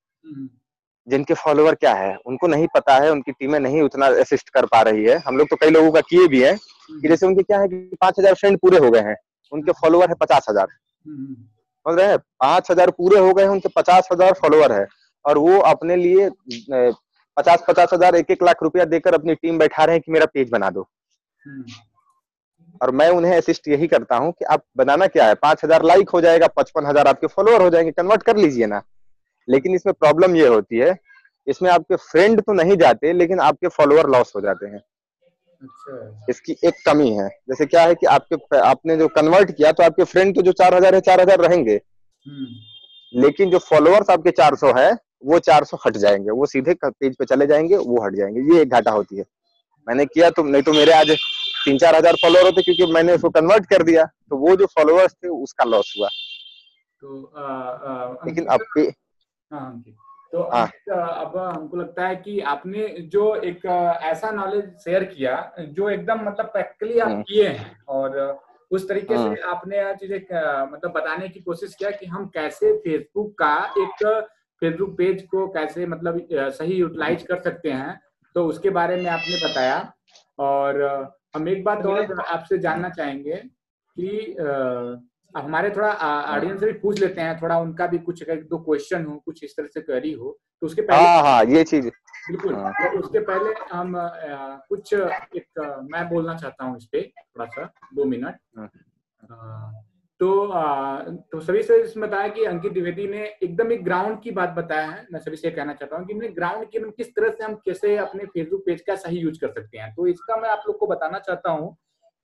जिनके 1.07 1.35
फॉलोअर 1.35 1.75
क्या 1.75 1.93
है 1.95 2.17
उनको 2.27 2.47
नहीं 2.47 2.67
पता 2.75 2.95
है 2.95 3.11
उनकी 3.13 3.33
टीमें 3.33 3.59
नहीं 3.61 3.83
उतना 3.83 4.07
असिस्ट 4.23 4.49
कर 4.51 4.67
पा 4.67 4.81
रही 4.83 5.05
है। 5.05 5.17
हम 5.19 5.37
लोग 5.39 5.49
तो 5.49 5.57
कई 5.57 5.71
लोगों 5.71 5.93
का 5.93 6.01
किए 6.03 6.27
भी 6.29 6.43
है 6.43 6.53
कि 6.55 6.93
हम्म। 6.93 7.09
जैसे 7.09 7.27
उनके 7.27 7.43
क्या 7.43 7.61
है 7.61 7.69
कि 7.69 7.77
पाँच 8.01 8.19
हज़ार 8.19 8.35
फ्रेंड 8.35 8.59
पूरे 8.59 8.79
हो 8.79 8.91
गए 8.91 9.01
हैं 9.01 9.17
उनके 9.53 9.73
फॉलोअर 9.75 10.09
है 10.09 10.15
पचास 10.21 10.47
हज़ार। 10.51 10.67
हम्म। 10.67 11.35
समझ 11.35 11.99
रहे 11.99 12.07
हैं? 12.07 12.19
पाँच 12.19 12.71
हज़ार 12.71 12.91
पूरे 12.93 13.19
हो 13.19 13.33
गए 13.33 13.43
हैं 13.43 13.51
उनके 13.51 13.69
पचास 13.77 14.09
हज़ार 14.13 14.33
फॉलोअर 14.41 14.73
है। 14.73 14.87
और 15.25 15.39
वो 15.39 15.59
अपने 15.61 15.97
लिए 15.97 16.29
पचास 17.37 17.65
पचास 17.69 17.93
हज़ार 17.93 18.17
एक 18.17 18.31
एक 18.31 18.43
लाख 18.43 18.63
रुपया 18.63 18.85
देकर 18.87 19.15
अपनी 19.15 19.35
टीम 19.35 19.59
बैठा 19.59 19.85
रहे 19.85 19.95
हैं 19.95 20.03
कि 20.03 20.13
मेरा 20.13 20.27
पेज 20.27 20.51
बना 20.51 20.71
दो। 20.71 20.87
और 22.81 22.91
मैं 22.93 23.09
उन्हें 23.11 23.37
असिस्ट 23.37 23.69
यही 23.69 23.87
करता 23.87 24.17
हूँ 24.17 24.33
कि 24.33 24.45
आप 24.47 24.65
बनाना 24.77 25.07
क्या 25.07 25.27
है? 25.27 25.35
पाँच 25.37 25.65
हज़ार 25.65 25.85
लाइक 25.85 26.11
हो 26.11 26.21
जाएगा 26.21 26.47
पचपन 26.57 26.87
हज़ार 26.87 27.09
आपके 27.09 27.27
फॉलोअर 27.27 27.63
हो 27.63 27.71
जाएँगे। 27.71 27.93
कन्वर्ट 27.93 28.23
कर 28.23 28.37
लीजिए 28.37 28.67
ना। 28.67 28.83
लेकिन 29.49 29.75
इसमें 29.75 29.93
प्रॉब्लम 29.95 30.37
ये 30.37 30.47
होती 30.49 30.79
है 30.79 30.97
इसमें 31.47 31.71
आपके 31.71 31.97
फ्रेंड 31.97 32.41
तो 32.41 32.53
नहीं 32.53 32.77
जाते 32.77 33.13
लेकिन 33.13 33.41
आपके 33.41 33.69
फॉलोअर 33.71 34.09
लॉस 34.11 34.33
हो 34.37 34.41
जाते 34.41 34.67
हैं। 34.67 34.81
अच्छा। 35.63 36.27
इसकी 36.31 36.57
एक 36.65 36.75
कमी 36.87 37.09
है। 37.11 37.29
जैसे 37.49 37.67
क्या 37.67 37.83
है 37.83 37.95
कि 37.95 38.07
आपके 38.09 38.59
आपने 38.59 38.97
जो 38.97 39.09
कन्वर्ट 39.11 39.51
किया 39.53 39.73
तो 39.73 39.83
आपके 39.83 40.05
फ्रेंड 40.05 40.35
तो 40.35 40.43
जो 40.43 40.53
चार 40.55 40.75
हज़ार 40.75 40.95
है 40.95 41.01
चार 41.03 41.21
हज़ार 41.21 41.41
रहेंगे। 41.41 41.81
हम्म। 42.27 43.21
लेकिन 43.23 43.51
जो 43.51 43.59
फॉलोअर्स 43.61 44.11
आपके 44.11 44.31
चार 44.33 44.55
सौ 44.57 44.73
है 44.77 44.93
वो 45.27 45.39
चार 45.41 45.65
सौ 45.65 45.79
हट 45.87 45.97
जाएँगे। 45.97 46.31
वो 46.31 46.47
सीधे 46.47 46.75
पेज 46.85 47.17
पे 47.17 47.25
चले 47.25 47.47
जाएँगे 47.47 47.77
वो 47.77 48.05
हट 48.05 48.15
जाएँगे। 48.17 48.55
ये 48.55 48.61
एक 48.63 48.71
घाटा 48.71 48.91
होती 48.91 49.17
है। 49.17 49.25
मैंने 49.87 50.05
किया 50.07 50.31
तो 50.31 50.43
नहीं 50.45 50.63
तो 50.63 50.73
मेरे 50.73 50.93
आज 50.93 51.11
तीन 51.65 51.79
चार 51.79 51.97
हज़ार 51.97 52.17
फॉलोअर 52.23 52.45
होते 52.45 52.63
क्योंकि 52.63 52.93
मैंने 52.93 53.13
उसको 53.13 53.31
कन्वर्ट 53.31 53.67
कर 53.67 53.83
दिया। 53.83 54.05
तो 54.05 54.37
वो 54.39 54.57
जो 54.57 54.67
फॉलोअर्स 54.69 55.13
थे 55.15 55.29
उसका 55.29 55.65
लॉस 55.65 55.95
हुआ। 55.99 56.09
तो 56.09 57.23
आ, 57.37 57.43
आ, 57.43 58.27
लेकिन 58.27 58.47
अब 58.47 58.61
हाँ, 59.51 59.83
तो 60.33 60.43
हाँ। 60.43 60.67
अब 60.91 61.37
हमको 61.37 61.77
लगता 61.77 62.07
है 62.07 62.17
कि 62.17 62.41
आपने 62.47 62.89
जो 63.13 63.35
एक 63.35 63.65
ऐसा 64.03 64.31
नॉलेज 64.31 64.65
शेयर 64.85 65.05
किया 65.05 65.37
जो 65.59 65.89
एकदम 65.91 66.25
मतलब 66.27 66.47
प्रैक्टिकली 66.47 66.99
आप 66.99 67.09
हम्म। 67.09 67.23
किए 67.23 67.49
हैं 67.49 67.77
और 67.89 68.19
उस 68.71 68.89
तरीके 68.89 69.17
से 69.17 69.23
हम्म। 69.23 69.51
आपने 69.51 69.95
चीज़ें 69.95 70.19
मतलब 70.73 70.93
बताने 70.93 71.29
की 71.29 71.41
कोशिश 71.41 71.75
किया 71.75 71.91
कि 71.91 72.07
हम 72.07 72.27
कैसे 72.29 72.73
फेसबुक 72.79 73.33
का 73.39 73.55
एक 73.79 74.07
फेसबुक 74.63 74.97
पेज 74.99 75.23
को 75.23 75.47
कैसे 75.49 75.87
मतलब 75.87 76.27
सही 76.33 76.75
यूटिलाइज 76.75 77.23
कर 77.23 77.41
सकते 77.43 77.71
हैं 77.71 78.01
तो 78.35 78.47
उसके 78.47 78.71
बारे 78.71 78.97
में 78.97 79.11
आपने 79.11 79.37
बताया 79.49 79.93
और 80.39 80.83
हम 81.37 81.49
एक 81.49 81.65
बात 81.65 81.87
और 81.87 82.21
आपसे 82.21 82.59
जानना 82.59 82.89
चाहेंगे 82.89 83.37
कि 83.97 84.37
आ, 85.35 85.41
हमारे 85.41 85.71
थोड़ा 85.71 85.93
ऑडियंस 86.27 86.61
से 86.61 86.67
भी 86.67 86.73
पूछ 86.79 87.01
लेते 87.01 87.21
हैं 87.21 87.41
थोड़ा 87.43 87.59
उनका 87.59 87.87
भी 87.87 87.99
कुछ 88.01 88.23
एक 88.23 88.47
दो 88.49 88.59
क्वेश्चन 88.61 89.05
हो 89.05 89.17
कुछ 89.25 89.45
इस 89.45 89.57
तरह 89.57 89.67
से 89.67 89.81
क्वेरी 89.81 90.13
हो 90.13 90.39
तो 90.63 90.67
उसके 90.67 90.83
पहले 90.83 91.03
हाँ 91.03 91.23
हाँ 91.23 91.45
ये 91.47 91.65
चीज़ 91.65 91.89
बिल्कुल 92.29 92.55
हाँ। 92.55 92.73
तो 92.73 92.99
उसके 92.99 93.19
पहले 93.21 93.53
हम 93.73 93.93
कुछ 94.69 94.93
एक 94.95 95.61
मैं 95.93 96.09
बोलना 96.09 96.37
चाहता 96.37 96.65
हूँ 96.65 96.77
इस 96.77 96.87
पे 96.93 97.03
थोड़ा 97.03 97.47
सा 97.47 97.71
दो 97.95 98.05
मिनट 98.05 98.39
हाँ। 98.59 99.85
तो 100.21 100.47
आ, 100.47 101.01
तो 101.03 101.41
सभी 101.41 101.63
से 101.63 101.77
इसमें 101.83 102.09
बताया 102.09 102.29
कि 102.29 102.45
अंकित 102.45 102.73
द्विवेदी 102.73 103.07
ने 103.09 103.25
एकदम 103.43 103.73
एक 103.73 103.85
ग्राउंड 103.85 104.21
की 104.23 104.31
बात 104.31 104.51
बताया 104.51 104.87
है 104.87 105.07
मैं 105.13 105.21
सभी 105.21 105.37
से 105.37 105.51
कहना 105.51 105.75
चाहता 105.75 105.97
हूँ 105.97 106.07
कि 106.07 106.29
ग्राउंड 106.31 106.67
की 106.67 106.79
किस 106.93 107.15
तरह 107.15 107.31
से 107.31 107.45
हम 107.45 107.55
कैसे 107.65 107.97
अपने 107.97 108.25
फेसबुक 108.25 108.63
पेज 108.67 108.81
का 108.81 108.97
सही 108.97 109.19
यूज़ 109.19 109.39
कर 109.41 109.53
सकते 109.53 109.79
हैं 109.79 109.93
तो 109.95 110.07
इसका 110.07 110.37
मैं 110.37 110.49
आप 110.49 110.65
लोग 110.69 110.79
को 110.79 110.87
बताना 110.87 111.19
चाहता 111.19 111.51
हूँ 111.51 111.77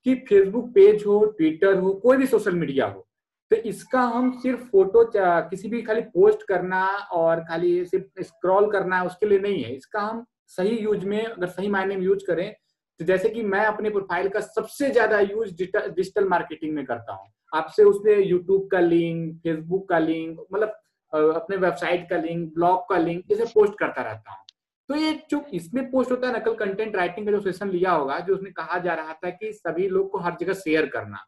कि 0.06 0.14
फेसबुक 0.28 0.70
पेज 0.74 1.04
हो 1.06 1.24
ट्विटर 1.38 1.78
हो, 1.78 1.92
कोई 1.94 2.16
भी 2.16 2.26
सोशल 2.26 2.54
मीडिया 2.54 2.86
हो 2.86 3.06
तो 3.50 3.56
इसका 3.68 4.00
हम 4.02 4.30
सिर्फ़ 4.40 4.60
फ़ोटो 4.62 5.04
किसी 5.14 5.68
भी 5.68 5.80
खाली 5.82 6.00
पोस्ट 6.12 6.42
करना 6.48 6.84
और 7.12 7.40
खाली 7.44 7.84
सिर्फ़ 7.86 8.22
स्क्रॉल 8.22 8.70
करना 8.72 9.02
उसके 9.04 9.26
लिए 9.26 9.38
नहीं 9.38 9.62
है। 9.64 9.74
इसका 9.76 10.00
हम 10.00 10.24
सही 10.48 10.76
यूज़ 10.78 11.04
में, 11.06 11.24
अगर 11.24 11.46
सही 11.48 11.68
मायने 11.68 11.96
में 11.96 12.02
यूज़ 12.04 12.24
करें 12.26 12.54
तो 13.00 13.04
जैसे 13.04 13.28
कि 13.28 13.42
मैं 13.44 13.64
अपने 13.66 13.90
प्रोफ़ाइल 13.90 14.28
का 14.28 14.40
सबसे 14.40 14.90
ज़्यादा 14.90 15.18
यूज़ 15.20 15.52
डिजिटल 15.54 16.28
मार्केटिंग 16.28 16.74
में 16.74 16.84
करता 16.86 17.12
हूँ। 17.12 17.30
आपसे 17.52 17.84
उसमें 17.84 18.16
यूट्यूब 18.16 18.68
का 18.72 18.80
लिंक 18.80 19.36
फेसबुक 19.38 19.88
का 19.88 19.98
लिंक 20.00 20.38
मतलब 20.52 21.32
अपने 21.34 21.56
वेबसाइट 21.58 22.08
का 22.10 22.16
लिंक 22.18 22.52
ब्लॉग 22.54 22.88
का 22.88 22.98
लिंक 22.98 23.32
इसे 23.32 23.44
पोस्ट 23.46 23.78
करता 23.78 24.02
रहता 24.02 24.30
हूँ। 24.30 24.43
तो 24.88 24.94
ये 24.94 25.12
जो 25.30 25.44
इसमें 25.54 25.90
पोस्ट 25.90 26.10
होता 26.10 26.28
है 26.28 26.36
नकल 26.36 26.54
कंटेंट 26.54 26.96
राइटिंग 26.96 27.26
का 27.26 27.32
जो 27.32 27.40
सेशन 27.42 27.70
लिया 27.70 27.92
होगा, 27.92 28.18
जो 28.18 28.34
उसमें 28.34 28.52
कहा 28.52 28.78
जा 28.78 28.94
रहा 28.94 29.12
था 29.14 29.30
कि 29.30 29.52
सभी 29.52 29.88
लोग 29.88 30.10
को 30.10 30.18
हर 30.18 30.36
जगह 30.40 30.54
शेयर 30.54 30.86
करना 30.86 31.24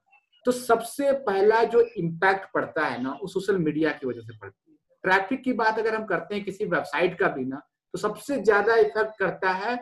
तो 0.46 0.52
सबसे 0.52 1.12
पहला 1.22 1.62
जो 1.64 1.80
इम्पैक्ट 1.98 2.52
पड़ता 2.54 2.86
है 2.86 3.02
ना, 3.02 3.10
वो 3.12 3.26
सोशल 3.28 3.58
मीडिया 3.58 3.90
की 3.92 4.06
वजह 4.06 4.20
से 4.20 4.36
पड़ती 4.38 4.70
है। 4.70 4.76
ट्रैफ़िक 5.04 5.42
की 5.42 5.52
बात 5.54 5.78
अगर 5.78 5.94
हम 5.94 6.04
करते 6.06 6.34
हैं 6.34 6.44
किसी 6.44 6.64
वेबसाइट 6.66 7.18
का 7.18 7.28
भी 7.28 7.44
ना 7.44 7.60
तो 7.94 7.98
सबसे 7.98 8.36
ज़्यादा 8.38 8.76
इफ़ेक्ट 8.76 9.18
करता 9.18 9.50
है 9.54 9.76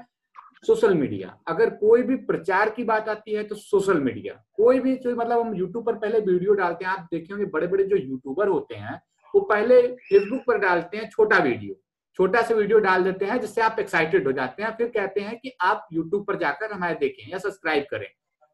सोशल 0.67 0.95
मीडिया 0.95 1.37
अगर 1.49 1.71
कोई 1.77 2.03
भी 2.03 2.17
प्रचार 2.27 2.71
की 2.71 2.85
बात 2.85 3.09
आती 3.09 3.35
है 3.35 3.43
तो 3.45 3.55
सोशल 3.55 4.01
मीडिया 4.01 4.35
कोई 4.57 4.81
भी 4.81 4.95
जो 4.97 5.15
मतलब 5.17 5.41
हम 5.41 5.55
यूट्यूब 5.55 5.85
पर 5.87 5.95
पहले 5.95 6.21
वीडियो 6.23 6.55
डालते 6.55 6.85
हैं, 6.85 6.93
आप 6.93 7.09
देखे 7.13 7.33
होंगे 7.33 7.47
बड़े 7.49 7.67
बड़े 7.67 7.85
जो 7.85 7.97
यूट्यूबर 7.97 8.49
होते 8.49 8.75
हैं, 8.75 9.01
वो 9.35 9.41
पहले 9.43 9.81
फेसबुक 9.89 10.43
पर 10.47 10.59
डालते 10.59 10.97
हैं 10.97 11.09
छोटा 11.11 11.39
वीडियो 11.41 11.75
छोटा 12.17 12.43
सा 12.43 12.55
वीडियो 12.55 12.79
डाल 12.79 13.05
देते 13.05 13.25
हैं 13.25 13.41
जिससे 13.41 13.61
आप 13.61 13.79
एक्साइटेड 13.81 14.27
हो 14.27 14.33
जाते 14.33 14.63
हैं 14.63 14.71
फिर 14.77 14.89
कहते 14.89 15.21
हैं 15.21 15.39
कि 15.39 15.53
आप 15.63 15.89
यूट्यूब 15.93 16.25
पर 16.27 16.37
जाकर 16.39 16.73
हमारे 16.73 16.95
देखें 16.95 17.31
या 17.31 17.39
सब्सक्राइब 17.39 17.87
करें। 17.91 18.07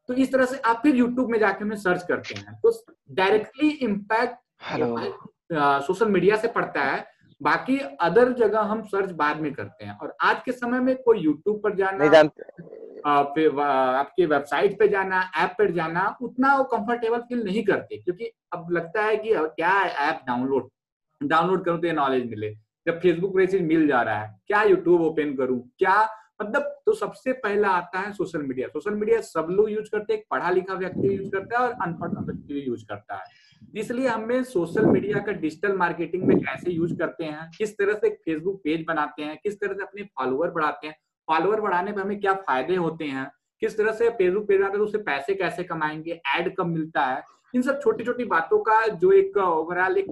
तो 0.08 0.14
इस 0.14 0.32
तरह 0.32 0.44
से 0.44 0.58
आप 0.66 0.80
फिर 0.82 0.96
यूट्यूब 0.96 1.30
में 1.30 1.38
जाकर 1.38 1.64
उन्हें 1.64 1.78
सर्च 1.78 2.02
करते 2.08 2.34
हैं। 2.34 2.54
तो 2.60 2.70
डायरेक्टली 3.14 3.68
इम्पैक्ट 3.68 4.36
सोशल 5.86 6.08
मीडिया 6.08 6.36
से 6.36 6.48
पड़ता 6.48 6.82
है। 6.82 7.04
बाकी 7.40 7.78
अदर 8.00 8.32
जगह 8.34 8.60
हम 8.70 8.82
सर्च 8.84 9.10
बाद 9.12 9.40
में 9.40 9.52
करते 9.54 9.84
हैं। 9.84 9.96
और 9.98 10.16
आज 10.22 10.40
के 10.44 10.52
समय 10.52 10.80
में 10.80 10.96
कोई 11.02 11.18
यूट्यूब 11.18 11.60
पर 11.62 11.74
जाना 11.76 11.98
नहीं 11.98 12.10
जानते। 12.10 12.42
आपके 13.06 14.26
वेबसाइट 14.26 14.78
पे 14.78 14.88
जाना 14.88 15.20
ऐप 15.38 15.54
पर 15.58 15.70
जाना 15.72 16.16
उतना 16.22 16.54
वो 16.56 16.64
कंफर्टेबल 16.72 17.20
फील 17.20 17.44
नहीं 17.44 17.64
करते। 17.64 17.96
क्योंकि 17.98 18.30
अब 18.52 18.70
लगता 18.72 19.02
है 19.02 19.16
कि 19.16 19.34
क्या 19.34 19.80
ऐप 20.08 20.20
डाउनलोड 20.26 20.68
डाउनलोड 21.20 21.64
करूँ 21.64 21.80
तो 21.80 21.86
ये 21.86 21.92
नॉलेज 21.92 22.28
मिले। 22.30 22.54
जब 22.86 23.00
फेसबुक 23.00 23.34
पर 23.34 23.46
चीज़ 23.46 23.62
मिल 23.62 23.86
जा 23.88 24.02
रहा 24.02 24.20
है, 24.20 24.40
क्या 24.46 24.62
यूट्यूब 24.62 25.00
ओपन 25.02 25.34
करूँ, 25.36 25.60
क्या 25.78 26.08
मतलब 26.42 26.62
तो 26.86 26.92
सबसे 26.94 27.32
पहला 27.34 27.68
आता 27.70 28.00
है 28.00 28.12
सोशल 28.12 28.42
मीडिया 28.42 28.68
सोशल 28.68 28.94
मीडिया 28.94 29.20
सब 29.22 29.46
लोग 29.50 29.70
यूज़ 29.70 29.90
करते 29.92 30.14
हैं 30.14 30.22
पढ़ा 30.30 30.50
लिखा 30.50 30.74
व्यक्ति 30.74 31.16
यूज़ 31.16 31.30
करता 31.30 31.58
है 31.58 31.64
और 31.64 31.72
अनपढ़ 31.82 32.10
व्यक्ति 32.10 32.54
भी 32.54 32.60
यूज़ 32.60 32.84
करता 32.84 33.14
है। 33.14 33.80
इसलिए 33.80 34.06
हमें 34.08 34.42
सोशल 34.44 34.86
मीडिया 34.86 35.18
का 35.18 35.32
डिजिटल 35.34 35.76
मार्केटिंग 35.76 36.22
में 36.24 36.36
कैसे 36.38 36.70
यूज़ 36.70 36.94
करते 36.98 37.24
हैं, 37.24 37.50
किस 37.58 37.76
तरह 37.78 37.94
से 37.94 38.10
फेसबुक 38.24 38.60
पेज 38.64 38.84
बनाते 38.88 39.22
हैं, 39.22 39.38
किस 39.42 39.60
तरह 39.60 39.74
से 39.74 39.82
अपने 39.82 40.02
फॉलोअर 40.02 40.50
बढ़ाते 40.50 40.86
हैं 40.86 40.94
फॉलोअर 41.28 41.60
बढ़ाने 41.60 41.92
पर 41.92 42.00
हमें 42.00 42.20
क्या 42.20 42.32
फ़ायदे 42.36 42.76
होते 42.76 43.04
हैं, 43.06 43.30
किस 43.62 43.76
तरह 43.78 43.92
से 43.92 44.08
फेसबुक 44.10 44.48
पेज 44.48 44.58
बनाते 44.58 44.72
हैं 44.72 44.78
तो 44.78 44.84
उससे 44.84 44.98
पैसे 45.00 45.34
कैसे 45.34 45.64
कमाएँगे 45.64 46.20
एड 46.36 46.54
कब 46.56 46.66
मिलता 46.66 47.04
है 47.04 47.22
इन 47.54 47.62
सब 47.62 47.80
छोटी 47.82 48.04
छोटी 48.04 48.24
बातों 48.24 48.58
का 48.58 48.86
जो 48.86 49.12
एक 49.12 49.36
ओवरऑल 49.36 49.98
एक, 49.98 50.06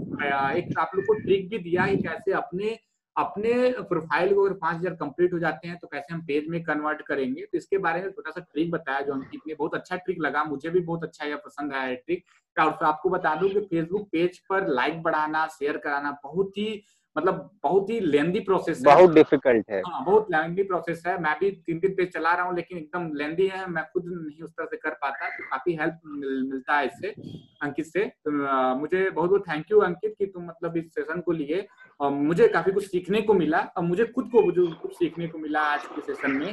एक 0.57 0.79
आप 0.79 0.91
लोग 0.95 1.05
को 1.05 1.15
ट्रिक 1.15 1.49
भी 1.49 1.59
दिया 1.59 1.83
है 1.83 1.97
कैसे 1.97 2.33
अपने 2.33 2.79
अपने 3.17 3.53
प्रोफ़ाइल 3.81 4.35
को 4.35 4.45
अगर 4.45 4.55
पाँच 4.55 4.77
हज़ार 4.77 4.95
कंप्लीट 4.95 5.33
हो 5.33 5.39
जाते 5.39 5.69
हैं 5.69 5.77
तो 5.79 5.87
कैसे 5.87 6.15
हम 6.15 6.21
पेज 6.23 6.49
में 6.49 6.63
कन्वर्ट 6.63 7.03
करेंगे 7.03 7.43
तो 7.43 7.59
इसके 7.59 7.79
बारे 7.79 8.03
में 8.03 8.11
छोटा 8.11 8.31
सा 8.31 8.41
ट्रिक 8.41 8.71
बताया 8.71 9.01
जो 9.01 9.15
ने 9.15 9.55
बहुत 9.55 9.75
अच्छा 9.75 9.97
ट्रिक 9.97 10.19
लगा 10.21 10.45
मुझे 10.45 10.71
भी 10.71 10.81
बहुत 10.81 11.05
अच्छा 11.05 11.27
यह 11.27 11.37
पसंद 11.37 11.73
आया 11.73 11.95
ट्रिक 11.95 12.25
और 12.57 12.85
आपको 12.85 13.09
बता 13.09 13.35
दूँ 13.35 13.49
कि 13.49 13.61
फेसबुक 13.61 14.09
पेज 14.13 14.39
पर 14.39 14.69
लाइक 14.69 15.03
बढ़ाना 15.03 15.47
शेयर 15.47 15.77
कराना 15.77 16.11
बहुत 16.25 16.59
ही 16.59 16.83
मतलब 17.19 17.51
बहुत 17.63 17.91
ही 17.91 17.99
लेंदी 18.01 18.41
प्रोसेस 18.41 18.79
है। 18.79 18.85
बहुत 18.85 19.15
डिफ़िकल्ट 19.15 19.71
है। 19.71 19.81
हाँ 19.87 20.05
बहुत 20.05 20.27
लेंदी 20.31 20.63
प्रोसेस 20.63 21.03
है। 21.07 21.17
मैं 21.23 21.35
भी 21.41 21.51
तीन 21.67 21.79
तीन 21.81 21.95
पेज 21.95 22.13
चला 22.13 22.35
रहा 22.35 22.45
हूँ 22.47 22.55
लेकिन 22.57 22.79
एकदम 22.79 23.11
लेंदी 23.15 23.47
है। 23.49 23.67
मैं 23.71 23.85
खुद 23.93 24.05
नहीं 24.07 24.43
उस 24.43 24.51
तरह 24.51 24.67
से 24.67 24.77
कर 24.77 24.95
पाता। 25.03 25.29
तो 25.29 25.45
काफ़ी 25.51 25.75
हेल्प 25.81 26.01
मिल, 26.07 26.43
मिलता 26.51 26.77
है 26.79 26.87
इससे 26.87 27.15
अंकित 27.63 27.87
से। 27.87 28.05
तो 28.25 28.31
मुझे 28.79 29.09
बहुत 29.11 29.31
बहुत 29.31 29.49
थैंक 29.49 29.71
यू 29.71 29.81
अंकित 29.81 30.15
कि 30.19 30.27
तुम 30.27 30.47
मतलब 30.47 30.77
इस 30.77 30.95
सेशन 30.95 31.21
को 31.21 31.33
लिए। 31.33 31.67
और 32.01 32.11
मुझे 32.13 32.49
काफ़ी 32.49 32.73
कुछ 32.73 32.91
सीखने 32.91 33.21
को 33.23 33.35
मिला। 33.35 33.59
और 33.77 33.85
मुझे 33.85 34.05
खुद 34.07 34.31
को 34.35 34.43
कुछ 34.83 34.97
सीखने 34.97 35.29
को 35.29 35.39
मिला 35.39 35.61
आज 35.73 35.87
के 35.87 36.01
सेशन 36.13 36.37
में। 36.37 36.53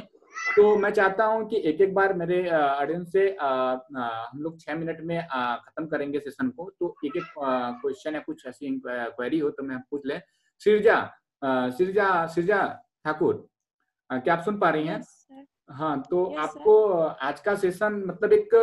तो 0.56 0.76
मैं 0.76 0.90
चाहता 0.90 1.24
हूँ 1.24 1.46
कि 1.48 1.56
एक 1.68 1.80
एक 1.80 1.92
बार 1.94 2.12
मेरे 2.14 2.38
ऑडियंस 2.50 3.12
से 3.12 3.28
आ, 3.34 3.46
आ, 3.46 3.78
हम 4.32 4.42
लोग 4.42 4.58
छह 4.60 4.74
मिनट 4.74 5.00
में 5.00 5.18
खत्म 5.20 5.86
करेंगे 5.86 6.18
सेशन 6.18 6.48
को। 6.48 6.70
तो 6.80 6.94
एक 7.04 7.16
एक 7.16 7.24
क्वेश्चन 7.38 8.14
या 8.14 8.20
कुछ 8.20 8.46
ऐसी 8.46 8.78
क्वेरी 8.86 9.38
हो 9.38 9.50
तो 9.50 9.62
मैं 9.62 9.78
पूछ 9.90 10.02
ले। 10.06 10.18
सिरजा 10.62 10.98
सिरजा 11.70 12.26
सिरजा 12.26 12.62
ठाकुर 13.04 13.46
क्या 14.10 14.34
आप 14.34 14.42
सुन 14.44 14.58
पा 14.58 14.70
रही 14.70 14.86
हैं? 14.86 15.00
हाँ 15.70 16.00
तो 16.10 16.24
आपको 16.38 16.92
आज 17.28 17.40
का 17.40 17.54
सेशन 17.54 17.94
मतलब 18.06 18.32
एक 18.32 18.54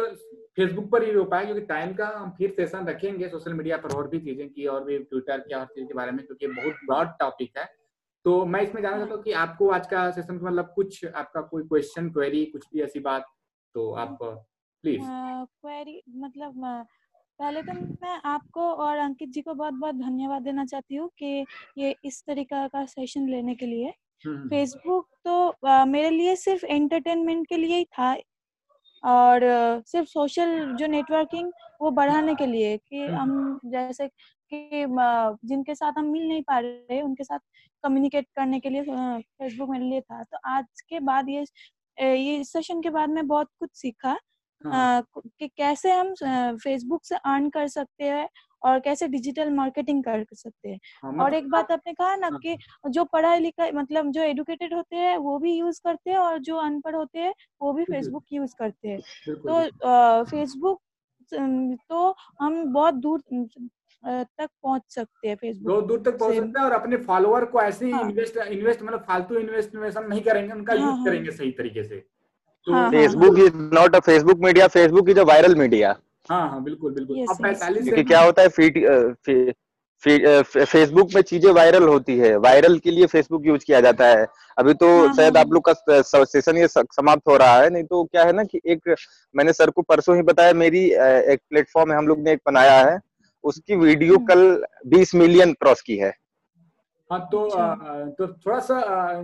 फेसबुक 0.58 0.90
पर 0.92 1.04
ही 1.04 1.14
हो 1.14 1.24
पाए 1.26 1.46
क्योंकि 1.46 1.62
टाइम 1.66 1.94
का 1.94 2.08
हम 2.16 2.30
फिर 2.38 2.54
सेशन 2.56 2.86
रखेंगे 2.88 3.28
सोशल 3.30 3.54
मीडिया 3.54 3.78
पर 3.78 3.96
और 3.96 4.08
भी 4.08 4.20
चीज़ें 4.20 4.50
की 4.50 4.66
और 4.68 4.84
भी 4.84 4.98
ट्विटर 5.00 5.40
की 5.40 5.54
और 5.56 5.66
चीज़ 5.66 5.88
के 5.88 5.94
बारे 5.94 6.12
में 6.12 6.26
क्योंकि 6.26 6.48
बहुत 6.50 6.76
ब्रॉड 6.86 7.10
टॉपिक 7.20 7.58
है। 7.58 7.66
तो 8.26 8.44
मैं 8.46 8.62
इसमें 8.62 8.82
जानना 8.82 8.98
चाहता 8.98 9.16
हूँ 9.16 9.24
कि 9.24 9.32
आपको 9.44 9.70
आज 9.70 9.88
का 9.88 10.10
सेशन 10.12 10.40
मतलब 10.44 10.72
कुछ 10.76 11.06
आपका 11.06 11.42
कोई 11.42 11.64
क्वेश्चन 11.64 12.10
क्वेरी 12.10 12.46
कुछ 12.46 12.68
भी 12.74 12.82
ऐसी 12.82 13.00
बात 13.00 13.26
तो 13.76 13.92
आप 13.96 14.18
प्लीज़ 14.22 15.02
क्वेरी 15.04 16.02
मतलब 16.18 16.86
पहले 17.40 17.62
तो 17.62 17.74
मैं 17.74 18.20
आपको 18.26 18.62
और 18.62 18.98
अंकित 18.98 19.30
जी 19.30 19.42
को 19.42 19.54
बहुत 19.54 19.74
बहुत 19.74 19.96
धन्यवाद 19.96 20.42
देना 20.42 20.66
चाहती 20.66 20.96
हूँ 20.96 21.10
कि 21.20 21.46
ये 21.78 21.96
इस 22.06 22.24
तरीका 22.28 22.68
का 22.68 22.86
सेशन 22.86 23.28
लेने 23.30 23.56
के 23.56 23.66
लिए। 23.66 23.92
फेसबुक 24.26 25.08
हम्म, 25.28 25.36
हम्म। 25.36 25.50
तो 25.54 25.68
आ, 25.68 25.86
मेरे 25.86 26.10
लिए 26.10 26.36
सिर्फ़ 26.36 26.66
एंटरटेनमेंट 26.66 27.48
के 27.48 27.58
लिए 27.58 27.78
ही 27.78 27.86
था 27.86 28.12
और 29.04 29.44
आ, 29.44 29.80
सिर्फ़ 29.80 30.10
सोशल 30.10 30.72
जो 30.76 30.88
नेटवर्किंग 30.88 31.52
वो 31.82 31.92
बढ़ाने 31.92 32.36
के 32.36 32.46
लिए 32.46 32.78
कि 32.78 33.02
हम्म, 33.02 33.18
हम 33.18 33.60
जैसे 33.66 34.08
कि 34.08 34.86
जिनके 35.48 35.76
साथ 35.76 35.94
हम 35.98 36.06
मिल 36.06 36.28
नहीं 36.28 36.42
पा 36.42 36.60
रहे 36.60 37.02
उनके 37.02 37.24
साथ 37.24 37.40
कम्युनिकेट 37.84 38.28
करने 38.36 38.60
के 38.60 38.70
लिए 38.70 38.84
फेसबुक 39.20 39.70
मेरे 39.70 39.86
लिए 39.86 40.02
था। 40.02 40.24
तो 40.24 40.38
आज 40.46 40.82
के 40.90 41.00
बाद 41.00 41.30
ये 41.30 41.46
ये 42.00 42.44
सेशन 42.44 42.82
के 42.82 42.90
बाद 42.90 43.10
मैं 43.10 43.28
बहुत 43.28 43.48
कुछ 43.60 43.70
सीखा 43.74 44.18
हाँ। 44.66 44.88
कि 45.30 45.48
कैसे 45.50 45.92
हम 45.92 46.14
फेसबुक 46.58 47.06
से 47.06 47.16
अर्न 47.16 47.50
कर 47.50 47.68
सकते 47.70 48.04
हैं 48.06 48.28
और 48.62 48.80
कैसे 48.80 49.08
डिजिटल 49.08 49.50
मार्केटिंग 49.52 50.04
कर 50.04 50.24
सकते 50.34 50.70
हैं। 50.70 50.80
हाँ, 50.96 51.12
और 51.16 51.24
मतलब 51.24 51.34
एक 51.34 51.50
बात 51.50 51.72
आपने 51.72 51.94
कहा 51.94 52.16
ना 52.16 52.28
हाँ, 52.28 52.40
कि 52.40 52.58
जो 52.90 53.04
पढ़ा 53.06 53.36
लिखा 53.38 53.70
मतलब 53.74 54.12
जो 54.12 54.22
एडुकेटेड 54.24 54.74
होते 54.74 54.96
हैं 54.96 55.18
वो 55.20 55.38
भी 55.40 55.54
यूज़ 55.54 55.82
करते 55.84 56.12
हैं 56.12 56.18
और 56.18 56.38
जो 56.42 56.58
अनपढ़ 56.58 56.96
होते 56.96 57.20
हैं 57.20 57.34
वो 57.62 57.74
भी 57.74 57.86
फेसबुक 57.86 58.24
यूज़ 58.32 58.56
करते 58.60 58.88
हैं। 58.90 59.00
तो 59.40 60.24
फेसबुक 60.26 60.82
तो 61.32 62.16
हम 62.42 62.64
बहुत 62.74 62.94
दूर 62.98 63.22
तक 64.04 64.50
पहुँच 64.64 64.84
सकते 64.90 65.28
हैं 65.28 65.36
फेसबुक 65.36 65.64
बहुत 65.66 65.86
दूर 65.88 66.02
तक 66.04 66.18
पहुँच 66.20 66.36
सकते 66.36 66.60
हैं 66.60 66.66
और 66.66 66.72
अपने 66.74 66.98
फॉलोअर 67.04 67.46
को 67.46 67.62
ऐसे 67.62 67.86
ही 67.88 68.00
इन्वेस्ट 68.00 68.38
इन्वेस्ट 68.38 68.82
मतलब 68.84 69.04
फालतू 69.04 69.36
इन्वेस्टमेंट 69.38 69.98
नहीं 70.00 70.22
करेंगे 70.24 70.54
उनका 70.54 70.74
यूज़ 70.76 70.96
करेंगे 71.04 71.32
सही 71.32 71.52
तरीके 71.54 71.84
से। 71.84 72.04
Facebook 72.68 73.40
is 73.40 73.52
not 73.56 73.96
a 73.96 74.00
Facebook 74.00 74.40
media 74.40 74.68
Facebook 74.68 75.10
is 75.10 75.20
a 75.20 75.24
viral 75.24 75.56
media 75.56 75.96
हाँ 76.30 76.50
हाँ 76.50 76.64
बिल्कुल 76.64 76.94
बिल्कुल। 76.94 77.18
Yes, 77.18 77.38
क्योंकि 77.84 78.04
क्या 78.04 78.22
होता 78.22 78.42
है 78.42 78.48
फ़ीड 78.48 79.54
फेसबुक 80.04 81.10
में 81.16 81.22
चीज़ें 81.22 81.52
वायरल 81.52 81.84
होती 81.84 82.18
है। 82.18 82.36
वायरल 82.38 82.78
के 82.80 82.92
लिए 82.92 83.06
फेसबुक 83.06 83.46
यूज़ 83.46 83.66
किया 83.66 83.82
जाता 83.82 84.08
है। 84.08 84.26
अभी 84.58 84.74
तो 84.74 84.88
हाँ, 85.08 85.14
शायद 85.14 85.38
हाँ। 85.38 85.44
आप 85.46 85.54
लोग 85.54 85.70
का 85.70 86.24
सेशन 86.24 86.58
ये 86.58 86.68
समाप्त 86.68 87.28
हो 87.28 87.38
रहा 87.38 87.62
है। 87.62 87.70
नहीं 87.70 87.84
तो 87.84 88.04
क्या 88.04 88.24
है 88.24 88.34
ना 88.34 88.44
कि 88.44 88.62
एक 88.66 88.96
मैंने 89.36 89.54
सर 89.54 89.70
को 89.70 89.82
परसों 89.82 90.16
ही 90.16 90.22
बताया 90.22 90.54
मेरी 90.54 90.86
एक 90.86 91.40
प्लेटफॉर्म 91.50 91.92
है 91.92 91.98
हम 91.98 92.08
लोग 92.08 92.20
ने 92.20 92.32
एक 92.32 92.40
बनाया 92.46 92.78
है। 92.92 93.00
उसकी 93.44 93.76
वीडियो 93.76 94.16
हम्म। 94.16 94.26
कल 94.26 94.64
20 94.88 95.16
मिलियन 95.16 95.54
क्रॉस 95.54 95.82
की 95.82 95.98
है। 95.98 96.14
हाँ 97.14 97.28
तो 97.32 97.44
अच्छा। 97.44 98.06
तो 98.18 98.28
थोड़ा 98.28 98.60
सा 98.60 98.80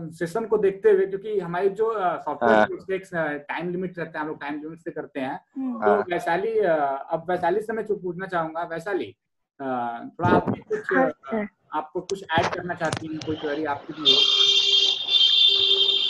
सेशन 0.09 0.45
को 0.45 0.57
देखते 0.57 0.91
हुए 0.91 1.05
क्योंकि 1.05 1.39
हमारी 1.39 1.69
जो 1.69 1.93
सॉफ्टवेयर 1.97 3.37
टाइम 3.49 3.69
लिमिट 3.69 3.99
रहता 3.99 4.19
है 4.19 4.23
हम 4.23 4.27
लोग 4.27 4.41
टाइम 4.41 4.61
लिमिट 4.61 4.79
से 4.79 4.91
करते 4.91 5.19
हैं 5.19 5.39
हम्म। 5.57 5.73
तो 5.73 5.91
हाँ। 5.91 6.03
वैशाली 6.11 6.57
अब 6.59 7.25
वैशाली 7.29 7.61
से 7.61 7.73
मैं 7.73 7.85
जो 7.85 7.95
पूछना 7.95 8.27
चाहूँगा 8.27 8.63
वैशाली 8.63 9.15
थोड़ा 9.59 10.29
आप 10.29 10.49
कुछ 10.49 10.93
हाँ, 10.93 11.47
आपको 11.73 12.01
कुछ 12.01 12.23
ऐड 12.39 12.45
करना 12.45 12.73
चाहती 12.73 13.07
हैं 13.07 13.19
कोई 13.25 13.35
क्वेरी 13.35 13.65
आपकी 13.65 13.93
भी 13.93 14.13
हो 14.13 14.19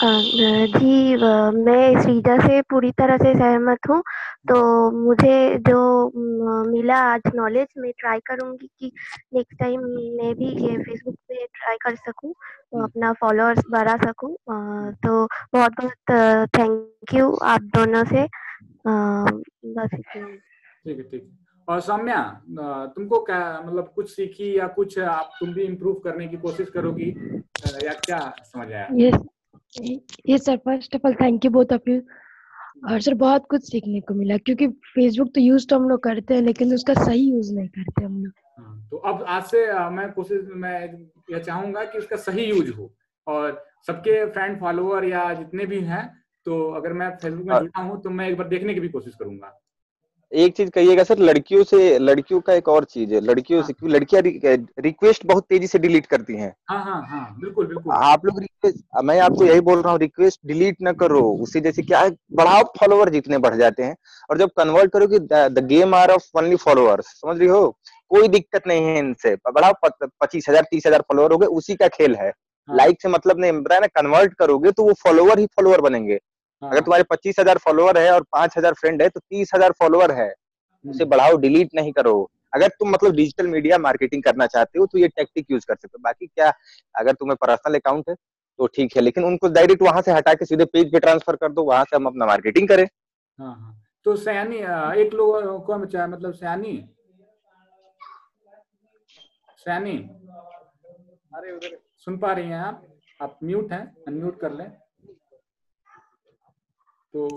जी 0.01 1.15
मैं 1.55 2.01
श्रीजा 2.01 2.37
से 2.37 2.61
पूरी 2.61 2.91
तरह 2.91 3.17
से 3.17 3.33
सहमत 3.33 3.89
हूँ 3.89 4.01
तो 4.45 4.57
मुझे 4.91 5.57
जो 5.59 5.79
मिला 6.69 6.97
आज 7.03 7.21
नॉलेज 7.35 7.67
मैं 7.77 7.91
ट्राई 7.99 8.19
करूँगी 8.25 8.69
कि 8.79 8.91
नेक्स्ट 9.33 9.59
टाइम 9.59 9.81
मैं 10.17 10.33
भी 10.35 10.49
ये 10.65 10.77
फेसबुक 10.77 11.15
पे 11.29 11.45
ट्राई 11.45 11.77
कर 11.81 11.95
सकूँ 11.95 12.31
तो 12.31 12.83
अपना 12.83 13.11
फॉलोअर्स 13.13 13.63
बढ़ा 13.71 13.95
सकूँ। 13.97 14.31
तो 15.03 15.25
बहुत 15.53 15.71
बहुत 15.81 16.47
थैंक 16.57 17.13
यू 17.13 17.33
आप 17.45 17.61
दोनों 17.75 18.03
से। 18.03 18.23
बस 18.87 19.89
ठीक 19.95 20.97
है 20.97 21.03
ठीक 21.03 21.29
और 21.67 21.81
सौम्या 21.81 22.21
तुमको 22.95 23.19
क्या 23.23 23.41
मतलब 23.65 23.91
कुछ 23.95 24.09
सीखी 24.09 24.57
या 24.57 24.67
कुछ 24.67 24.99
आप 24.99 25.31
तुम 25.39 25.53
भी 25.53 25.63
इम्प्रूव 25.63 25.93
करने 26.03 26.27
की 26.27 26.37
कोशिश 26.37 26.69
करोगी? 26.69 27.09
या 27.83 27.93
क्या 28.05 28.19
समझ 28.45 28.71
आया? 28.71 28.87
Yes. 28.91 29.21
ये 30.29 30.37
sir 30.37 30.57
first 30.57 30.95
of 30.95 31.07
all 31.07 31.13
thank 31.13 31.45
you 31.45 31.51
both 31.51 31.73
of 31.73 31.89
you 31.89 32.01
और 32.83 32.99
सर 33.01 33.13
बहुत 33.13 33.45
कुछ 33.49 33.63
सीखने 33.63 33.99
को 34.01 34.13
मिला 34.13 34.37
क्योंकि 34.37 34.67
फेसबुक 34.67 35.31
तो 35.35 35.41
यूज़ 35.41 35.67
तो 35.67 35.75
हम 35.75 35.89
लोग 35.89 36.03
करते 36.03 36.33
हैं 36.33 36.41
लेकिन 36.41 36.73
उसका 36.73 36.93
सही 36.95 37.29
यूज़ 37.29 37.53
नहीं 37.55 37.67
करते 37.67 38.03
हम 38.03 38.23
लोग 38.23 38.33
हाँ, 38.59 38.87
तो 38.91 38.97
अब 38.97 39.23
आज 39.27 39.43
से 39.43 39.65
मैं 39.89 40.11
कोशिश 40.11 40.47
मैं 40.55 40.79
यह 41.31 41.39
चाहूँगा 41.39 41.83
कि 41.83 41.97
उसका 41.97 42.15
सही 42.17 42.45
यूज़ 42.45 42.71
हो 42.71 42.91
और 43.27 43.63
सबके 43.87 44.25
फ्रेंड 44.25 44.59
फॉलोअर 44.59 45.05
या 45.05 45.33
जितने 45.33 45.65
भी 45.65 45.79
हैं 45.81 46.05
तो 46.45 46.61
अगर 46.71 46.93
मैं 46.93 47.09
फेसबुक 47.17 47.45
में 47.45 47.53
हाँ। 47.53 47.61
जुड़ा 47.61 47.81
हूँ 47.81 48.01
तो 48.01 48.09
मैं 48.09 48.29
एक 48.29 48.37
बार 48.37 48.47
देखने 48.47 48.73
की 48.73 48.79
भी 48.79 48.89
कोशिश 48.89 49.15
करूँगा 49.15 49.58
एक 50.31 50.55
चीज़ 50.57 50.69
कहिएगा 50.69 51.03
सर 51.03 51.19
लड़कियों 51.19 51.63
से 51.63 51.97
लड़कियों 51.99 52.39
का 52.41 52.53
एक 52.53 52.67
और 52.69 52.83
चीज़ 52.85 53.13
है। 53.13 53.19
लड़कियों 53.21 53.61
से 53.63 53.73
क्योंकि 53.73 53.93
लड़कियाँ 53.93 54.21
रिक्वेस्ट 54.79 55.25
बहुत 55.27 55.45
तेज़ी 55.49 55.67
से 55.67 55.79
डिलीट 55.79 56.05
करती 56.05 56.35
हैं। 56.37 56.53
हाँ 56.69 56.83
हाँ 56.83 57.01
हाँ 57.07 57.35
बिल्कुल 57.39 57.67
बिल्कुल। 57.67 57.93
आप 57.93 58.25
लोग 58.25 58.39
रिक्वेस्ट 58.39 59.03
मैं 59.03 59.19
आपको 59.19 59.45
यही 59.45 59.59
बोल 59.61 59.81
रहा 59.81 59.91
हूँ 59.91 59.99
रिक्वेस्ट 59.99 60.39
डिलीट 60.47 60.77
न 60.83 60.93
करो। 60.93 61.21
उसी 61.43 61.61
जैसे 61.61 61.81
क्या 61.81 61.99
है 61.99 62.11
बढ़ाओ 62.33 62.63
फॉलोअर 62.79 63.09
जितने 63.09 63.37
बढ़ 63.37 63.55
जाते 63.55 63.83
हैं 63.83 63.95
और 64.29 64.37
जब 64.37 64.49
कन्वर्ट 64.57 64.91
करो 64.91 65.07
कि 65.07 65.19
the 65.21 65.65
game 65.67 65.95
are 65.95 66.11
of 66.11 66.37
only 66.37 66.55
followers 66.57 67.07
समझ 67.15 67.37
रही 67.39 67.47
हो? 67.47 67.69
कोई 68.11 68.27
दिक्कत 68.27 68.67
नहीं 68.67 68.85
है 68.85 68.97
इनसे। 68.99 69.35
बढ़ाओ 69.47 69.73
पच्चीस 69.83 70.45
हज़ार 70.49 70.67
तीस 70.71 70.87
हज़ार 70.87 71.01
फॉलोअर 71.01 71.31
हो 71.31 71.37
गए 71.37 71.47
उसी 71.57 71.75
का 71.75 71.87
खेल 71.89 72.15
है। 72.15 72.31
लाइक 72.69 72.89
हाँ। 72.95 73.01
से 73.01 73.09
मतलब 73.09 73.39
नहीं 73.39 73.51
बताया 73.53 73.79
ना 73.79 73.87
कन्वर्ट 73.91 74.33
करोगे 74.33 74.71
तो 74.71 74.83
वो 74.83 74.93
फॉलोअर 75.03 75.39
ही 75.39 75.45
फॉलोअर 75.47 75.81
बनेंगे। 75.81 76.13
हाँ। 76.13 76.28
अगर 76.61 76.79
तुम्हारे 76.79 77.03
पच्चीस 77.09 77.39
हज़ार 77.39 77.57
फॉलोअर 77.57 77.97
है 77.97 78.11
और 78.11 78.23
पाँच 78.31 78.57
हज़ार 78.57 78.73
फ्रेंड 78.75 79.01
है 79.01 79.09
तो 79.09 79.19
तीस 79.19 79.51
हज़ार 79.55 79.71
फॉलोअर 79.79 80.11
है। 80.13 80.29
उसे 80.29 81.03
हम्म। 81.03 81.09
बढ़ाओ 81.09 81.37
डिलीट 81.37 81.69
नहीं 81.75 81.91
करो। 81.91 82.29
अगर 82.53 82.67
तुम 82.69 82.89
मतलब 82.89 83.15
डिजिटल 83.15 83.47
मीडिया 83.47 83.77
मार्केटिंग 83.79 84.23
करना 84.23 84.45
चाहते 84.47 84.79
हो 84.79 84.85
तो 84.85 84.97
ये 84.97 85.07
टेक्टिक 85.09 85.45
यूज़ 85.51 85.65
कर 85.67 85.75
सकते 85.75 85.87
हो। 85.89 86.01
बाकी 86.03 86.27
क्या 86.27 86.51
अगर 86.95 87.13
तुम्हें 87.13 87.35
पर्सनल 87.41 87.75
अकाउंट 87.75 88.09
है 88.09 88.15
तो 88.15 88.67
ठीक 88.67 88.95
है 88.95 89.01
लेकिन 89.01 89.23
उनको 89.23 89.47
डायरेक्ट 89.49 89.81
वहाँ 89.81 90.01
से 90.01 90.11
हटा 90.11 90.33
के 90.33 90.45
सीधे 90.45 90.65
पेज 90.67 90.91
पे 90.91 90.99
ट्रांसफ़र 90.99 91.35
कर 91.35 91.51
दो 91.51 91.63
वहाँ 91.65 91.83
से 91.83 91.95
हम 91.95 92.05
अपना 92.05 92.25
मार्केटिंग 92.25 92.67
करें। 92.67 92.83
हाँ 92.83 93.55
हाँ। 93.55 93.75
तो 94.05 94.15
सयानी 94.17 94.57
एक 95.01 95.13
लोग 95.13 95.65
को 95.65 95.77
मतलब 95.77 96.33
सयानी? 96.33 96.73
सयानी? 99.57 99.97
अरे 101.31 101.51
उधर 101.51 101.77
सुन 102.05 102.17
पा 102.17 102.31
रही 102.33 102.47
हैं 102.47 102.59
आप। 102.59 102.85
आप 103.19 103.39
म्यूट 103.43 103.71
हैं 103.71 103.85
अनम्यूट 104.07 104.39
कर 104.41 104.53
लें। 104.53 104.71
तो 107.13 107.27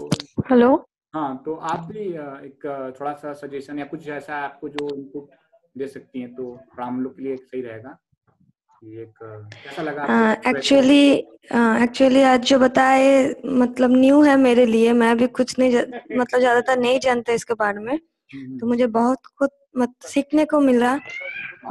हेलो। 0.50 0.74
हाँ 1.14 1.42
तो 1.44 1.54
आप 1.70 1.86
भी 1.92 2.00
एक 2.00 2.64
थोड़ा 3.00 3.12
सा 3.12 3.32
सजेशन 3.32 3.78
या 3.78 3.84
कुछ 3.84 4.08
ऐसा 4.10 4.36
आपको 4.36 4.68
जो 4.68 4.88
इनपुट 4.94 5.30
दे 5.78 5.86
सकती 5.88 6.20
हैं 6.20 6.34
तो 6.34 6.58
हम 6.80 7.00
लोग 7.00 7.16
के 7.16 7.22
लिए 7.22 7.36
सही 7.36 7.60
रहेगा। 7.62 7.98
एक्चुअली 10.48 11.10
एक्चुअली 11.82 12.22
आज 12.22 12.44
जो 12.46 12.58
बताए 12.58 13.08
मतलब 13.46 13.90
न्यू 13.92 14.20
है 14.22 14.36
मेरे 14.38 14.66
लिए 14.66 14.92
मैं 14.92 15.16
भी 15.18 15.26
कुछ 15.38 15.58
नहीं 15.58 15.76
मतलब 15.76 16.38
ज़्यादातर 16.40 16.78
नहीं 16.78 16.98
जानता 17.00 17.32
इसके 17.32 17.54
बारे 17.54 17.78
में। 17.78 17.94
हम्म। 18.30 18.58
तो 18.58 18.66
मुझे 18.66 18.86
बहुत 18.88 19.26
कुछ 19.36 19.50
मत 19.78 19.94
सीखने 20.06 20.44
को 20.44 20.60
मिला 20.60 20.94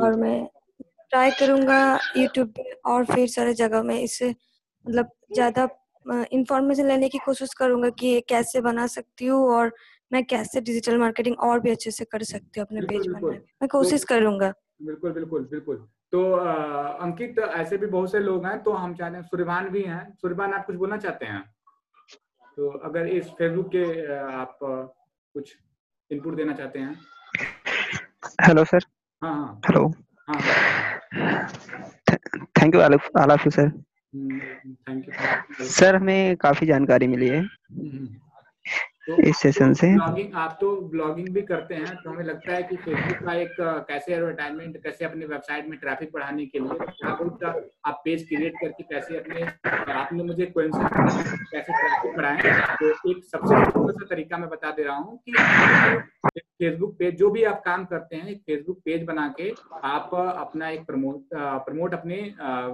और 0.02 0.16
मैं 0.16 0.46
ट्राई 1.12 1.32
करूँगा 1.40 1.80
यूट्यूब 2.18 2.48
पे 2.58 2.72
और 2.86 3.06
फिर 3.06 3.28
सारे 3.28 3.54
जगह 3.54 3.84
में 3.84 4.00
इससे 4.00 4.30
मतलब 4.30 5.10
ज़्यादा 5.34 5.68
इंफॉर्मेशन 6.10 6.88
लेने 6.88 7.10
की 7.10 7.18
कोशिश 7.18 7.54
करूँगा 7.54 7.90
कि 7.90 8.22
कैसे 8.22 8.62
बना 8.62 8.88
सकती 8.88 9.26
हूँ 9.26 9.50
और 9.50 9.76
मैं 10.14 10.26
कैसे 10.26 10.62
डिजिटल 10.62 10.98
मार्केटिंग 10.98 11.40
और 11.40 11.60
भी 11.60 11.72
अच्छे 11.72 11.92
से 11.92 12.06
कर 12.06 12.24
सकती 12.24 12.60
हूँ 12.60 12.68
अपने 12.68 12.82
पेज 12.82 13.08
बनाने 13.08 13.30
मैं। 13.30 13.68
कोशिश 13.70 14.02
तो, 14.02 14.08
करूँगा। 14.08 14.54
बिल्कुल 14.82 15.12
बिल्कुल 15.12 15.44
बिल्कुल। 15.44 15.88
तो 16.12 16.34
आ, 16.34 16.54
अंकित 16.84 17.40
ऐसे 17.40 17.78
भी 17.78 17.88
बहुत 17.88 18.12
से 18.12 18.20
लोग 18.20 18.46
हैं 18.46 18.64
तो 18.64 18.72
हम 18.72 18.96
चाहते 18.96 19.16
हैं 19.16 19.24
सूर्यभान 19.24 19.70
भी 19.70 19.82
हैं। 19.82 20.14
सूर्यभान 20.14 20.54
आप 20.54 20.66
कुछ 20.66 20.76
बोलना 20.76 20.98
चाहते 20.98 21.26
हैं? 21.26 21.54
तो 22.58 22.70
अगर 22.70 23.08
इस 23.08 23.28
फेसबुक 23.28 23.68
के 23.68 24.16
आप 24.16 24.58
कुछ 25.34 25.58
इनपुट 26.12 26.36
देना 26.36 26.54
चाहते 26.54 26.80
हैं? 26.80 27.00
हेलो 28.42 28.64
सर 28.64 28.80
हाँ 29.24 29.34
हाँ। 29.34 29.62
हेलो 29.68 29.94
हाँ 30.30 30.42
thank 32.62 32.76
you 32.76 32.82
of 32.82 33.42
you 33.46 33.50
sir 33.52 33.84
thank 34.14 35.06
you 35.08 35.66
sir 35.68 35.96
हमें 35.96 36.36
काफ़ी 36.38 36.68
जानकारी 36.68 37.08
मिली 37.08 37.28
है 37.28 37.40
हम्म, 37.40 37.90
हम्म। 37.90 38.08
तो 39.08 39.16
इस 39.20 39.38
सेशन 39.38 39.74
से 39.74 39.88
ब्लॉगिंग 39.88 40.34
आप 40.36 40.58
तो 40.62 40.70
ब्लॉगिंग 40.90 41.28
भी 41.30 41.42
करते 41.42 41.76
हैं 41.76 41.96
तो 41.96 42.10
हमें 42.10 42.24
लगता 42.24 42.54
है 42.54 42.64
कि 42.64 42.76
फेसबुक 42.78 43.24
का 43.26 43.34
एक 43.36 43.56
कैसे 43.88 44.14
एडवर्टाइजमेंट 44.14 44.78
कैसे 44.84 45.06
अपने 45.06 45.26
वेबसाइट 45.26 45.68
में 45.68 45.78
ट्रैफ़िक 45.80 46.10
बढ़ाने 46.14 46.46
के 46.46 46.60
लिए 46.60 46.88
बहुत 47.04 47.44
आप 47.86 48.02
पेज 48.06 48.28
क्रिएट 48.28 48.54
करके 48.62 48.84
कैसे 48.84 49.18
अपने 49.18 49.46
आपने 49.94 50.24
मुझे 50.24 50.46
कैसे 50.48 51.74
ट्रैफ़िक 51.74 52.16
बढ़ाएँ 52.18 52.38
तो 52.74 52.90
एक 53.12 53.24
सबसे 53.26 53.64
सिंपल 53.64 53.92
सा 53.92 54.06
तरीका 54.06 54.38
मैं 54.38 54.50
बता 54.50 54.72
दे 54.72 54.84
रहा 54.84 54.96
हूँ 54.98 55.18
कि 55.20 55.34
फेसबुक 56.34 56.96
पेज 57.00 57.18
जो 57.18 57.30
भी 57.30 57.44
आप 57.46 57.62
काम 57.66 57.86
करते 57.86 58.16
हैं 58.16 58.28
एक 58.28 58.42
फेसबुक 58.42 58.82
पेज 58.86 59.04
बना 59.04 59.28
के 59.40 59.50
आप 59.86 60.14
अपना 60.16 60.70
एक 60.70 60.86
प्रमोट 60.86 61.34
प्रमोट 61.66 61.94
अपने 61.94 62.22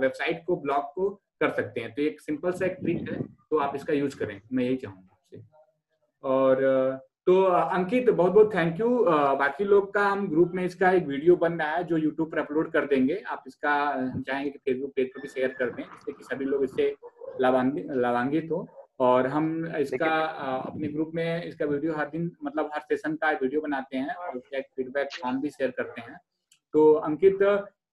वेबसाइट 0.02 0.44
को 0.48 0.56
ब्लॉग 0.62 0.92
को 0.94 1.10
कर 1.42 1.52
सकते 1.52 1.82
हैं। 1.82 1.94
तो 1.94 2.02
एक 2.02 2.22
सिंपल 2.22 2.52
सा 2.52 2.66
एक 2.66 2.78
ट्रिक 2.82 3.10
है 3.10 3.22
तो 3.22 3.58
आप 3.60 3.76
इसका 3.76 3.94
यूज़ 3.94 4.18
करें। 4.20 4.40
मैं 4.54 4.64
यही 4.64 4.76
चाहूँगा 4.78 5.10
आपसे। 5.12 5.44
और 6.24 7.06
तो 7.28 7.42
अंकित 7.44 8.10
बहुत 8.10 8.32
बहुत 8.32 8.54
थैंक 8.54 8.80
यू 8.80 8.90
बाकी 9.40 9.64
लोग 9.64 9.94
का 9.94 10.06
हम 10.08 10.28
ग्रुप 10.30 10.52
में 10.56 10.64
इसका 10.66 10.92
एक 10.92 11.08
वीडियो 11.08 11.36
बन 11.38 11.54
रहा 11.54 11.72
है 11.72 11.84
जो 11.84 11.98
यूट्यूब 11.98 12.32
पर 12.32 12.38
अपलोड 12.40 12.72
कर 12.72 12.86
देंगे। 12.88 13.16
आप 13.28 13.44
इसका 13.48 13.74
हम 13.90 14.22
चाहेंगे 14.22 14.50
कि 14.50 14.58
फेसबुक 14.60 14.92
पेज 14.96 15.08
पर 15.08 15.22
भी 15.22 15.28
शेयर 15.28 15.56
कर 15.60 15.70
दें 15.70 15.84
जिससे 15.84 16.12
कि 16.12 16.24
सभी 16.24 16.46
लोग 16.46 16.64
इससे 16.64 16.96
लाभान्वित 17.42 18.52
हो। 18.52 18.68
और 19.00 19.28
हम 19.28 19.66
इसका 19.78 20.14
अपने 20.58 20.88
ग्रुप 20.88 21.12
में 21.16 21.44
इसका 21.44 21.66
वीडियो 21.66 21.94
हर 21.96 22.10
दिन 22.10 22.32
मतलब 22.44 22.70
हर 22.74 22.82
सेशन 22.84 23.16
का 23.16 23.32
वीडियो 23.42 23.62
बनाते 23.62 23.98
हैं 23.98 24.16
और 24.16 24.38
उसका 24.38 24.58
एक 24.58 24.66
फीडबैक 24.76 25.10
फॉर्म 25.16 25.42
भी 25.42 25.50
शेयर 25.50 25.72
करते 25.78 26.02
हैं। 26.02 26.18
तो 26.74 26.92
अंकित 26.94 27.44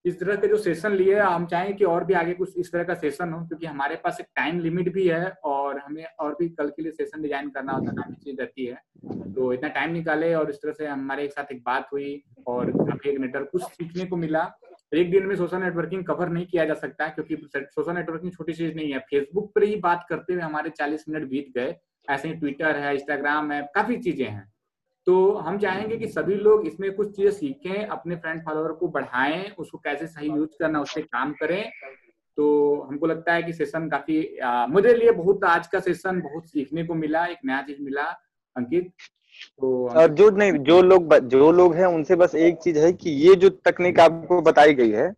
इस 0.04 0.18
तरह 0.20 0.36
के 0.36 0.48
जो 0.48 0.56
सेशन 0.56 0.92
लिए 0.92 1.18
हम 1.18 1.46
चाहें 1.46 1.74
कि 1.76 1.84
और 1.84 2.04
भी 2.04 2.14
आगे 2.14 2.32
कुछ 2.34 2.56
इस 2.58 2.72
तरह 2.72 2.84
का 2.84 2.94
सेशन 2.94 3.32
हो, 3.32 3.40
क्योंकि 3.46 3.66
हमारे 3.66 3.96
पास 3.96 4.20
एक 4.20 4.26
टाइम 4.36 4.58
लिमिट 4.60 4.92
भी 4.94 5.06
है 5.08 5.30
और 5.44 5.78
हमें 5.78 6.04
और 6.20 6.36
भी 6.40 6.48
कल 6.50 6.68
के 6.68 6.82
लिए 6.82 6.92
सेशन 6.92 7.22
डिज़ाइन 7.22 7.48
करना 7.50 7.72
होता 7.72 7.90
है 7.90 7.96
काफ़ी 7.96 8.14
चीज़ 8.24 8.40
रहती 8.40 8.66
है। 8.66 9.32
तो 9.34 9.52
इतना 9.52 9.68
टाइम 9.70 9.92
निकाले 9.92 10.34
और 10.34 10.50
इस 10.50 10.56
तरह 10.56 10.72
से 10.72 10.86
हमारे 10.86 11.24
एक 11.24 11.32
साथ 11.32 11.52
एक 11.52 11.62
बात 11.66 11.88
हुई 11.92 12.22
और 12.46 12.70
काफ़ी 12.72 13.10
एक 13.10 13.18
नेटवर्क 13.18 13.48
कुछ 13.52 13.62
सीखने 13.64 14.04
को 14.04 14.16
मिला। 14.16 14.50
एक 14.94 15.10
दिन 15.10 15.26
में 15.26 15.34
सोशल 15.36 15.58
नेटवर्किंग 15.58 16.04
कवर 16.04 16.28
नहीं 16.28 16.46
किया 16.46 16.64
जा 16.64 16.74
सकता, 16.74 17.08
क्योंकि 17.08 17.36
सोशल 17.46 17.94
नेटवर्किंग 17.94 18.32
छोटी 18.32 18.52
चीज़ 18.52 18.74
नहीं 18.74 18.92
है। 18.92 18.98
फेसबुक 19.00 19.50
पर 19.54 19.62
ही 19.62 19.76
बात 19.80 20.06
करते 20.08 20.32
हुए 20.32 20.42
हमारे 20.42 20.70
चालीस 20.70 21.04
मिनट 21.08 21.28
बीत 21.30 21.52
गए। 21.56 21.74
ऐसे 22.08 22.28
ही 22.28 22.34
ट्विटर 22.34 22.76
है 22.76 22.92
इंस्टाग्राम 22.94 23.52
है, 23.52 23.62
काफ़ी 23.74 23.96
चीज़ें 23.98 24.26
हैं। 24.26 24.52
तो 25.06 25.32
हम 25.36 25.58
चाहेंगे 25.58 25.96
कि 25.96 26.08
सभी 26.08 26.34
लोग 26.34 26.66
इसमें 26.66 26.94
कुछ 26.94 27.16
चीज़ें 27.16 27.30
सीखें 27.30 27.86
अपने 27.86 28.16
फ्रेंड 28.16 28.40
फॉलोअर 28.44 28.72
को 28.72 28.88
बढ़ाएँ 28.88 29.48
उसको 29.58 29.78
कैसे 29.78 30.06
सही 30.06 30.28
यूज़ 30.28 30.56
करना 30.58 30.80
उससे 30.80 31.02
काम 31.02 31.32
करें। 31.32 31.70
तो 32.38 32.80
हमको 32.80 33.06
लगता 33.06 33.32
है 33.32 33.42
कि 33.42 33.52
सेशन 33.52 33.88
काफ़ी 33.88 34.36
आ, 34.38 34.66
मुझे 34.66 34.94
लिए 34.94 35.10
बहुत 35.12 35.44
आज 35.44 35.66
का 35.66 35.80
सेशन 35.80 36.20
बहुत 36.20 36.46
सीखने 36.46 36.84
को 36.84 36.94
मिला 36.94 37.26
एक 37.26 37.38
नया 37.44 37.60
चीज़ 37.62 37.82
मिला 37.82 38.04
अंकित। 38.56 38.88
तो 39.60 40.06
जो 40.08 40.30
नहीं 40.30 40.52
जो 40.52 40.80
लोग 40.82 41.14
जो 41.28 41.50
लोग 41.52 41.74
हैं 41.74 41.86
उनसे 41.86 42.16
बस 42.16 42.34
एक 42.34 42.56
चीज़ 42.62 42.78
है 42.78 42.92
कि 42.92 43.10
ये 43.10 43.34
जो 43.34 43.48
तकनीक 43.48 44.00
आपको 44.00 44.40
बताई 44.42 44.74
गई 44.74 44.90
है 44.90 45.12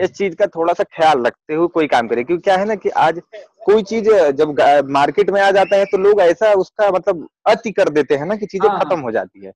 इस 0.00 0.12
चीज़ 0.12 0.34
का 0.34 0.46
थोड़ा 0.46 0.72
सा 0.72 0.84
ख्याल 0.84 1.22
रखते 1.22 1.54
हुए 1.54 1.66
कोई 1.66 1.86
काम 1.86 2.08
करे 2.08 2.24
क्योंकि 2.24 2.42
क्या 2.42 2.56
है 2.56 2.64
ना 2.64 2.74
कि 2.74 2.88
आज 2.88 3.20
कोई 3.64 3.82
चीज़ 3.82 4.10
जब 4.30 4.56
मार्केट 4.88 5.30
में 5.30 5.40
आ 5.40 5.50
जाता 5.50 5.76
है 5.76 5.84
तो 5.84 5.98
लोग 5.98 6.20
ऐसा 6.20 6.52
उसका 6.52 6.90
मतलब 6.90 7.28
अति 7.46 7.70
कर 7.70 7.88
देते 7.88 8.16
हैं 8.16 8.26
ना 8.26 8.36
कि 8.36 8.46
चीज़ें 8.46 8.68
हाँ, 8.68 8.80
खत्म 8.80 9.00
हो 9.00 9.10
जाती 9.10 9.44
है। 9.44 9.52